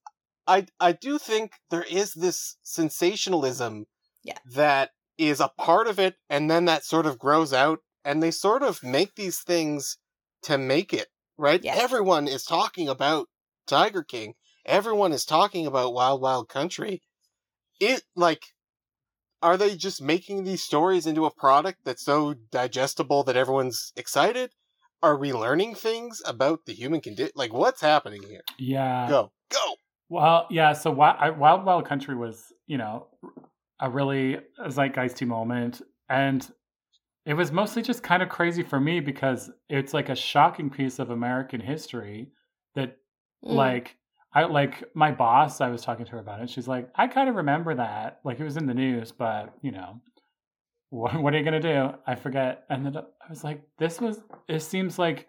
I 0.48 0.66
I 0.80 0.92
do 0.94 1.20
think 1.20 1.52
there 1.70 1.84
is 1.84 2.14
this 2.14 2.58
sensationalism 2.64 3.86
Yeah. 4.24 4.38
that 4.54 4.90
is 5.18 5.40
a 5.40 5.52
part 5.58 5.88
of 5.88 6.00
it 6.00 6.16
and 6.30 6.50
then 6.50 6.66
that 6.66 6.86
sort 6.86 7.06
of 7.06 7.20
grows 7.20 7.54
out 7.54 7.80
and 8.04 8.22
they 8.22 8.32
sort 8.32 8.64
of 8.64 8.84
make 8.84 9.16
these 9.16 9.40
things 9.40 9.98
to 10.44 10.58
make 10.58 10.94
it, 10.94 11.08
right? 11.38 11.64
Yeah. 11.64 11.76
Everyone 11.76 12.28
is 12.28 12.44
talking 12.44 12.90
about 12.90 13.28
Tiger 13.68 14.04
King. 14.04 14.34
Everyone 14.66 15.12
is 15.12 15.26
talking 15.26 15.66
about 15.68 15.94
Wild 15.94 16.22
Wild 16.22 16.50
Country. 16.50 17.02
It 17.80 18.04
like 18.16 18.44
are 19.44 19.58
they 19.58 19.76
just 19.76 20.02
making 20.02 20.46
these 20.46 20.64
stories 20.64 21.06
into 21.06 21.26
a 21.26 21.32
product 21.32 21.80
that's 21.84 22.04
so 22.04 22.34
digestible 22.34 23.24
that 23.24 23.36
everyone's 23.36 23.92
excited? 23.98 24.52
Are 25.04 25.18
we 25.18 25.34
learning 25.34 25.76
things 25.76 26.22
about 26.26 26.62
the 26.66 26.74
human 26.74 27.02
condition? 27.02 27.34
Like, 27.36 27.52
what's 27.52 27.82
happening 27.82 28.24
here? 28.24 28.40
Yeah. 28.58 29.06
Go, 29.10 29.34
go. 29.52 29.76
Well, 30.08 30.48
yeah. 30.50 30.72
So 30.72 30.92
Wild, 30.92 31.38
Wild 31.38 31.66
Wild 31.66 31.86
Country 31.86 32.16
was, 32.16 32.54
you 32.68 32.78
know, 32.78 33.08
a 33.80 33.90
really 33.90 34.40
zeitgeisty 34.68 35.28
moment, 35.28 35.82
and 36.10 36.50
it 37.26 37.34
was 37.34 37.52
mostly 37.52 37.82
just 37.82 38.04
kind 38.04 38.22
of 38.22 38.30
crazy 38.30 38.64
for 38.64 38.80
me 38.80 39.00
because 39.00 39.50
it's 39.70 39.94
like 39.94 40.10
a 40.10 40.16
shocking 40.16 40.70
piece 40.70 41.00
of 41.00 41.10
American 41.10 41.62
history 41.62 42.32
that, 42.76 42.98
Mm. 43.44 43.56
like, 43.56 43.98
I 44.34 44.44
like 44.46 44.84
my 44.96 45.12
boss. 45.12 45.60
I 45.62 45.70
was 45.70 45.82
talking 45.84 46.06
to 46.06 46.12
her 46.14 46.20
about 46.20 46.42
it. 46.42 46.50
She's 46.50 46.68
like, 46.68 46.90
I 46.96 47.08
kind 47.08 47.30
of 47.30 47.36
remember 47.36 47.76
that, 47.76 48.20
like 48.24 48.40
it 48.40 48.44
was 48.44 48.58
in 48.58 48.66
the 48.66 48.74
news, 48.74 49.12
but 49.12 49.54
you 49.62 49.72
know, 49.72 50.02
what, 50.90 51.22
what 51.22 51.34
are 51.34 51.38
you 51.38 51.44
gonna 51.44 51.60
do? 51.60 51.92
I 52.08 52.16
forget. 52.16 52.64
And 52.70 52.86
then 52.86 52.98
I 52.98 53.30
was 53.30 53.44
like, 53.44 53.62
this 53.78 54.00
was. 54.00 54.22
It 54.48 54.62
seems 54.62 54.98
like 54.98 55.28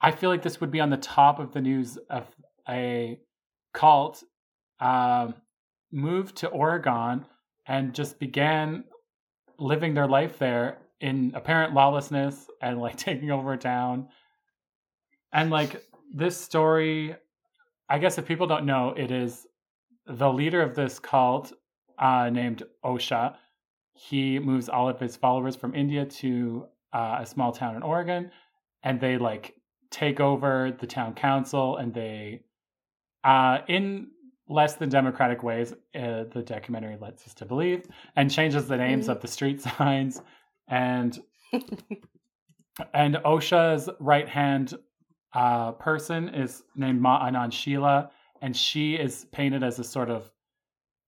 I 0.00 0.10
feel 0.10 0.30
like 0.30 0.42
this 0.42 0.60
would 0.60 0.70
be 0.70 0.80
on 0.80 0.90
the 0.90 0.96
top 0.98 1.38
of 1.40 1.52
the 1.52 1.60
news 1.60 1.98
of 2.10 2.26
a 2.68 3.18
cult 3.74 4.22
um, 4.80 5.34
moved 5.90 6.36
to 6.36 6.48
Oregon 6.48 7.24
and 7.68 7.94
just 7.94 8.18
began 8.18 8.84
living 9.58 9.94
their 9.94 10.08
life 10.08 10.38
there 10.38 10.78
in 11.00 11.32
apparent 11.34 11.74
lawlessness 11.74 12.48
and 12.60 12.80
like 12.80 12.96
taking 13.08 13.30
over 13.30 13.52
a 13.52 13.58
town. 13.58 14.08
And 15.32 15.50
like 15.50 15.84
this 16.12 16.36
story, 16.36 17.14
I 17.88 17.98
guess 17.98 18.18
if 18.18 18.26
people 18.26 18.46
don't 18.46 18.66
know, 18.66 18.94
it 18.96 19.10
is 19.10 19.46
the 20.06 20.32
leader 20.32 20.62
of 20.62 20.74
this 20.74 20.98
cult 20.98 21.52
uh, 21.98 22.30
named 22.30 22.62
Osho. 22.82 23.34
He 23.92 24.38
moves 24.38 24.68
all 24.68 24.88
of 24.88 24.98
his 24.98 25.16
followers 25.16 25.54
from 25.54 25.74
India 25.74 26.06
to 26.06 26.66
uh, 26.92 27.18
a 27.20 27.26
small 27.26 27.52
town 27.52 27.76
in 27.76 27.82
Oregon, 27.82 28.30
and 28.82 29.00
they 29.00 29.18
like 29.18 29.54
take 29.90 30.20
over 30.20 30.76
the 30.78 30.86
town 30.86 31.14
council 31.14 31.76
and 31.76 31.92
they 31.92 32.42
uh, 33.24 33.58
in 33.68 34.08
less 34.48 34.74
than 34.74 34.88
democratic 34.88 35.42
ways, 35.42 35.72
uh, 35.94 36.24
the 36.32 36.42
documentary 36.44 36.96
lets 37.00 37.26
us 37.26 37.34
to 37.34 37.44
believe, 37.44 37.86
and 38.16 38.30
changes 38.30 38.66
the 38.68 38.76
names 38.76 39.06
Mhm. 39.06 39.10
of 39.12 39.20
the 39.20 39.28
street 39.28 39.60
signs. 39.78 40.22
And 40.68 41.18
and 42.94 43.16
Osho's 43.24 43.88
right 44.00 44.28
hand 44.28 44.74
uh, 45.34 45.72
person 45.72 46.28
is 46.30 46.62
named 46.74 47.00
Ma 47.00 47.26
Anand 47.28 47.52
Sheila, 47.52 48.10
and 48.40 48.56
she 48.56 48.94
is 48.94 49.26
painted 49.32 49.62
as 49.62 49.78
a 49.78 49.84
sort 49.84 50.08
of 50.10 50.30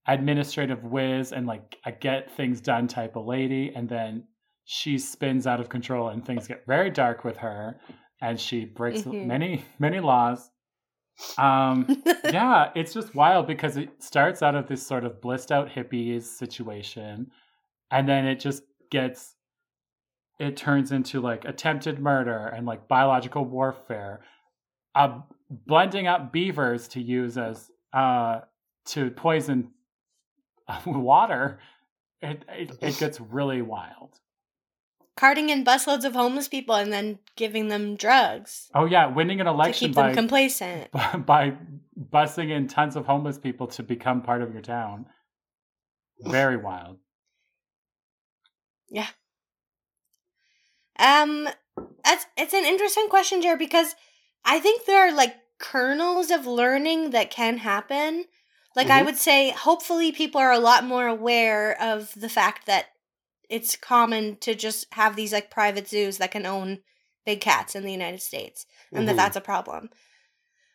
administrative 0.06 0.84
whiz 0.84 1.32
and 1.32 1.46
like 1.46 1.78
a 1.86 1.92
get 1.92 2.30
things 2.30 2.60
done 2.60 2.86
type 2.88 3.16
of 3.16 3.26
lady. 3.26 3.72
And 3.74 3.88
then 3.88 4.24
she 4.64 4.98
spins 4.98 5.46
out 5.46 5.60
of 5.60 5.68
control, 5.68 6.08
and 6.08 6.24
things 6.24 6.46
get 6.46 6.66
very 6.66 6.90
dark 6.90 7.24
with 7.24 7.36
her, 7.38 7.80
and 8.20 8.38
she 8.38 8.64
breaks 8.64 9.02
Mhm. 9.02 9.24
many 9.26 9.64
many 9.78 10.00
laws. 10.00 10.49
Um, 11.38 12.02
yeah, 12.24 12.70
it's 12.74 12.92
just 12.92 13.14
wild 13.14 13.46
because 13.46 13.76
it 13.76 14.02
starts 14.02 14.42
out 14.42 14.54
of 14.54 14.66
this 14.68 14.86
sort 14.86 15.04
of 15.04 15.20
blissed 15.20 15.52
out 15.52 15.68
hippies 15.68 16.22
situation, 16.24 17.30
and 17.90 18.08
then 18.08 18.26
it 18.26 18.40
just 18.40 18.62
gets 18.90 19.34
it 20.38 20.56
turns 20.56 20.92
into 20.92 21.20
like 21.20 21.44
attempted 21.44 21.98
murder 21.98 22.46
and 22.46 22.66
like 22.66 22.88
biological 22.88 23.44
warfare, 23.44 24.20
uh, 24.94 25.20
blending 25.50 26.06
up 26.06 26.32
beavers 26.32 26.88
to 26.88 27.00
use 27.00 27.36
as 27.36 27.70
uh 27.92 28.40
to 28.86 29.10
poison 29.10 29.70
water. 30.86 31.60
It, 32.22 32.44
it 32.48 32.70
it 32.80 32.98
gets 32.98 33.20
really 33.20 33.62
wild. 33.62 34.20
Carting 35.20 35.50
in 35.50 35.66
busloads 35.66 36.06
of 36.06 36.14
homeless 36.14 36.48
people 36.48 36.74
and 36.74 36.90
then 36.90 37.18
giving 37.36 37.68
them 37.68 37.94
drugs 37.94 38.70
Oh 38.74 38.86
yeah, 38.86 39.04
winning 39.04 39.38
an 39.38 39.46
election 39.46 39.74
to 39.74 39.78
keep 39.88 39.94
them 39.94 40.14
complacent. 40.14 40.88
by 41.26 41.58
busing 42.10 42.50
in 42.50 42.68
tons 42.68 42.96
of 42.96 43.04
homeless 43.04 43.36
people 43.36 43.66
to 43.66 43.82
become 43.82 44.22
part 44.22 44.40
of 44.40 44.54
your 44.54 44.62
town. 44.62 45.04
Very 46.22 46.56
wild. 46.56 46.96
Yeah. 48.88 49.08
Um, 50.98 51.50
that's 52.02 52.24
it's 52.38 52.54
an 52.54 52.64
interesting 52.64 53.08
question, 53.10 53.42
Jared, 53.42 53.58
because 53.58 53.94
I 54.46 54.58
think 54.58 54.86
there 54.86 55.06
are 55.06 55.12
like 55.12 55.36
kernels 55.58 56.30
of 56.30 56.46
learning 56.46 57.10
that 57.10 57.30
can 57.30 57.58
happen. 57.58 58.24
Like 58.74 58.88
I 58.88 59.02
Mhm. 59.02 59.04
would 59.04 59.18
say, 59.18 59.50
hopefully, 59.50 60.12
people 60.12 60.40
are 60.40 60.50
a 60.52 60.58
lot 60.58 60.82
more 60.82 61.06
aware 61.06 61.78
of 61.78 62.18
the 62.18 62.30
fact 62.30 62.64
that 62.64 62.86
it's 63.50 63.76
common 63.76 64.36
to 64.38 64.54
just 64.54 64.86
have 64.94 65.16
these 65.16 65.32
like 65.32 65.50
private 65.50 65.88
zoos 65.88 66.18
that 66.18 66.30
can 66.32 66.46
own 66.46 66.80
big 67.26 67.40
cats 67.40 67.74
in 67.76 67.84
the 67.84 67.92
United 67.92 68.22
States, 68.22 68.66
and 68.94 69.06
that 69.08 69.14
Mhm. 69.14 69.16
that's 69.16 69.36
a 69.36 69.40
problem. 69.42 69.90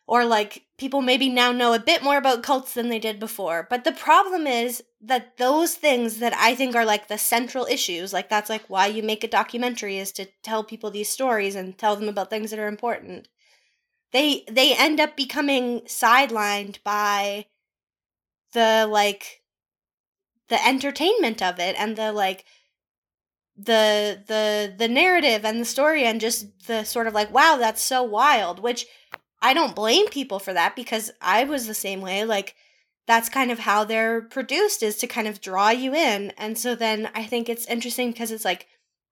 or 0.08 0.24
like 0.24 0.66
people 0.78 1.02
maybe 1.02 1.28
now 1.28 1.50
know 1.52 1.72
a 1.72 1.78
bit 1.80 2.02
more 2.02 2.16
about 2.16 2.42
cults 2.42 2.74
than 2.74 2.88
they 2.88 2.98
did 2.98 3.18
before. 3.18 3.66
But 3.68 3.84
the 3.84 3.92
problem 3.92 4.46
is 4.46 4.82
that 5.00 5.36
those 5.36 5.74
things 5.74 6.18
that 6.18 6.32
I 6.34 6.54
think 6.54 6.76
are 6.76 6.84
like 6.84 7.08
the 7.08 7.18
central 7.18 7.66
issues, 7.66 8.12
like 8.12 8.28
that's 8.28 8.48
like 8.50 8.64
why 8.68 8.86
you 8.86 9.02
make 9.02 9.24
a 9.24 9.28
documentary 9.28 9.98
is 9.98 10.12
to 10.12 10.26
tell 10.42 10.62
people 10.64 10.90
these 10.90 11.08
stories 11.08 11.56
and 11.56 11.76
tell 11.76 11.96
them 11.96 12.08
about 12.08 12.30
things 12.30 12.50
that 12.50 12.60
are 12.60 12.68
important. 12.68 13.28
They 14.12 14.44
they 14.50 14.76
end 14.76 15.00
up 15.00 15.16
becoming 15.16 15.82
sidelined 15.82 16.82
by 16.84 17.46
the 18.52 18.86
like 18.90 19.42
the 20.48 20.64
entertainment 20.66 21.42
of 21.42 21.58
it 21.58 21.76
and 21.78 21.96
the 21.96 22.12
like 22.12 22.44
the 23.58 24.22
the 24.26 24.74
the 24.76 24.88
narrative 24.88 25.44
and 25.44 25.58
the 25.60 25.64
story 25.64 26.04
and 26.04 26.20
just 26.20 26.66
the 26.66 26.84
sort 26.84 27.06
of 27.06 27.14
like 27.14 27.32
wow 27.32 27.56
that's 27.58 27.80
so 27.82 28.02
wild 28.02 28.60
which 28.60 28.86
I 29.40 29.54
don't 29.54 29.76
blame 29.76 30.08
people 30.08 30.38
for 30.38 30.52
that 30.54 30.74
because 30.74 31.12
I 31.20 31.44
was 31.44 31.66
the 31.66 31.74
same 31.74 32.00
way. 32.00 32.24
Like, 32.24 32.56
that's 33.06 33.28
kind 33.28 33.50
of 33.50 33.60
how 33.60 33.84
they're 33.84 34.22
produced 34.22 34.82
is 34.82 34.96
to 34.96 35.06
kind 35.06 35.28
of 35.28 35.42
draw 35.42 35.68
you 35.68 35.94
in. 35.94 36.32
And 36.38 36.58
so 36.58 36.74
then 36.74 37.10
I 37.14 37.24
think 37.24 37.48
it's 37.48 37.66
interesting 37.66 38.10
because 38.10 38.32
it's 38.32 38.46
like 38.46 38.66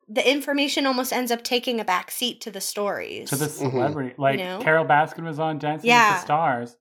the 0.08 0.28
information 0.28 0.86
almost 0.86 1.12
ends 1.12 1.30
up 1.30 1.44
taking 1.44 1.78
a 1.78 1.84
back 1.84 2.10
seat 2.10 2.40
to 2.40 2.50
the 2.50 2.60
stories. 2.62 3.28
To 3.30 3.36
the 3.36 3.44
Mm-hmm. 3.46 3.70
celebrity. 3.70 4.14
Like, 4.16 4.38
You 4.40 4.46
know? 4.46 4.58
Carole 4.60 4.86
Baskin 4.86 5.24
was 5.24 5.38
on 5.38 5.58
Dancing 5.58 5.90
with 5.90 6.08
the 6.08 6.24
Stars. 6.24 6.76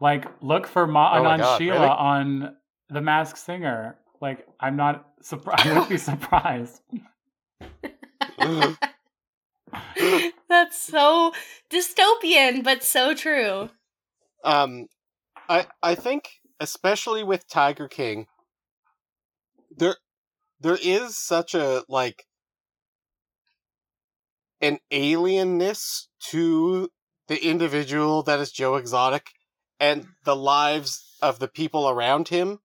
Like, 0.00 0.26
look 0.40 0.66
for 0.68 0.86
Ma 0.86 1.18
Oh 1.18 1.24
my 1.24 1.34
Anand 1.34 1.38
God, 1.38 1.58
Sheila 1.58 1.74
really? 1.80 1.88
on 1.88 2.56
The 2.88 3.00
Masked 3.00 3.38
Singer. 3.38 3.98
Like, 4.20 4.46
I'm 4.60 4.76
not 4.76 5.09
surprised. 5.22 5.66
I 5.66 5.78
would 5.78 5.88
be 5.88 5.96
surprised. 5.98 6.80
That's 10.48 10.78
so 10.78 11.32
dystopian, 11.70 12.64
but 12.64 12.82
so 12.82 13.14
true. 13.14 13.70
um 14.44 14.86
i 15.48 15.66
i 15.82 15.94
think 15.94 16.30
especially 16.58 17.22
with 17.22 17.48
tiger 17.48 17.88
king 17.88 18.26
there 19.76 19.96
there 20.60 20.78
is 20.82 21.16
such 21.16 21.54
a 21.54 21.84
like 21.88 22.24
an 24.60 24.78
alienness 24.90 26.06
to 26.20 26.88
the 27.28 27.44
individual 27.44 28.22
that 28.22 28.38
is 28.40 28.50
joe 28.50 28.76
exotic 28.76 29.30
and 29.78 30.06
the 30.24 30.36
lives 30.36 31.16
of 31.22 31.38
the 31.38 31.48
people 31.48 31.88
around 31.88 32.28
him 32.28 32.58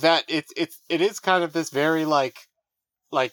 that 0.00 0.24
it's 0.28 0.52
it's 0.56 0.80
it 0.88 1.00
is 1.00 1.20
kind 1.20 1.44
of 1.44 1.52
this 1.52 1.70
very 1.70 2.04
like 2.04 2.36
like 3.12 3.32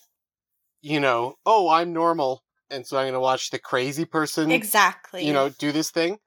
you 0.81 0.99
know 0.99 1.35
oh 1.45 1.69
i'm 1.69 1.93
normal 1.93 2.43
and 2.69 2.85
so 2.85 2.97
i'm 2.97 3.03
going 3.03 3.13
to 3.13 3.19
watch 3.19 3.49
the 3.49 3.59
crazy 3.59 4.05
person 4.05 4.51
Exactly. 4.51 5.25
you 5.25 5.33
know 5.33 5.49
do 5.49 5.71
this 5.71 5.91
thing. 5.91 6.17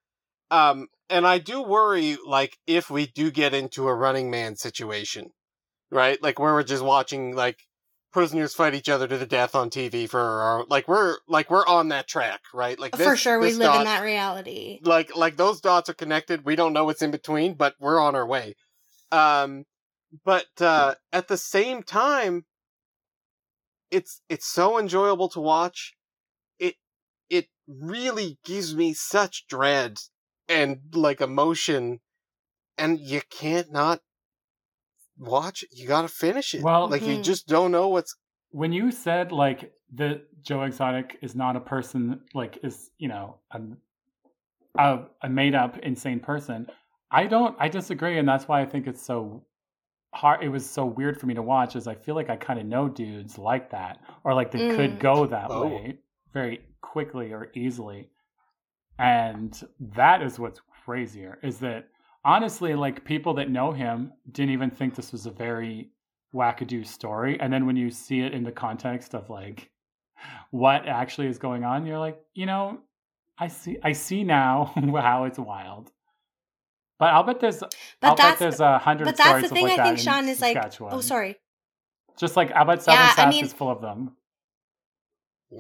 Um 0.51 0.89
and 1.09 1.26
i 1.26 1.39
do 1.39 1.62
worry 1.62 2.16
like 2.26 2.57
if 2.66 2.91
we 2.91 3.07
do 3.07 3.30
get 3.30 3.55
into 3.55 3.87
a 3.89 3.95
running 3.95 4.30
man 4.30 4.57
situation 4.57 5.30
right? 5.91 6.20
Like 6.20 6.41
where 6.41 6.53
we're 6.55 6.64
just 6.64 6.82
watching 6.82 7.37
like 7.37 7.59
prisoners 8.12 8.55
fight 8.55 8.74
each 8.74 8.89
other 8.89 9.07
to 9.07 9.18
the 9.18 9.26
death 9.26 9.55
on 9.55 9.70
tv 9.70 10.09
for 10.09 10.20
our 10.20 10.64
like 10.68 10.89
we're 10.89 11.16
like 11.28 11.51
we're 11.51 11.66
on 11.66 11.89
that 11.89 12.09
track 12.09 12.41
right? 12.53 12.78
Like 12.78 12.93
for 12.97 12.99
this- 13.11 13.20
sure 13.20 13.39
we 13.39 13.53
live 13.53 13.74
in 13.74 13.85
that 13.85 14.03
reality. 14.03 14.80
like 14.82 15.14
like 15.16 15.37
those 15.37 15.61
dots 15.61 15.89
are 15.91 15.95
connected. 15.95 16.45
We 16.45 16.57
don't 16.57 16.72
know 16.72 16.85
what's 16.85 17.03
in 17.03 17.11
between 17.12 17.55
but 17.55 17.74
we're 17.78 18.01
on 18.01 18.14
our 18.16 18.26
way. 18.26 18.55
Um 19.12 19.64
but 20.25 20.47
uh 20.61 20.95
at 21.12 21.29
the 21.29 21.37
same 21.37 21.83
time 21.83 22.45
it's 23.91 24.23
it's 24.29 24.47
so 24.47 24.79
enjoyable 24.79 25.29
to 25.29 25.41
watch 25.41 25.95
it 26.59 26.77
it 27.31 27.49
really 27.67 28.39
gives 28.45 28.75
me 28.75 28.93
such 28.95 29.47
dread 29.49 29.99
and 30.49 30.79
like 30.95 31.21
emotion 31.21 32.01
and 32.77 33.01
you 33.01 33.21
can't 33.31 33.73
not 33.73 34.01
watch 35.19 35.62
it 35.62 35.69
you 35.73 35.87
gotta 35.87 36.09
finish 36.09 36.55
it 36.55 36.62
Well- 36.62 36.89
like 36.89 37.03
you 37.03 37.19
Mhm. 37.19 37.25
just 37.25 37.47
don't 37.47 37.71
know 37.71 37.89
what's 37.89 38.15
when 38.51 38.73
you 38.73 38.91
said 38.93 39.33
like 39.33 39.73
the 39.93 40.27
Joe 40.43 40.62
Exotic 40.62 41.19
is 41.23 41.35
not 41.35 41.57
a 41.57 41.61
person, 41.61 42.21
like 42.35 42.59
is 42.62 42.91
you 42.99 43.09
know 43.09 43.41
a 43.51 43.61
a, 44.77 45.05
a 45.23 45.29
made 45.29 45.55
up 45.55 45.79
insane 45.79 46.21
person, 46.21 46.69
I 47.11 47.27
don't. 47.27 47.57
I 47.61 47.69
disagree, 47.69 48.19
and 48.19 48.29
that's 48.29 48.49
why 48.49 48.61
I 48.61 48.67
think 48.67 48.87
it's 48.87 49.03
so 49.03 49.45
hard. 50.15 50.43
It 50.43 50.49
was 50.49 50.69
so 50.69 50.87
weird 50.87 51.19
for 51.21 51.27
me 51.27 51.35
to 51.35 51.43
watch, 51.43 51.77
is 51.77 51.87
I 51.87 51.95
feel 51.95 52.15
like 52.15 52.31
I 52.31 52.37
kind 52.37 52.59
of 52.61 52.67
know 52.67 52.89
dudes 52.89 53.39
like 53.39 53.71
that, 53.71 54.01
or 54.25 54.35
like 54.35 54.51
they 54.51 54.61
could 54.62 54.93
Mm. 54.93 54.99
go 54.99 55.27
that 55.27 55.51
Oh. 55.51 55.61
way 55.61 55.99
very 56.33 56.61
quickly 56.81 57.33
or 57.33 57.51
easily, 57.55 58.11
and 58.99 59.62
that 59.81 60.23
is 60.23 60.39
what's 60.39 60.61
crazier. 60.85 61.39
Is 61.43 61.59
that 61.61 61.89
honestly, 62.25 62.75
like 62.75 63.05
people 63.05 63.35
that 63.35 63.51
know 63.51 63.73
him 63.73 64.12
didn't 64.33 64.53
even 64.53 64.71
think 64.71 64.95
this 64.95 65.12
was 65.12 65.27
a 65.27 65.31
very 65.31 65.91
wackadoo 66.35 66.87
story. 66.87 67.39
And 67.41 67.53
then 67.53 67.67
when 67.67 67.77
you 67.77 67.91
see 67.91 68.21
it 68.21 68.33
in 68.35 68.45
the 68.45 68.53
context 68.53 69.15
of 69.15 69.31
like 69.31 69.71
what 70.51 70.87
actually 70.87 71.27
is 71.29 71.39
going 71.39 71.65
on, 71.65 71.87
you're 71.87 71.99
like, 71.99 72.21
you 72.35 72.47
know, 72.47 72.81
I 73.39 73.49
see 73.49 73.79
I 73.83 73.93
see 73.93 74.25
now 74.25 74.73
how 74.77 75.25
it's 75.25 75.39
wild. 75.39 75.91
But 77.05 77.13
I'll 77.13 77.23
bet 77.23 77.41
there's 77.41 77.61
But 77.61 77.73
I'll 78.03 78.11
bet 78.17 78.17
that's 78.17 78.39
there's 78.39 78.61
a 78.61 78.79
hundred 78.79 79.05
but 79.05 79.17
that's 79.19 79.41
the 79.41 79.47
of 79.47 79.53
thing 79.53 79.65
like 79.65 79.79
I 79.79 79.85
think 79.85 79.99
Sean 79.99 80.27
is 80.27 80.41
like 80.41 80.57
oh 80.81 81.03
sorry. 81.03 81.37
Just 82.17 82.35
like 82.35 82.51
I 82.57 82.65
bet 82.65 82.83
Southern 82.83 83.01
Yeah, 83.01 83.15
I 83.19 83.29
mean- 83.29 83.45
is 83.45 83.53
full 83.53 83.71
of 83.71 83.83
them. 83.83 84.17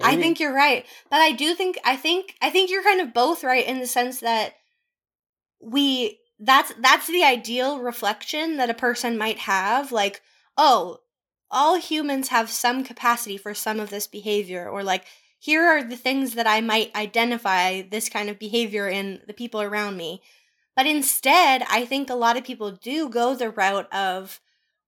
I 0.02 0.16
think 0.16 0.40
you're 0.40 0.54
right. 0.54 0.86
But 1.10 1.20
I 1.20 1.32
do 1.32 1.54
think 1.54 1.78
I 1.84 1.96
think 1.96 2.34
I 2.40 2.48
think 2.48 2.70
you're 2.70 2.82
kind 2.82 3.02
of 3.02 3.12
both 3.12 3.44
right 3.44 3.66
in 3.66 3.78
the 3.78 3.86
sense 3.86 4.20
that 4.20 4.54
we 5.60 6.18
that's 6.40 6.72
that's 6.80 7.06
the 7.08 7.24
ideal 7.24 7.78
reflection 7.78 8.56
that 8.56 8.70
a 8.70 8.74
person 8.74 9.18
might 9.18 9.40
have 9.40 9.92
like 9.92 10.22
oh 10.56 11.00
all 11.50 11.78
humans 11.78 12.28
have 12.28 12.50
some 12.50 12.82
capacity 12.82 13.36
for 13.36 13.54
some 13.54 13.78
of 13.78 13.90
this 13.90 14.06
behavior 14.06 14.68
or 14.68 14.82
like 14.82 15.04
here 15.38 15.62
are 15.62 15.84
the 15.84 15.96
things 15.96 16.34
that 16.36 16.46
I 16.46 16.62
might 16.62 16.96
identify 16.96 17.82
this 17.82 18.08
kind 18.08 18.30
of 18.30 18.38
behavior 18.38 18.88
in 18.88 19.20
the 19.26 19.34
people 19.34 19.60
around 19.60 19.98
me. 19.98 20.22
But 20.76 20.86
instead, 20.86 21.62
I 21.70 21.84
think 21.84 22.10
a 22.10 22.14
lot 22.14 22.36
of 22.36 22.44
people 22.44 22.72
do 22.72 23.08
go 23.08 23.34
the 23.34 23.50
route 23.50 23.92
of 23.92 24.40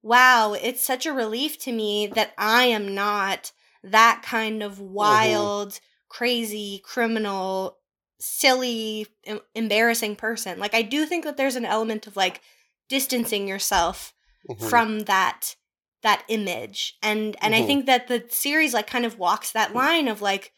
wow, 0.03 0.53
it's 0.53 0.85
such 0.85 1.05
a 1.05 1.13
relief 1.13 1.59
to 1.59 1.73
me 1.73 2.07
that 2.07 2.33
I 2.39 2.65
am 2.67 2.95
not 2.95 3.51
that 3.83 4.23
kind 4.25 4.63
of 4.63 4.79
wild, 4.79 5.81
crazy, 6.09 6.81
criminal, 6.85 7.79
silly, 8.21 9.09
em- 9.25 9.41
embarrassing 9.55 10.15
person. 10.15 10.59
Like 10.61 10.75
I 10.75 10.83
do 10.83 11.07
think 11.07 11.25
that 11.25 11.37
there's 11.37 11.57
an 11.57 11.65
element 11.65 12.07
of 12.07 12.17
like 12.17 12.41
distancing 12.89 13.49
yourself 13.49 14.15
Mhm. 14.49 14.69
from 14.69 14.99
that 15.01 15.57
that 16.03 16.25
image. 16.29 16.97
And 17.03 17.37
and 17.43 17.55
I 17.55 17.63
Mhm. 17.63 17.67
think 17.67 17.87
that 17.87 18.07
the 18.07 18.25
series 18.29 18.75
like 18.75 18.87
kind 18.87 19.05
of 19.05 19.19
walks 19.19 19.51
that 19.53 19.75
line 19.75 20.07
of 20.09 20.23
like 20.23 20.53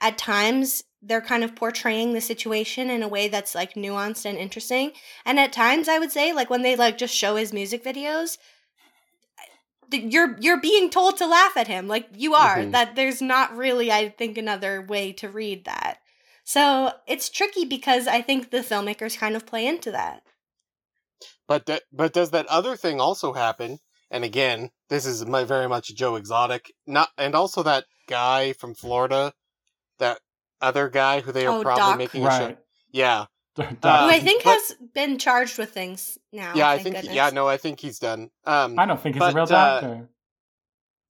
at 0.00 0.18
times 0.18 0.84
they're 1.06 1.20
kind 1.20 1.44
of 1.44 1.54
portraying 1.54 2.12
the 2.12 2.20
situation 2.20 2.90
in 2.90 3.02
a 3.02 3.08
way 3.08 3.28
that's 3.28 3.54
like 3.54 3.74
nuanced 3.74 4.24
and 4.24 4.38
interesting. 4.38 4.92
And 5.24 5.38
at 5.38 5.52
times 5.52 5.88
I 5.88 5.98
would 5.98 6.10
say 6.10 6.32
like 6.32 6.50
when 6.50 6.62
they 6.62 6.76
like 6.76 6.98
just 6.98 7.14
show 7.14 7.36
his 7.36 7.52
music 7.52 7.84
videos 7.84 8.38
you're 9.92 10.36
you're 10.40 10.60
being 10.60 10.90
told 10.90 11.16
to 11.18 11.26
laugh 11.26 11.56
at 11.56 11.68
him 11.68 11.86
like 11.86 12.08
you 12.16 12.34
are 12.34 12.58
Mhm. 12.58 12.72
that 12.72 12.96
there's 12.96 13.20
not 13.22 13.54
really 13.54 13.92
i 13.92 14.08
think 14.08 14.36
another 14.36 14.80
way 14.82 15.12
to 15.12 15.28
read 15.28 15.64
that 15.66 15.98
so 16.42 16.92
it's 17.06 17.28
tricky 17.28 17.64
because 17.64 18.08
i 18.08 18.20
think 18.20 18.50
the 18.50 18.58
filmmakers 18.58 19.18
kind 19.18 19.36
of 19.36 19.46
play 19.46 19.66
into 19.66 19.90
that 19.92 20.22
But 21.46 21.66
d- 21.66 21.80
but 21.92 22.12
does 22.12 22.30
that 22.30 22.46
other 22.46 22.76
thing 22.76 23.00
also 23.00 23.32
happen? 23.34 23.78
And 24.10 24.24
again, 24.24 24.70
this 24.88 25.06
is 25.06 25.26
my, 25.26 25.44
very 25.44 25.68
much 25.68 25.94
Joe 25.94 26.16
Exotic. 26.16 26.72
Not 26.86 27.10
and 27.18 27.34
also 27.34 27.62
that 27.62 27.84
guy 28.08 28.52
from 28.54 28.74
Florida, 28.74 29.32
that 29.98 30.20
other 30.64 30.88
guy 30.88 31.20
who 31.20 31.30
they 31.32 31.46
are 31.46 31.58
Oh, 31.58 31.62
probably 31.62 31.82
Doc. 31.82 31.98
making 31.98 32.26
a 32.26 32.30
show. 32.30 32.46
Right. 32.46 32.58
Yeah, 32.92 33.26
who 33.56 33.62
Uh, 33.62 33.68
i 33.82 34.18
think 34.20 34.42
but- 34.44 34.52
has 34.54 34.76
been 34.94 35.18
charged 35.18 35.58
with 35.58 35.70
things 35.72 36.18
now 36.32 36.52
yeah. 36.56 36.68
I 36.68 36.78
think 36.78 36.96
goodness. 36.96 37.14
yeah. 37.14 37.30
No, 37.30 37.46
I 37.48 37.56
think 37.56 37.80
he's 37.80 37.98
done. 37.98 38.30
Um, 38.44 38.78
I 38.78 38.86
don't 38.86 39.00
think 39.00 39.14
he's 39.16 39.20
But, 39.20 39.32
a 39.32 39.36
real 39.36 39.44
uh, 39.44 39.80
doctor. 39.80 40.08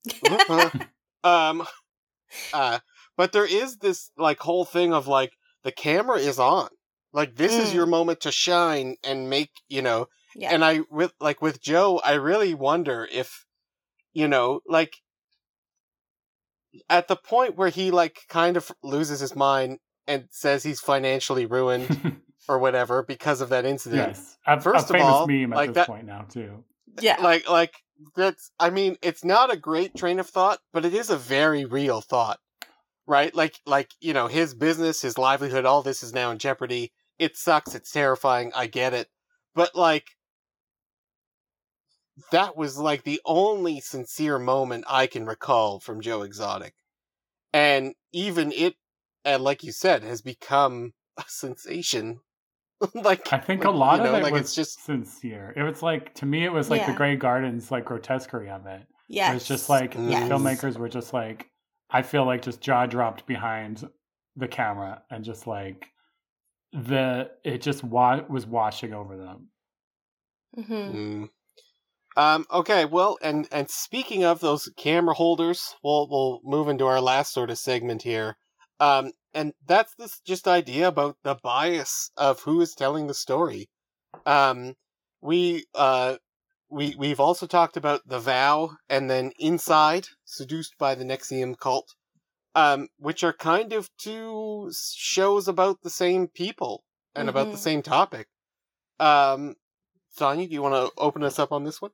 um, 1.24 1.66
uh, 2.52 2.78
but 3.16 3.32
there 3.32 3.46
is 3.46 3.78
this 3.78 4.10
like 4.16 4.40
whole 4.40 4.64
thing 4.64 4.92
of 4.92 5.06
like 5.06 5.32
the 5.62 5.72
camera 5.72 6.18
is 6.18 6.38
on. 6.38 6.68
Like 7.12 7.36
this 7.36 7.54
is 7.54 7.70
Mm. 7.70 7.74
your 7.74 7.86
moment 7.86 8.20
to 8.22 8.32
shine 8.32 8.96
and 9.04 9.30
make 9.30 9.50
you 9.68 9.82
know 9.82 10.08
yeah 10.34 10.52
and 10.52 10.64
I 10.64 10.80
with 10.90 11.12
like 11.20 11.40
with 11.40 11.60
Joe, 11.60 12.00
I 12.04 12.14
really 12.14 12.54
wonder 12.54 13.08
if 13.10 13.44
you 14.12 14.28
know, 14.28 14.60
like 14.68 14.96
at 16.90 17.08
the 17.08 17.16
point 17.16 17.56
where 17.56 17.68
he 17.68 17.90
like 17.90 18.20
kind 18.28 18.56
of 18.56 18.70
loses 18.82 19.20
his 19.20 19.34
mind 19.36 19.78
and 20.06 20.26
says 20.30 20.62
he's 20.62 20.80
financially 20.80 21.46
ruined 21.46 22.20
or 22.48 22.58
whatever 22.58 23.02
because 23.02 23.40
of 23.40 23.48
that 23.50 23.64
incident. 23.64 24.08
yes. 24.16 24.36
A, 24.46 24.60
First 24.60 24.90
a 24.90 24.94
of 24.94 24.98
famous 25.00 25.06
all, 25.14 25.26
meme 25.26 25.52
at 25.52 25.56
like 25.56 25.68
this 25.70 25.74
that- 25.76 25.86
point 25.86 26.06
now 26.06 26.22
too. 26.28 26.64
yeah 27.00 27.16
eh, 27.18 27.22
Like 27.22 27.48
like 27.48 27.74
that's 28.16 28.50
I 28.58 28.70
mean, 28.70 28.96
it's 29.02 29.24
not 29.24 29.52
a 29.52 29.56
great 29.56 29.94
train 29.94 30.18
of 30.18 30.28
thought, 30.28 30.58
but 30.72 30.84
it 30.84 30.94
is 30.94 31.10
a 31.10 31.16
very 31.16 31.64
real 31.64 32.00
thought. 32.00 32.38
Right? 33.06 33.34
Like 33.34 33.58
like, 33.66 33.90
you 34.00 34.12
know, 34.14 34.26
his 34.26 34.54
business, 34.54 35.02
his 35.02 35.16
livelihood, 35.18 35.64
all 35.64 35.82
this 35.82 36.02
is 36.02 36.12
now 36.14 36.30
in 36.30 36.38
jeopardy. 36.38 36.92
it 37.18 37.36
sucks, 37.36 37.74
it's 37.74 37.90
terrifying, 37.92 38.50
I 38.54 38.66
get 38.66 38.92
it. 38.94 39.08
But 39.54 39.74
like 39.76 40.08
that 42.30 42.56
was 42.56 42.78
like 42.78 43.02
the 43.04 43.20
only 43.24 43.80
sincere 43.80 44.38
moment 44.38 44.84
I 44.88 45.06
can 45.06 45.26
recall 45.26 45.80
from 45.80 46.00
Joe 46.00 46.22
Exotic. 46.22 46.74
And 47.52 47.94
even 48.12 48.52
it, 48.52 48.76
and 49.24 49.42
like 49.42 49.62
you 49.64 49.72
said, 49.72 50.02
has 50.04 50.22
become 50.22 50.94
a 51.16 51.24
sensation. 51.28 52.20
like 52.94 53.32
I 53.32 53.38
think 53.38 53.64
like, 53.64 53.74
a 53.74 53.76
lot 53.76 53.98
you 53.98 54.04
of 54.04 54.04
know, 54.04 54.18
it 54.18 54.22
like 54.22 54.32
was 54.32 54.42
it's 54.42 54.54
just 54.54 54.84
sincere. 54.84 55.52
It 55.56 55.62
was 55.62 55.82
like 55.82 56.14
to 56.14 56.26
me, 56.26 56.44
it 56.44 56.52
was 56.52 56.70
like 56.70 56.84
the 56.84 56.92
Grey 56.92 57.16
Gardens 57.16 57.70
like 57.70 57.84
grotesquerie 57.86 58.50
of 58.50 58.66
it. 58.66 58.86
Yeah, 59.08 59.30
It 59.30 59.34
was 59.34 59.46
just 59.46 59.68
like 59.68 60.04
the 60.06 60.16
filmmakers 60.16 60.76
were 60.78 60.88
just 60.88 61.12
like 61.12 61.50
I 61.90 62.02
feel 62.02 62.24
like 62.26 62.42
just 62.42 62.60
jaw 62.60 62.86
dropped 62.86 63.26
behind 63.26 63.88
the 64.36 64.48
camera 64.48 65.02
and 65.10 65.24
just 65.24 65.46
like 65.46 65.88
the 66.72 67.32
it 67.44 67.62
just 67.62 67.84
wa- 67.84 68.24
was 68.28 68.46
washing 68.46 68.94
over 68.94 69.16
them. 69.16 69.50
hmm 70.56 70.94
Mm. 70.94 71.28
Um, 72.16 72.46
okay, 72.50 72.84
well, 72.84 73.18
and 73.22 73.48
and 73.50 73.68
speaking 73.68 74.24
of 74.24 74.40
those 74.40 74.70
camera 74.76 75.14
holders, 75.14 75.74
we'll 75.82 76.08
we'll 76.08 76.40
move 76.44 76.68
into 76.68 76.86
our 76.86 77.00
last 77.00 77.32
sort 77.32 77.50
of 77.50 77.58
segment 77.58 78.02
here. 78.02 78.36
Um, 78.80 79.12
and 79.32 79.52
that's 79.66 79.94
this 79.96 80.20
just 80.20 80.46
idea 80.46 80.86
about 80.88 81.16
the 81.24 81.34
bias 81.42 82.10
of 82.16 82.40
who 82.42 82.60
is 82.60 82.74
telling 82.74 83.06
the 83.08 83.14
story. 83.14 83.68
Um, 84.26 84.74
we 85.20 85.66
uh 85.74 86.16
we 86.70 86.94
we've 86.96 87.20
also 87.20 87.46
talked 87.46 87.76
about 87.76 88.02
the 88.06 88.20
vow 88.20 88.76
and 88.88 89.10
then 89.10 89.32
inside 89.38 90.06
seduced 90.24 90.74
by 90.78 90.94
the 90.94 91.04
NXIVM 91.04 91.58
cult, 91.58 91.94
um, 92.54 92.88
which 92.98 93.24
are 93.24 93.32
kind 93.32 93.72
of 93.72 93.88
two 93.98 94.70
shows 94.94 95.48
about 95.48 95.82
the 95.82 95.90
same 95.90 96.28
people 96.28 96.84
and 97.14 97.28
about 97.28 97.50
the 97.50 97.58
Mhm. 97.58 97.62
same 97.62 97.82
topic. 97.82 98.28
Um, 99.00 99.54
Sonia, 100.10 100.46
do 100.46 100.54
you 100.54 100.62
want 100.62 100.74
to 100.74 100.92
open 101.00 101.22
us 101.24 101.38
up 101.38 101.52
on 101.52 101.64
this 101.64 101.82
one? 101.82 101.90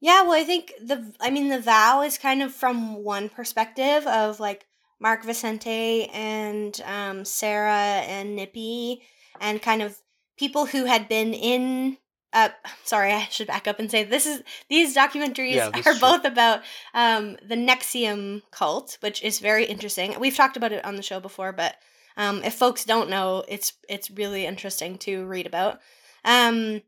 Yeah, 0.00 0.22
well, 0.22 0.32
I 0.40 0.44
think 0.44 0.72
the 0.80 1.12
I 1.20 1.30
mean 1.30 1.48
the 1.48 1.60
vow 1.60 2.02
is 2.02 2.18
kind 2.18 2.42
of 2.42 2.52
from 2.52 3.02
one 3.02 3.28
perspective 3.28 4.06
of 4.06 4.40
like 4.40 4.66
Mark 5.00 5.24
Vicente 5.24 6.06
and 6.12 6.80
um, 6.84 7.24
Sarah 7.24 8.02
and 8.06 8.36
Nippy 8.36 9.02
and 9.40 9.60
kind 9.60 9.82
of 9.82 9.96
people 10.38 10.66
who 10.66 10.84
had 10.84 11.08
been 11.08 11.32
in. 11.34 11.98
Uh, 12.32 12.50
sorry, 12.84 13.12
I 13.12 13.22
should 13.30 13.46
back 13.46 13.66
up 13.66 13.78
and 13.78 13.90
say 13.90 14.04
this 14.04 14.26
is 14.26 14.42
these 14.68 14.94
documentaries 14.94 15.54
Yeah, 15.54 15.68
are 15.68 15.82
true. 15.82 15.98
both 16.00 16.24
about 16.26 16.60
um, 16.92 17.36
the 17.48 17.54
NXIVM 17.54 18.42
cult, 18.50 18.98
which 19.00 19.22
is 19.22 19.38
very 19.38 19.64
interesting. 19.64 20.14
We've 20.20 20.36
talked 20.36 20.56
about 20.58 20.72
it 20.72 20.84
on 20.84 20.96
the 20.96 21.02
show 21.02 21.20
before, 21.20 21.52
but 21.52 21.76
um, 22.18 22.42
if 22.44 22.54
folks 22.54 22.84
don't 22.84 23.08
know, 23.08 23.44
it's 23.48 23.72
it's 23.88 24.10
really 24.10 24.44
interesting 24.44 24.98
to 24.98 25.24
read 25.24 25.46
about. 25.46 25.80
Um, 26.24 26.82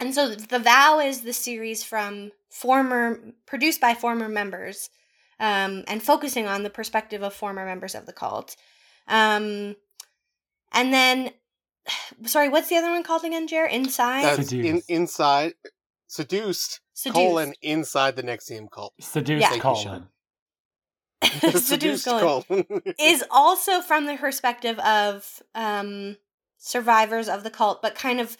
and 0.00 0.14
so 0.14 0.34
the 0.34 0.58
vow 0.58 0.98
is 0.98 1.20
the 1.20 1.32
series 1.32 1.84
from 1.84 2.32
former 2.48 3.20
produced 3.46 3.80
by 3.80 3.94
former 3.94 4.28
members 4.28 4.90
um, 5.38 5.84
and 5.86 6.02
focusing 6.02 6.46
on 6.46 6.62
the 6.62 6.70
perspective 6.70 7.22
of 7.22 7.32
former 7.32 7.64
members 7.64 7.94
of 7.94 8.06
the 8.06 8.12
cult 8.12 8.56
um, 9.08 9.76
and 10.72 10.92
then 10.92 11.30
sorry 12.24 12.48
what's 12.48 12.68
the 12.68 12.76
other 12.76 12.90
one 12.90 13.02
called 13.02 13.24
again 13.24 13.46
Jer? 13.46 13.66
inside 13.66 14.24
That's 14.24 14.52
in, 14.52 14.64
Seduced. 14.64 14.90
inside, 14.90 15.52
seduced, 16.08 16.80
Seduced. 16.94 17.14
colon, 17.14 17.54
inside 17.62 18.16
the 18.16 18.22
NXIVM 18.22 18.70
cult. 18.70 18.94
Seduced 19.00 19.40
Yeah. 19.42 19.48
Thank 19.48 19.62
you, 19.62 19.62
colon. 19.62 20.08
Seduced 21.60 22.06
colon. 22.06 22.64
is 23.00 23.24
also 23.30 23.80
from 23.80 24.06
the 24.06 24.16
perspective 24.16 24.78
of 24.80 25.42
um, 25.54 26.16
survivors 26.58 27.28
of 27.28 27.42
the 27.42 27.50
cult, 27.50 27.82
but 27.82 27.94
kind 27.94 28.20
of 28.20 28.36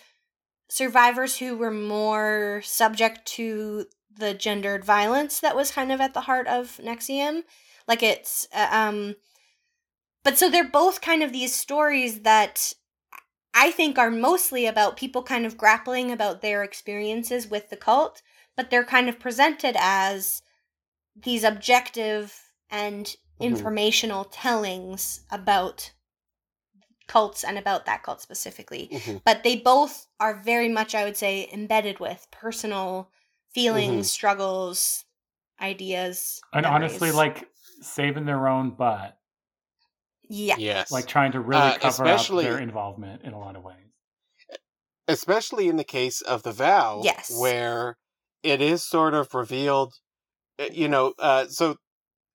survivors 0.70 1.38
who 1.38 1.56
were 1.56 1.70
more 1.70 2.62
subject 2.64 3.26
to 3.26 3.86
the 4.16 4.34
gendered 4.34 4.84
violence 4.84 5.40
that 5.40 5.56
was 5.56 5.70
kind 5.70 5.90
of 5.92 6.00
at 6.00 6.14
the 6.14 6.22
heart 6.22 6.46
of 6.46 6.78
NXIVM. 6.82 7.42
Like 7.88 8.02
it's, 8.02 8.46
uh, 8.54 8.68
um, 8.70 9.16
but 10.22 10.38
so 10.38 10.48
they're 10.48 10.68
both 10.68 11.00
kind 11.00 11.22
of 11.22 11.32
these 11.32 11.54
stories 11.54 12.20
that 12.20 12.72
I 13.52 13.70
think 13.72 13.98
are 13.98 14.10
mostly 14.10 14.66
about 14.66 14.96
people 14.96 15.22
kind 15.22 15.44
of 15.44 15.56
grappling 15.56 16.12
about 16.12 16.40
their 16.40 16.62
experiences 16.62 17.48
with 17.48 17.70
the 17.70 17.76
cult, 17.76 18.22
but 18.56 18.70
they're 18.70 18.84
kind 18.84 19.08
of 19.08 19.18
presented 19.18 19.74
as 19.78 20.42
these 21.16 21.42
objective 21.42 22.52
and 22.70 23.06
Mhm. 23.06 23.16
informational 23.40 24.24
tellings 24.24 25.22
about 25.30 25.92
cults 27.10 27.44
and 27.44 27.58
about 27.58 27.86
that 27.86 28.02
cult 28.04 28.22
specifically. 28.22 28.90
Mhm. 28.90 29.20
But 29.26 29.42
they 29.44 29.56
both 29.56 30.08
are 30.20 30.40
very 30.42 30.68
much, 30.68 30.94
I 30.94 31.04
would 31.04 31.16
say, 31.18 31.48
embedded 31.52 32.00
with 32.00 32.28
personal 32.32 33.12
feelings, 33.54 34.08
Mhm. 34.08 34.10
struggles, 34.10 35.04
ideas. 35.60 36.44
And 36.52 36.64
honestly, 36.66 37.10
like 37.10 37.50
saving 37.80 38.24
their 38.26 38.46
own 38.46 38.70
butt, 38.70 39.18
yeah, 40.28 40.56
yes. 40.56 40.90
like 40.90 41.06
trying 41.06 41.32
to 41.32 41.40
really 41.40 41.72
Uh, 41.72 41.78
cover 41.78 42.12
up 42.12 42.38
their 42.38 42.58
involvement 42.58 43.22
in 43.22 43.32
a 43.32 43.38
lot 43.38 43.56
of 43.56 43.62
ways. 43.64 43.90
especially 45.08 45.68
in 45.68 45.76
the 45.76 45.84
case 45.84 46.20
of 46.20 46.42
the 46.42 46.52
vow 46.52 47.08
Yes. 47.08 47.26
where 47.26 47.96
it 48.42 48.60
is 48.60 48.82
sort 48.84 49.14
of 49.14 49.34
revealed 49.34 49.92
uh, 50.60 50.68
you 50.72 50.88
know 50.88 51.14
uh, 51.18 51.46
so 51.48 51.76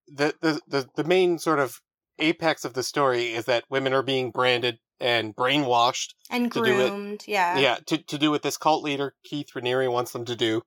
the, 0.08 0.36
the 0.42 0.62
the 0.68 0.90
the 0.96 1.04
main 1.06 1.40
sort 1.40 1.60
of 1.60 1.82
apex 2.20 2.66
of 2.66 2.74
the 2.74 2.84
story 2.84 3.34
is 3.34 3.46
that 3.46 3.66
women 3.70 3.94
are 3.94 4.04
being 4.04 4.32
branded 4.32 4.80
and 5.00 5.36
brainwashed 5.36 6.14
and 6.30 6.52
to 6.52 6.64
do 6.64 6.80
it. 6.80 6.90
groomed. 6.90 7.24
Yeah, 7.28 7.58
yeah 7.58 7.78
to, 7.88 7.98
to 7.98 8.18
do 8.18 8.32
what 8.32 8.44
this 8.44 8.58
cult 8.58 8.84
leader 8.84 9.16
keith 9.24 9.50
raniere 9.56 9.92
wants 9.92 10.12
them 10.12 10.26
to 10.26 10.36
do 10.36 10.62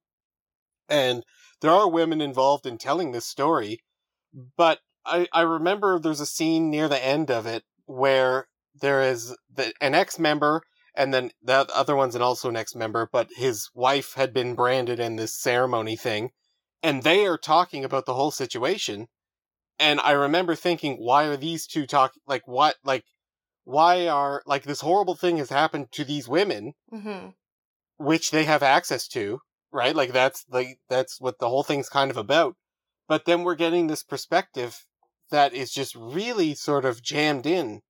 and 0.89 1.25
there 1.61 1.71
are 1.71 1.89
women 1.89 2.21
involved 2.21 2.67
in 2.67 2.79
telling 2.79 3.13
this 3.13 3.27
story 3.27 3.81
but 4.57 4.81
i 5.07 5.27
i 5.33 5.41
remember 5.41 5.99
there's 5.99 6.21
a 6.21 6.27
scene 6.27 6.71
near 6.71 6.89
the 6.89 7.05
end 7.05 7.31
of 7.31 7.47
it 7.47 7.65
where 7.87 8.49
there 8.81 9.03
is 9.03 9.35
the, 9.55 9.73
an 9.81 9.95
ex-member 9.95 10.63
and 10.95 11.15
then 11.15 11.31
the 11.43 11.67
other 11.75 11.97
one's 11.97 12.15
an 12.15 12.23
also 12.23 12.51
an 12.51 12.57
ex-member 12.57 13.09
but 13.11 13.29
his 13.37 13.71
wife 13.75 14.13
had 14.15 14.35
been 14.35 14.55
branded 14.55 15.01
in 15.01 15.17
this 15.17 15.35
ceremony 15.35 15.97
thing 15.97 16.31
and 16.83 17.03
they 17.03 17.27
are 17.27 17.39
talking 17.39 17.85
about 17.85 18.05
the 18.05 18.15
whole 18.15 18.31
situation 18.31 19.09
and 19.79 20.01
i 20.01 20.13
remember 20.13 20.55
thinking 20.55 20.97
why 20.97 21.25
are 21.25 21.37
these 21.37 21.67
two 21.67 21.87
talking 21.87 22.21
like 22.27 22.47
what 22.47 22.77
like 22.85 23.05
why 23.65 24.09
are 24.09 24.43
like 24.47 24.65
this 24.65 24.81
horrible 24.81 25.15
thing 25.15 25.37
has 25.37 25.51
happened 25.51 25.91
to 25.93 26.05
these 26.05 26.29
women 26.29 26.73
hmm 26.91 27.29
which 27.99 28.31
they 28.31 28.45
have 28.45 28.63
access 28.63 29.07
to, 29.09 29.41
right? 29.73 29.95
Like 29.95 30.13
that's 30.13 30.47
like 30.49 30.79
that's 30.89 31.21
what 31.21 31.39
the 31.39 31.49
whole 31.49 31.65
thing's 31.65 31.89
kind 31.89 32.11
of 32.11 32.17
about. 32.17 32.55
But 33.09 33.25
then 33.25 33.43
we're 33.43 33.57
getting 33.57 33.87
this 33.87 34.03
perspective 34.03 34.85
that 35.31 35.53
is 35.53 35.73
just 35.73 35.95
really 35.95 36.55
sort 36.55 36.85
of 36.85 37.03
jammed 37.03 37.45
in. 37.45 37.83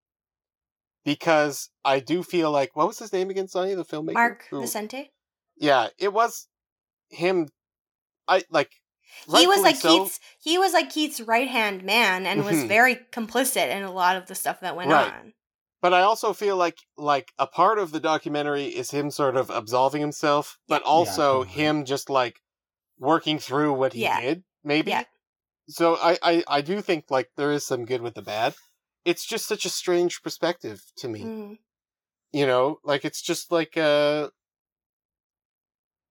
Because 1.04 1.70
I 1.84 2.00
do 2.00 2.22
feel 2.22 2.50
like 2.50 2.74
what 2.74 2.88
was 2.88 2.98
his 2.98 3.12
name 3.12 3.30
again, 3.30 3.48
Sonny, 3.48 3.74
the 3.74 3.84
filmmaker? 3.84 4.14
Mark 4.14 4.46
Who- 4.50 4.60
Vicente. 4.60 5.12
Yeah, 5.56 5.88
it 5.98 6.12
was 6.12 6.48
him 7.10 7.48
I 8.26 8.44
like 8.50 8.70
He 9.26 9.46
was 9.46 9.60
like 9.62 9.76
so. 9.76 10.04
Keith's. 10.04 10.20
He 10.42 10.58
was 10.58 10.72
like 10.72 10.90
Keith's 10.90 11.20
right 11.20 11.48
hand 11.48 11.82
man, 11.82 12.26
and 12.26 12.44
was 12.44 12.56
Mhm. 12.56 12.68
very 12.68 12.96
complicit 13.12 13.68
in 13.70 13.82
a 13.82 13.90
lot 13.92 14.16
of 14.16 14.26
the 14.26 14.34
stuff 14.34 14.60
that 14.60 14.76
went 14.76 14.90
Right. 14.90 15.12
on. 15.12 15.34
But 15.80 15.94
I 15.94 16.02
also 16.02 16.32
feel 16.32 16.56
like 16.56 16.78
like 16.96 17.32
a 17.38 17.46
part 17.46 17.78
of 17.78 17.92
the 17.92 18.00
documentary 18.00 18.66
is 18.66 18.90
him 18.90 19.10
sort 19.10 19.36
of 19.36 19.48
absolving 19.50 20.00
himself, 20.00 20.58
but 20.66 20.82
Yeah. 20.82 20.88
also 20.88 21.44
totally. 21.44 21.54
him 21.54 21.84
just 21.84 22.10
like 22.10 22.40
working 22.98 23.38
through 23.38 23.72
what 23.74 23.92
he 23.92 24.02
Yeah. 24.02 24.20
did, 24.20 24.44
maybe. 24.64 24.90
Yeah. 24.90 25.04
So 25.68 25.96
I, 25.96 26.18
I 26.22 26.44
I 26.48 26.60
do 26.62 26.80
think 26.82 27.10
like 27.10 27.30
there 27.36 27.52
is 27.52 27.64
some 27.66 27.84
good 27.84 28.00
with 28.02 28.14
the 28.14 28.22
bad. 28.22 28.54
It's 29.04 29.24
just 29.24 29.46
such 29.46 29.64
a 29.64 29.70
strange 29.70 30.22
perspective 30.22 30.82
to 30.96 31.08
me. 31.08 31.22
Mm. 31.22 31.58
You 32.32 32.46
know, 32.46 32.80
like 32.82 33.04
it's 33.04 33.22
just 33.22 33.52
like 33.52 33.76
uh 33.76 34.30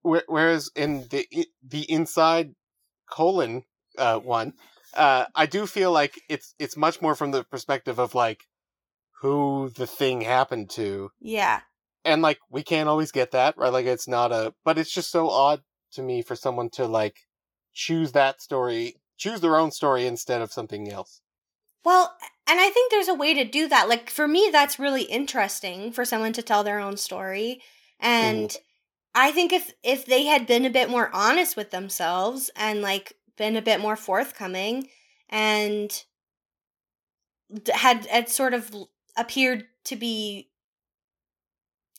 whereas 0.01 0.71
in 0.75 1.07
the 1.09 1.27
the 1.61 1.89
inside 1.91 2.55
colon 3.09 3.63
uh 3.97 4.19
one, 4.19 4.53
uh 4.95 5.25
I 5.35 5.45
do 5.45 5.65
feel 5.65 5.91
like 5.91 6.19
it's 6.29 6.53
it's 6.59 6.77
much 6.77 7.01
more 7.01 7.15
from 7.15 7.31
the 7.31 7.43
perspective 7.43 7.99
of 7.99 8.15
like 8.15 8.41
who 9.21 9.71
the 9.75 9.87
thing 9.87 10.21
happened 10.21 10.69
to 10.71 11.11
Yeah. 11.19 11.61
and 12.05 12.21
like 12.21 12.39
we 12.49 12.63
can't 12.63 12.89
always 12.89 13.11
get 13.11 13.31
that 13.31 13.57
right 13.57 13.73
like 13.73 13.85
it's 13.87 14.07
not 14.07 14.31
a 14.31 14.53
but 14.63 14.77
it's 14.77 14.91
just 14.91 15.09
so 15.11 15.29
odd 15.29 15.61
to 15.93 16.03
me 16.03 16.21
for 16.21 16.35
someone 16.35 16.69
to 16.69 16.85
like 16.85 17.15
choose 17.73 18.11
that 18.11 18.41
story 18.41 18.95
choose 19.17 19.41
their 19.41 19.57
own 19.57 19.71
story 19.71 20.05
instead 20.05 20.41
of 20.41 20.53
something 20.53 20.91
else 20.91 21.21
Well, 21.83 22.15
and 22.47 22.59
I 22.59 22.69
think 22.69 22.91
there's 22.91 23.07
a 23.07 23.13
way 23.15 23.33
to 23.33 23.43
do 23.43 23.67
that. 23.69 23.87
Like 23.89 24.09
for 24.09 24.27
me, 24.27 24.49
that's 24.51 24.77
really 24.77 25.03
interesting 25.03 25.91
for 25.91 26.05
someone 26.05 26.33
to 26.33 26.41
tell 26.41 26.63
their 26.63 26.79
own 26.79 26.97
story. 26.97 27.61
And 27.99 28.55
I 29.19 29.31
think 29.31 29.51
if 29.51 29.73
if 29.83 30.05
they 30.05 30.25
had 30.25 30.45
been 30.47 30.63
a 30.65 30.69
bit 30.69 30.89
more 30.89 31.09
honest 31.13 31.57
with 31.57 31.71
themselves 31.71 32.49
and 32.55 32.81
like 32.81 33.13
been 33.35 33.55
a 33.55 33.61
bit 33.61 33.79
more 33.79 33.95
forthcoming 33.95 34.89
and 35.29 36.05
had 37.73 38.05
had 38.07 38.29
sort 38.29 38.53
of 38.53 38.73
appeared 39.15 39.65
to 39.85 39.95
be 39.95 40.49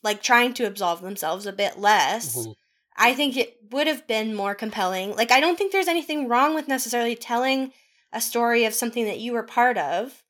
like 0.02 0.22
trying 0.22 0.54
to 0.54 0.64
absolve 0.66 1.00
themselves 1.02 1.46
a 1.46 1.52
bit 1.52 1.78
less. 1.78 2.46
Mhm. 2.46 2.54
I 2.96 3.14
think 3.14 3.36
it 3.36 3.58
would 3.70 3.86
have 3.86 4.06
been 4.06 4.34
more 4.34 4.54
compelling. 4.54 5.14
Like 5.16 5.30
I 5.30 5.40
don't 5.40 5.56
think 5.56 5.72
there's 5.72 5.88
anything 5.88 6.28
wrong 6.28 6.54
with 6.54 6.68
necessarily 6.68 7.14
telling 7.16 7.72
a 8.12 8.20
story 8.20 8.64
of 8.64 8.74
something 8.74 9.04
that 9.06 9.20
you 9.20 9.32
were 9.32 9.42
part 9.42 9.78
of, 9.78 10.22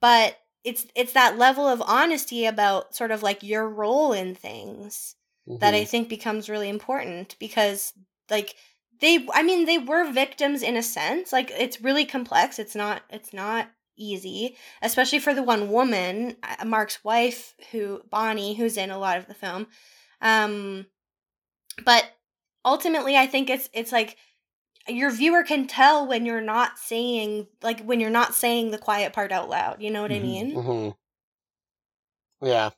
but 0.00 0.38
it's 0.64 0.86
it's 0.96 1.14
that 1.14 1.38
level 1.38 1.68
of 1.68 1.82
honesty 1.82 2.46
about 2.46 2.94
sort 2.96 3.12
of 3.12 3.22
like 3.22 3.42
your 3.42 3.68
role 3.68 4.12
in 4.12 4.34
things 4.34 5.16
that 5.60 5.74
I 5.74 5.84
Mhm. 5.84 5.88
think 5.88 6.08
becomes 6.08 6.48
really 6.48 6.68
important 6.68 7.36
because 7.38 7.92
like 8.30 8.54
they 9.00 9.26
I 9.32 9.42
mean 9.42 9.66
they 9.66 9.78
were 9.78 10.10
victims 10.10 10.62
in 10.62 10.76
a 10.76 10.82
sense. 10.82 11.32
Like 11.32 11.50
it's 11.50 11.80
really 11.80 12.04
complex. 12.04 12.58
It's 12.58 12.74
not 12.74 13.02
it's 13.10 13.32
not 13.32 13.70
easy, 13.96 14.56
especially 14.82 15.18
for 15.20 15.34
the 15.34 15.42
one 15.42 15.70
woman, 15.70 16.36
uh, 16.42 16.64
Mark's 16.64 17.02
wife 17.04 17.54
who 17.72 18.02
Bonnie 18.10 18.54
who's 18.54 18.76
in 18.76 18.90
a 18.90 18.98
lot 18.98 19.18
of 19.18 19.26
the 19.26 19.34
film. 19.34 19.66
Um 20.20 20.86
but 21.84 22.04
ultimately 22.64 23.16
I 23.16 23.26
think 23.26 23.50
it's 23.50 23.68
it's 23.72 23.92
like 23.92 24.16
your 24.88 25.10
viewer 25.10 25.42
can 25.42 25.66
tell 25.66 26.06
when 26.06 26.26
you're 26.26 26.40
not 26.40 26.78
saying 26.78 27.48
like 27.62 27.80
when 27.82 28.00
you're 28.00 28.10
not 28.10 28.34
saying 28.34 28.70
the 28.70 28.78
quiet 28.78 29.12
part 29.12 29.32
out 29.32 29.48
loud. 29.48 29.82
You 29.82 29.90
know 29.90 30.02
what 30.02 30.12
I 30.12 30.18
Mhm. 30.18 30.22
mean? 30.22 30.62
hmm 30.62 32.46
Yeah. 32.46 32.70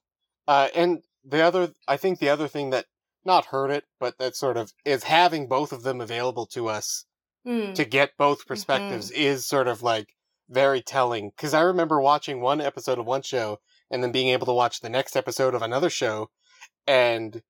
Uh, 0.46 0.68
and 0.74 1.02
the 1.28 1.42
other, 1.42 1.72
I 1.86 1.96
think 1.96 2.18
the 2.18 2.28
other 2.30 2.48
thing 2.48 2.70
that 2.70 2.86
not 3.24 3.46
hurt 3.46 3.70
it, 3.70 3.84
but 4.00 4.18
that 4.18 4.34
sort 4.36 4.56
of 4.56 4.72
is 4.84 5.04
having 5.04 5.48
both 5.48 5.72
of 5.72 5.82
them 5.82 6.00
available 6.00 6.46
to 6.46 6.68
us 6.68 7.04
Mm. 7.46 7.74
to 7.76 7.84
get 7.84 8.16
both 8.18 8.46
perspectives 8.46 9.10
is 9.12 9.46
sort 9.46 9.68
of 9.68 9.82
like 9.82 10.08
very 10.48 10.82
telling. 10.82 11.30
Because 11.30 11.54
I 11.54 11.60
remember 11.60 12.00
watching 12.00 12.40
one 12.40 12.60
episode 12.60 12.98
of 12.98 13.06
one 13.06 13.22
show 13.22 13.60
and 13.90 14.02
then 14.02 14.12
being 14.12 14.28
able 14.28 14.46
to 14.46 14.52
watch 14.52 14.80
the 14.80 14.90
next 14.90 15.16
episode 15.16 15.54
of 15.54 15.62
another 15.62 15.88
show 15.88 16.30
and, 16.86 17.42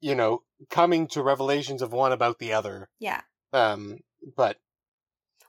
you 0.00 0.14
know, 0.14 0.42
coming 0.70 1.06
to 1.08 1.22
revelations 1.22 1.82
of 1.82 1.92
one 1.92 2.10
about 2.10 2.38
the 2.38 2.52
other. 2.52 2.88
Yeah. 2.98 3.20
Um, 3.52 3.98
but 4.36 4.56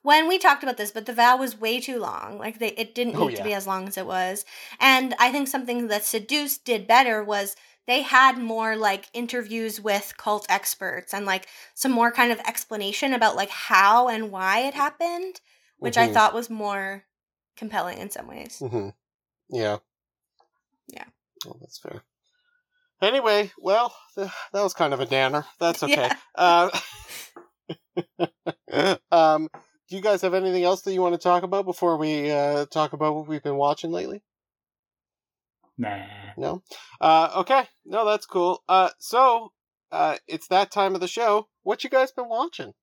when 0.01 0.27
we 0.27 0.37
talked 0.37 0.63
about 0.63 0.77
this, 0.77 0.91
but 0.91 1.05
the 1.05 1.13
vow 1.13 1.37
was 1.37 1.59
way 1.59 1.79
too 1.79 1.99
long. 1.99 2.37
Like 2.37 2.59
they, 2.59 2.69
it 2.69 2.95
didn't 2.95 3.15
need 3.15 3.33
Oh, 3.33 3.35
to 3.37 3.43
be 3.43 3.53
as 3.53 3.67
long 3.67 3.87
as 3.87 3.97
it 3.97 4.05
was. 4.05 4.45
And 4.79 5.13
I 5.19 5.31
think 5.31 5.47
something 5.47 5.87
that 5.87 6.05
Seduced 6.05 6.63
did 6.65 6.87
better 6.87 7.23
was 7.23 7.55
they 7.87 8.01
had 8.03 8.37
more 8.37 8.75
like 8.75 9.07
interviews 9.13 9.81
with 9.81 10.13
cult 10.17 10.45
experts 10.49 11.13
and 11.13 11.25
like 11.25 11.47
some 11.73 11.91
more 11.91 12.11
kind 12.11 12.31
of 12.31 12.39
explanation 12.41 13.13
about 13.13 13.35
like 13.35 13.49
how 13.49 14.07
and 14.07 14.31
why 14.31 14.59
it 14.59 14.73
happened, 14.75 15.41
which 15.79 15.97
I 15.97 16.07
Mhm. 16.07 16.13
thought 16.13 16.33
was 16.33 16.49
more 16.49 17.05
compelling 17.57 17.97
in 17.97 18.09
some 18.09 18.27
ways. 18.27 18.59
hmm 18.59 18.89
Yeah. 19.49 19.77
Yeah. 20.87 21.05
Oh, 21.47 21.57
that's 21.59 21.77
fair. 21.79 22.03
Anyway, 23.01 23.51
well, 23.57 23.95
th- 24.15 24.29
that 24.51 24.61
was 24.61 24.73
kind 24.73 24.93
of 24.93 24.99
a 24.99 25.05
danner. 25.05 25.45
That's 25.59 25.83
okay. 25.83 26.09
Yeah. 26.09 26.15
Uh, 26.35 26.69
um, 29.11 29.49
do 29.89 29.95
you 29.95 30.01
guys 30.01 30.21
have 30.21 30.33
anything 30.33 30.63
else 30.63 30.81
that 30.83 30.93
you 30.93 31.01
want 31.01 31.13
to 31.15 31.19
talk 31.19 31.43
about 31.43 31.65
before 31.65 31.97
we 31.97 32.31
uh, 32.31 32.65
talk 32.67 32.93
about 32.93 33.15
what 33.15 33.27
we've 33.27 33.43
been 33.43 33.57
watching 33.57 33.91
lately? 33.91 34.23
Nah. 35.77 36.33
No. 36.37 36.63
Uh, 37.01 37.31
okay. 37.37 37.67
No, 37.85 38.05
that's 38.05 38.25
cool. 38.25 38.63
Uh, 38.69 38.89
so 38.99 39.51
uh, 39.91 40.17
it's 40.27 40.47
that 40.47 40.71
time 40.71 40.95
of 40.95 41.01
the 41.01 41.07
show. 41.07 41.47
What 41.63 41.83
you 41.83 41.89
guys 41.89 42.11
been 42.11 42.29
watching? 42.29 42.73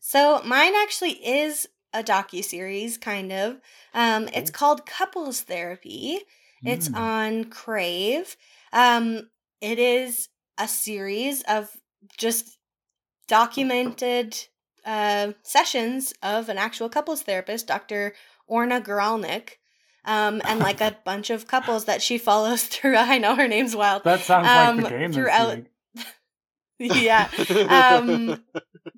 So 0.00 0.42
mine 0.44 0.74
actually 0.76 1.24
is 1.26 1.68
a 1.92 2.02
docu 2.02 2.44
series, 2.44 2.98
kind 2.98 3.32
of. 3.32 3.60
Um, 3.94 4.28
it's 4.34 4.50
called 4.50 4.86
Couples 4.86 5.42
Therapy. 5.42 6.20
It's 6.64 6.88
Mm. 6.88 6.96
on 6.96 7.44
Crave. 7.50 8.36
Um, 8.72 9.30
it 9.60 9.78
is 9.78 10.28
a 10.58 10.68
series 10.68 11.42
of 11.44 11.70
just 12.16 12.58
documented 13.28 14.36
uh, 14.84 15.32
sessions 15.42 16.12
of 16.22 16.48
an 16.48 16.58
actual 16.58 16.88
couples 16.88 17.22
therapist, 17.22 17.66
Dr. 17.66 18.14
Orna 18.46 18.80
Guralnik, 18.80 19.58
um, 20.04 20.40
and 20.44 20.60
like 20.60 20.80
a 20.80 20.96
bunch 21.04 21.30
of 21.30 21.46
couples 21.46 21.84
that 21.86 22.00
she 22.02 22.18
follows 22.18 22.64
through. 22.64 22.96
I 22.96 23.18
know 23.18 23.34
her 23.36 23.48
name's 23.48 23.76
wild. 23.76 24.04
That 24.04 24.20
sounds 24.20 24.46
like 24.46 24.68
Um, 24.68 24.80
the 24.82 24.88
game. 24.88 25.12
throughout- 25.12 25.58
yeah. 26.78 27.28
Um, 27.68 28.42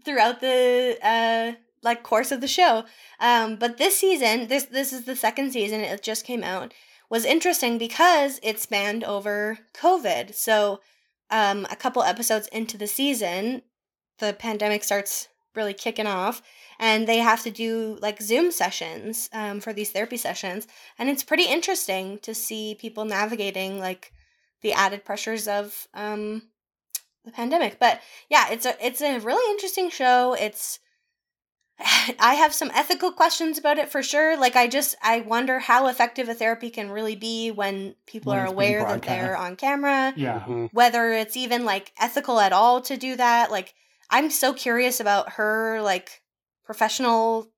throughout 0.05 0.41
the 0.41 0.99
uh 1.03 1.53
like 1.83 2.03
course 2.03 2.31
of 2.31 2.41
the 2.43 2.49
show. 2.49 2.85
Um 3.21 3.57
but 3.57 3.79
this 3.79 3.97
season, 3.97 4.49
this 4.49 4.65
this 4.65 4.93
is 4.93 5.05
the 5.05 5.17
second 5.17 5.53
season, 5.53 5.81
it 5.81 6.03
just 6.03 6.27
came 6.27 6.45
out, 6.45 6.75
was 7.11 7.25
interesting 7.25 7.79
because 7.79 8.39
it 8.43 8.59
spanned 8.61 9.03
over 9.05 9.59
COVID. 9.75 10.35
So 10.35 10.81
um 11.31 11.67
a 11.71 11.77
couple 11.77 12.03
episodes 12.03 12.49
into 12.49 12.77
the 12.77 12.87
season, 12.87 13.63
the 14.19 14.35
pandemic 14.35 14.85
starts 14.85 15.29
really 15.55 15.75
kicking 15.75 16.07
off 16.07 16.43
and 16.79 17.07
they 17.07 17.19
have 17.19 17.43
to 17.43 17.51
do 17.51 17.99
like 18.01 18.23
Zoom 18.23 18.51
sessions 18.51 19.29
um 19.33 19.61
for 19.61 19.73
these 19.73 19.91
therapy 19.91 20.17
sessions 20.17 20.67
and 20.99 21.09
it's 21.09 21.25
pretty 21.25 21.45
interesting 21.45 22.19
to 22.21 22.35
see 22.35 22.77
people 22.81 23.05
navigating 23.05 23.79
like 23.79 24.13
the 24.63 24.73
added 24.73 25.05
pressures 25.05 25.49
of 25.49 25.89
um 25.95 26.43
the 27.25 27.31
pandemic. 27.33 27.79
But 27.79 28.01
yeah, 28.29 28.51
it's 28.51 28.65
a 28.67 28.75
it's 28.85 29.03
a 29.03 29.19
really 29.19 29.51
interesting 29.53 29.91
show. 29.91 30.35
It's 30.35 30.79
I 32.19 32.35
have 32.35 32.53
some 32.55 32.71
ethical 32.75 33.13
questions 33.13 33.59
about 33.59 33.79
it 33.79 33.91
for 33.91 34.03
sure. 34.03 34.37
Like 34.39 34.57
I 34.57 34.67
just 34.69 34.95
I 35.03 35.21
wonder 35.21 35.59
how 35.59 35.87
effective 35.87 36.29
a 36.29 36.35
therapy 36.35 36.71
can 36.71 36.91
really 36.91 37.17
be 37.17 37.51
when 37.51 37.95
people 38.07 38.33
When 38.33 38.41
are 38.41 38.47
aware 38.47 38.85
that 38.85 39.03
they're 39.03 39.37
on 39.37 39.57
camera. 39.57 40.13
yeah. 40.17 40.41
Mhm. 40.47 40.71
Whether 40.73 41.11
it's 41.13 41.37
even 41.37 41.65
like 41.65 41.93
ethical 41.99 42.41
at 42.41 42.53
all 42.53 42.81
to 42.83 42.97
do 42.97 43.17
that. 43.17 43.51
Like 43.51 43.75
I'm 44.11 44.31
so 44.31 44.53
curious 44.53 45.01
about 45.01 45.33
her 45.33 45.81
like 45.83 46.23
professional 46.65 47.49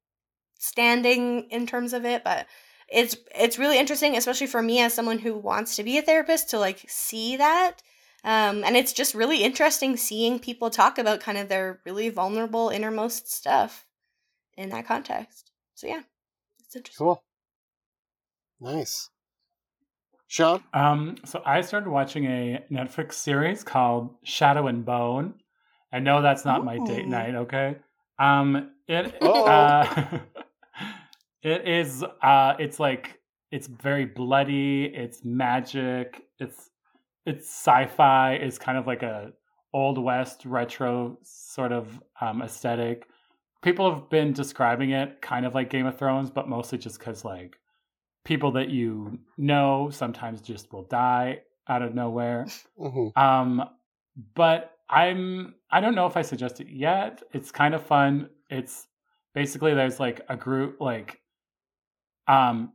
standing 0.58 1.48
in 1.50 1.66
terms 1.66 1.92
of 1.92 2.04
it, 2.04 2.22
but 2.22 2.46
it's 2.88 3.16
it's 3.34 3.58
really 3.58 3.78
interesting, 3.78 4.16
especially 4.16 4.46
for 4.46 4.62
me 4.62 4.80
as 4.80 4.94
someone 4.94 5.18
who 5.18 5.36
wants 5.36 5.76
to 5.76 5.82
be 5.82 5.98
a 5.98 6.02
therapist 6.02 6.50
to 6.50 6.58
like 6.58 6.84
see 6.88 7.36
that. 7.36 7.82
Um, 8.24 8.62
and 8.62 8.76
it's 8.76 8.92
just 8.92 9.14
really 9.14 9.42
interesting 9.42 9.96
seeing 9.96 10.38
people 10.38 10.70
talk 10.70 10.98
about 10.98 11.20
kind 11.20 11.38
of 11.38 11.48
their 11.48 11.80
really 11.84 12.08
vulnerable 12.08 12.68
innermost 12.68 13.32
stuff 13.32 13.86
in 14.56 14.68
that 14.68 14.86
context. 14.86 15.50
So 15.74 15.88
yeah, 15.88 16.02
it's 16.64 16.76
interesting. 16.76 17.04
Cool. 17.04 17.24
Nice. 18.60 19.10
Sean? 20.28 20.62
Um, 20.72 21.16
so 21.24 21.42
I 21.44 21.60
started 21.62 21.90
watching 21.90 22.24
a 22.26 22.64
Netflix 22.70 23.14
series 23.14 23.64
called 23.64 24.14
Shadow 24.22 24.68
and 24.68 24.84
Bone. 24.84 25.34
I 25.92 25.98
know 25.98 26.22
that's 26.22 26.44
not 26.44 26.64
my 26.64 26.78
date 26.78 27.06
night, 27.06 27.34
okay? 27.34 27.76
Um, 28.18 28.70
it 28.88 29.14
Uh-oh. 29.22 29.44
uh, 29.44 30.18
it 31.42 31.68
is 31.68 32.04
uh, 32.22 32.54
it's 32.58 32.80
like 32.80 33.20
it's 33.50 33.66
very 33.66 34.06
bloody. 34.06 34.84
It's 34.84 35.24
magic. 35.24 36.22
It's 36.38 36.70
it's 37.26 37.48
sci-fi. 37.48 38.34
It's 38.34 38.58
kind 38.58 38.78
of 38.78 38.86
like 38.86 39.02
a 39.02 39.32
old 39.74 39.98
west 39.98 40.44
retro 40.44 41.18
sort 41.22 41.72
of 41.72 42.00
um, 42.20 42.42
aesthetic. 42.42 43.06
People 43.62 43.92
have 43.92 44.10
been 44.10 44.32
describing 44.32 44.90
it 44.90 45.20
kind 45.22 45.46
of 45.46 45.54
like 45.54 45.70
Game 45.70 45.86
of 45.86 45.98
Thrones, 45.98 46.30
but 46.30 46.48
mostly 46.48 46.78
just 46.78 46.98
because 46.98 47.24
like 47.24 47.56
people 48.24 48.52
that 48.52 48.70
you 48.70 49.18
know 49.36 49.90
sometimes 49.92 50.40
just 50.40 50.72
will 50.72 50.84
die 50.84 51.40
out 51.68 51.82
of 51.82 51.94
nowhere. 51.94 52.46
hmm 52.78 53.08
Um, 53.16 53.68
but 54.34 54.72
I'm 54.92 55.54
I 55.70 55.80
don't 55.80 55.94
know 55.94 56.06
if 56.06 56.16
I 56.16 56.22
suggest 56.22 56.60
it 56.60 56.68
yet. 56.68 57.22
It's 57.32 57.50
kind 57.50 57.74
of 57.74 57.84
fun. 57.84 58.28
It's 58.50 58.86
basically 59.34 59.74
there's 59.74 59.98
like 59.98 60.20
a 60.28 60.36
group 60.36 60.80
like 60.80 61.20
um 62.28 62.72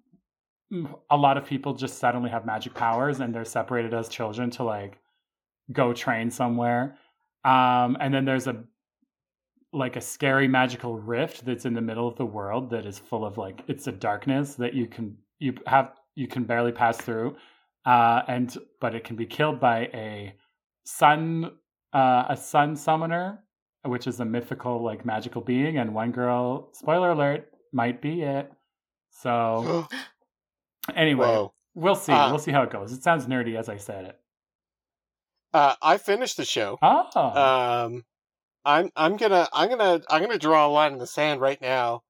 a 1.09 1.15
lot 1.15 1.38
of 1.38 1.45
people 1.45 1.74
just 1.74 1.99
suddenly 1.99 2.30
have 2.30 2.45
magic 2.45 2.74
powers 2.74 3.22
and 3.22 3.34
they're 3.34 3.45
separated 3.45 3.93
as 3.93 4.09
children 4.09 4.49
to 4.51 4.63
like 4.63 4.99
go 5.72 5.93
train 5.93 6.32
somewhere. 6.32 6.97
Um 7.45 7.95
and 7.99 8.13
then 8.13 8.26
there's 8.26 8.47
a 8.47 8.63
like 9.72 9.95
a 9.95 10.01
scary 10.01 10.47
magical 10.47 10.97
rift 10.97 11.45
that's 11.45 11.65
in 11.65 11.74
the 11.76 11.82
middle 11.82 12.07
of 12.07 12.15
the 12.15 12.26
world 12.26 12.72
that 12.72 12.86
is 12.86 12.97
full 12.97 13.26
of 13.26 13.38
like 13.38 13.63
it's 13.68 13.86
a 13.86 13.91
darkness 13.91 14.55
that 14.55 14.74
you 14.74 14.88
can 14.88 15.15
you 15.39 15.53
have 15.68 15.91
you 16.15 16.28
can 16.28 16.45
barely 16.45 16.72
pass 16.72 16.97
through 16.97 17.36
uh 17.86 18.24
and 18.28 18.57
but 18.82 18.95
it 18.95 19.03
can 19.03 19.15
be 19.15 19.26
killed 19.26 19.59
by 19.59 19.82
a 19.93 20.34
sun 20.86 21.51
uh 21.93 22.25
a 22.29 22.38
sun 22.38 22.75
summoner 22.75 23.39
which 23.85 24.07
is 24.07 24.19
a 24.19 24.25
mythical 24.25 24.83
like 24.83 25.05
magical 25.05 25.41
being 25.41 25.77
and 25.77 25.93
one 25.93 26.11
girl 26.11 26.69
spoiler 26.73 27.11
alert 27.11 27.49
might 27.71 28.01
be 28.01 28.21
it 28.23 28.51
so 29.11 29.88
anyway 30.95 31.27
Whoa. 31.27 31.53
we'll 31.75 31.95
see 31.95 32.11
Uh, 32.13 32.29
we'll 32.29 32.39
see 32.39 32.51
how 32.51 32.63
it 32.63 32.71
goes 32.71 32.91
it 32.91 33.03
sounds 33.03 33.25
nerdy 33.27 33.57
as 33.57 33.69
i 33.69 33.77
said 33.77 34.05
it 34.05 34.19
Uh, 35.53 35.75
I 35.81 35.97
finished 35.97 36.35
the 36.38 36.45
show. 36.45 36.77
oh 36.81 37.07
Um, 37.19 38.03
I'm 38.65 38.89
I'm 38.97 39.15
gonna 39.15 39.47
I'm 39.53 39.69
gonna 39.69 40.01
I'm 40.09 40.21
gonna 40.21 40.38
draw 40.38 40.67
a 40.67 40.69
line 40.69 40.91
in 40.93 40.99
the 40.99 41.07
sand 41.07 41.39
right 41.39 41.59
now, 41.61 42.01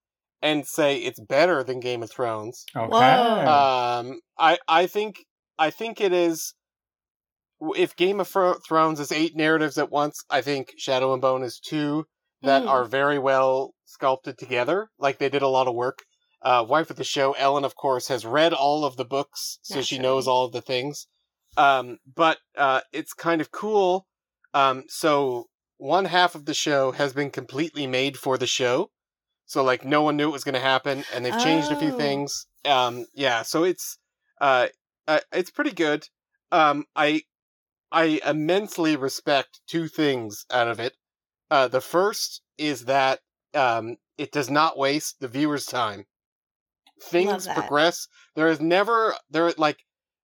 and 0.41 0.65
say 0.65 0.97
it's 0.97 1.19
better 1.19 1.63
than 1.63 1.79
Game 1.79 2.01
of 2.01 2.09
Thrones. 2.11 2.65
okay. 2.75 2.95
Um, 3.45 4.19
I 4.39 4.57
I 4.67 4.87
think 4.87 5.23
I 5.59 5.69
think 5.69 6.01
it 6.01 6.11
is. 6.11 6.55
If 7.75 7.95
Game 7.95 8.19
of 8.19 8.27
Thrones 8.27 8.99
is 8.99 9.11
eight 9.11 9.35
narratives 9.35 9.77
at 9.77 9.89
once, 9.91 10.23
I 10.29 10.41
think 10.41 10.73
Shadow 10.77 11.13
and 11.13 11.21
Bone 11.21 11.43
is 11.43 11.59
two 11.59 12.05
that 12.43 12.63
Mm. 12.63 12.67
are 12.69 12.85
very 12.85 13.17
well 13.17 13.73
sculpted 13.85 14.37
together. 14.37 14.89
Like 14.99 15.17
they 15.17 15.29
did 15.29 15.41
a 15.41 15.47
lot 15.47 15.67
of 15.67 15.73
work. 15.73 15.99
Uh, 16.43 16.63
wife 16.67 16.89
of 16.91 16.97
the 16.97 17.03
show, 17.03 17.31
Ellen, 17.33 17.65
of 17.65 17.75
course, 17.75 18.09
has 18.09 18.25
read 18.25 18.53
all 18.53 18.85
of 18.85 18.95
the 18.95 19.05
books, 19.05 19.57
so 19.63 19.81
she 19.81 19.97
knows 19.97 20.27
all 20.27 20.45
of 20.45 20.51
the 20.51 20.61
things. 20.61 21.07
Um, 21.57 21.97
but 22.15 22.37
uh, 22.55 22.81
it's 22.93 23.13
kind 23.13 23.41
of 23.41 23.51
cool. 23.51 24.05
Um, 24.53 24.83
so 24.87 25.45
one 25.77 26.05
half 26.05 26.35
of 26.35 26.45
the 26.45 26.53
show 26.53 26.91
has 26.91 27.11
been 27.13 27.31
completely 27.31 27.87
made 27.87 28.17
for 28.17 28.37
the 28.37 28.45
show. 28.45 28.91
So 29.47 29.63
like 29.63 29.83
no 29.83 30.03
one 30.03 30.15
knew 30.15 30.29
it 30.29 30.33
was 30.33 30.43
going 30.43 30.53
to 30.53 30.59
happen, 30.61 31.03
and 31.13 31.25
they've 31.25 31.39
changed 31.39 31.71
a 31.71 31.79
few 31.79 31.93
Oh. 31.93 31.97
things. 31.97 32.45
Um, 32.65 33.05
yeah, 33.15 33.41
so 33.41 33.63
it's 33.63 33.97
uh, 34.39 34.67
uh, 35.07 35.21
it's 35.31 35.49
pretty 35.49 35.71
good. 35.71 36.07
Um, 36.51 36.85
I 36.95 37.23
I 37.91 38.19
immensely 38.25 38.95
respect 38.95 39.61
two 39.67 39.87
things 39.87 40.45
out 40.51 40.67
of 40.67 40.79
it. 40.79 40.93
Uh, 41.49 41.67
the 41.67 41.81
first 41.81 42.41
is 42.57 42.85
that 42.85 43.19
um, 43.53 43.97
it 44.17 44.31
does 44.31 44.49
not 44.49 44.77
waste 44.77 45.19
the 45.19 45.27
viewer's 45.27 45.65
time. 45.65 46.05
Things 47.01 47.47
progress. 47.47 48.07
There 48.35 48.47
is 48.47 48.59
never 48.59 49.15
there 49.29 49.53
like 49.57 49.77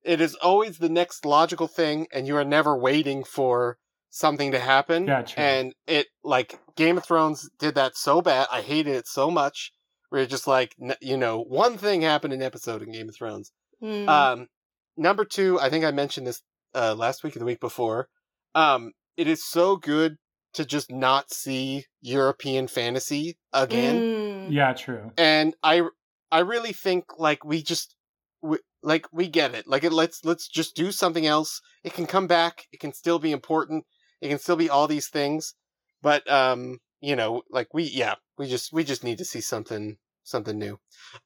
it 0.04 0.20
is 0.20 0.36
always 0.36 0.80
the 0.80 0.90
next 0.90 1.26
logical 1.26 1.68
thing, 1.68 2.08
and 2.12 2.28
you 2.28 2.36
are 2.36 2.44
never 2.44 2.76
waiting 2.76 3.24
for 3.24 3.78
something 4.10 4.52
to 4.52 4.60
happen. 4.60 5.06
True. 5.06 5.24
And 5.38 5.74
it 5.88 6.08
like 6.24 6.60
Game 6.76 6.98
of 6.98 7.06
Thrones 7.06 7.50
did 7.60 7.76
that 7.76 7.96
so 7.96 8.22
bad. 8.22 8.48
I 8.52 8.62
hated 8.62 8.96
it 8.96 9.08
so 9.08 9.32
much. 9.32 9.72
Where 10.10 10.26
just 10.28 10.46
like, 10.46 10.76
you 11.02 11.18
know, 11.18 11.42
one 11.42 11.78
thing 11.78 12.02
happened 12.02 12.34
in 12.34 12.42
episode 12.44 12.84
in 12.84 12.92
Game 12.92 13.10
of 13.10 13.16
Thrones. 13.16 13.52
Mm. 13.82 14.08
Um, 14.08 14.48
number 14.96 15.26
two, 15.26 15.60
I 15.60 15.72
think 15.72 15.84
I 15.86 15.90
mentioned 15.90 16.28
this 16.28 16.44
uh, 16.76 16.96
last 16.96 17.24
week 17.24 17.36
or 17.36 17.40
the 17.40 17.46
week 17.46 17.60
before. 17.60 18.08
Um, 18.56 18.92
it 19.18 19.28
is 19.28 19.44
so 19.44 19.76
good 19.78 20.18
to 20.54 20.66
just 20.66 20.92
not 20.92 21.32
see 21.32 21.86
European 22.02 22.68
fantasy 22.68 23.38
again, 23.52 24.04
Mm. 24.48 24.54
Yeah, 24.54 24.74
true. 24.74 25.12
and 25.18 25.56
I, 25.64 25.84
I 26.32 26.40
really 26.40 26.74
think 26.74 27.06
like 27.18 27.44
we 27.46 27.62
just, 27.64 27.96
we, 28.42 28.58
like 28.82 29.08
we 29.12 29.28
get 29.28 29.56
it. 29.56 29.68
Like 29.68 29.84
it, 29.84 29.94
let's 29.94 30.24
let's 30.26 30.48
just 30.48 30.76
do 30.76 30.92
something 30.92 31.26
else. 31.26 31.62
It 31.84 31.94
can 31.94 32.06
come 32.06 32.28
back. 32.28 32.66
It 32.72 32.80
can 32.80 32.94
still 32.94 33.20
be 33.20 33.32
important. 33.32 33.86
It 34.22 34.30
can 34.30 34.40
still 34.40 34.56
be 34.58 34.70
all 34.70 34.88
these 34.88 35.08
things, 35.08 35.54
but 36.02 36.30
um, 36.30 36.80
you 37.02 37.16
know, 37.16 37.44
like 37.50 37.74
we, 37.74 37.84
yeah, 37.84 38.16
we 38.38 38.48
just 38.48 38.74
we 38.74 38.84
just 38.84 39.04
need 39.04 39.18
to 39.20 39.26
see 39.26 39.42
something 39.42 39.98
something 40.24 40.58
new. 40.60 40.80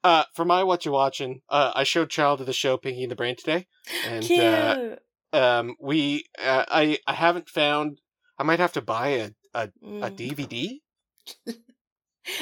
Uh, 0.04 0.24
for 0.34 0.44
my 0.44 0.62
what 0.62 0.84
you 0.84 0.92
watching, 0.92 1.40
uh, 1.48 1.72
I 1.74 1.84
showed 1.84 2.10
Child 2.10 2.40
of 2.40 2.46
the 2.46 2.52
Show 2.52 2.76
Pinky 2.76 3.02
and 3.02 3.10
the 3.10 3.16
Brain 3.16 3.36
today, 3.36 3.66
and 4.06 4.22
Cute. 4.24 4.44
uh, 4.44 4.96
um, 5.32 5.74
we 5.80 6.24
uh, 6.42 6.64
I 6.68 6.98
I 7.06 7.14
haven't 7.14 7.48
found. 7.48 8.00
I 8.38 8.42
might 8.44 8.58
have 8.60 8.72
to 8.74 8.82
buy 8.82 9.08
a 9.08 9.30
a, 9.54 9.62
a 9.62 9.68
Mm. 10.10 10.16
DVD. 10.16 10.78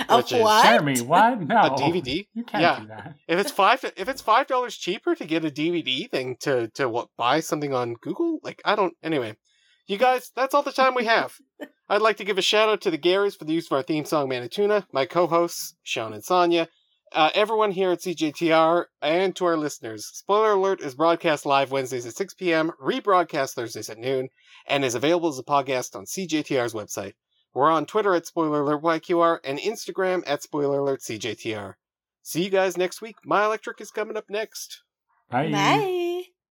Of 0.09 0.17
which 0.25 0.33
is- 0.33 0.43
what? 0.43 0.65
Jeremy, 0.65 1.01
what? 1.01 1.41
No. 1.41 1.57
A 1.61 1.71
DVD. 1.71 2.27
You 2.35 2.45
can't 2.45 2.63
Yeah. 2.63 2.81
do 2.81 2.87
that. 2.89 3.15
If 3.29 3.39
it's 3.39 3.51
five, 3.53 3.85
if 3.97 4.09
it's 4.09 4.21
five 4.23 4.47
dollars 4.47 4.77
cheaper 4.77 5.15
to 5.15 5.25
get 5.25 5.45
a 5.45 5.51
DVD 5.51 6.11
thing 6.11 6.37
to 6.41 6.69
to 6.75 6.89
what 6.89 7.09
buy 7.17 7.41
something 7.41 7.73
on 7.75 7.95
Google, 7.95 8.39
like 8.43 8.61
I 8.65 8.75
don't. 8.75 8.95
Anyway, 9.03 9.37
you 9.87 9.97
guys, 9.99 10.31
that's 10.35 10.55
all 10.55 10.63
the 10.63 10.73
time 10.73 10.95
we 10.95 11.05
have. 11.05 11.35
I'd 11.89 12.03
like 12.03 12.17
to 12.17 12.25
give 12.25 12.37
a 12.39 12.43
shout 12.43 12.69
out 12.69 12.81
to 12.83 12.91
the 12.91 12.99
Garys 12.99 13.37
for 13.39 13.45
the 13.45 13.53
use 13.55 13.67
of 13.67 13.73
our 13.73 13.83
theme 13.83 14.05
song 14.05 14.29
Manituna, 14.29 14.87
my 14.93 15.07
co-hosts 15.07 15.77
Sean 15.85 16.13
and 16.13 16.25
Sonia, 16.25 16.69
uh, 17.17 17.31
everyone 17.35 17.73
here 17.73 17.91
at 17.91 18.01
CJTR, 18.01 18.85
and 19.01 19.35
to 19.35 19.47
our 19.47 19.57
listeners. 19.57 20.07
Spoiler 20.07 20.53
Alert 20.53 20.83
is 20.83 20.95
broadcast 20.95 21.47
live 21.47 21.73
Wednesdays 21.73 22.05
at 22.05 22.15
6 22.15 22.35
p.m., 22.35 22.73
rebroadcast 22.81 23.55
Thursdays 23.55 23.89
at 23.89 23.99
noon, 23.99 24.29
and 24.69 24.85
is 24.85 24.95
available 24.95 25.31
as 25.31 25.39
a 25.39 25.43
podcast 25.43 25.97
on 25.97 26.05
CJTR's 26.05 26.75
website. 26.75 27.15
We're 27.55 27.71
on 27.71 27.87
Twitter 27.87 28.15
at 28.15 28.27
Spoiler 28.27 28.61
Alert 28.61 28.83
YQR 28.83 29.39
and 29.43 29.59
Instagram 29.59 30.23
at 30.27 30.43
Spoiler 30.43 30.81
Alert 30.81 31.01
CJTR. 31.01 31.75
See 32.23 32.45
you 32.45 32.51
guys 32.51 32.77
next 32.77 33.01
week. 33.01 33.17
My 33.25 33.47
Electric 33.47 33.81
is 33.81 33.91
coming 33.91 34.19
up 34.19 34.29
next. 34.29 34.83
Bye. 35.31 35.51
Bye. 35.51 36.23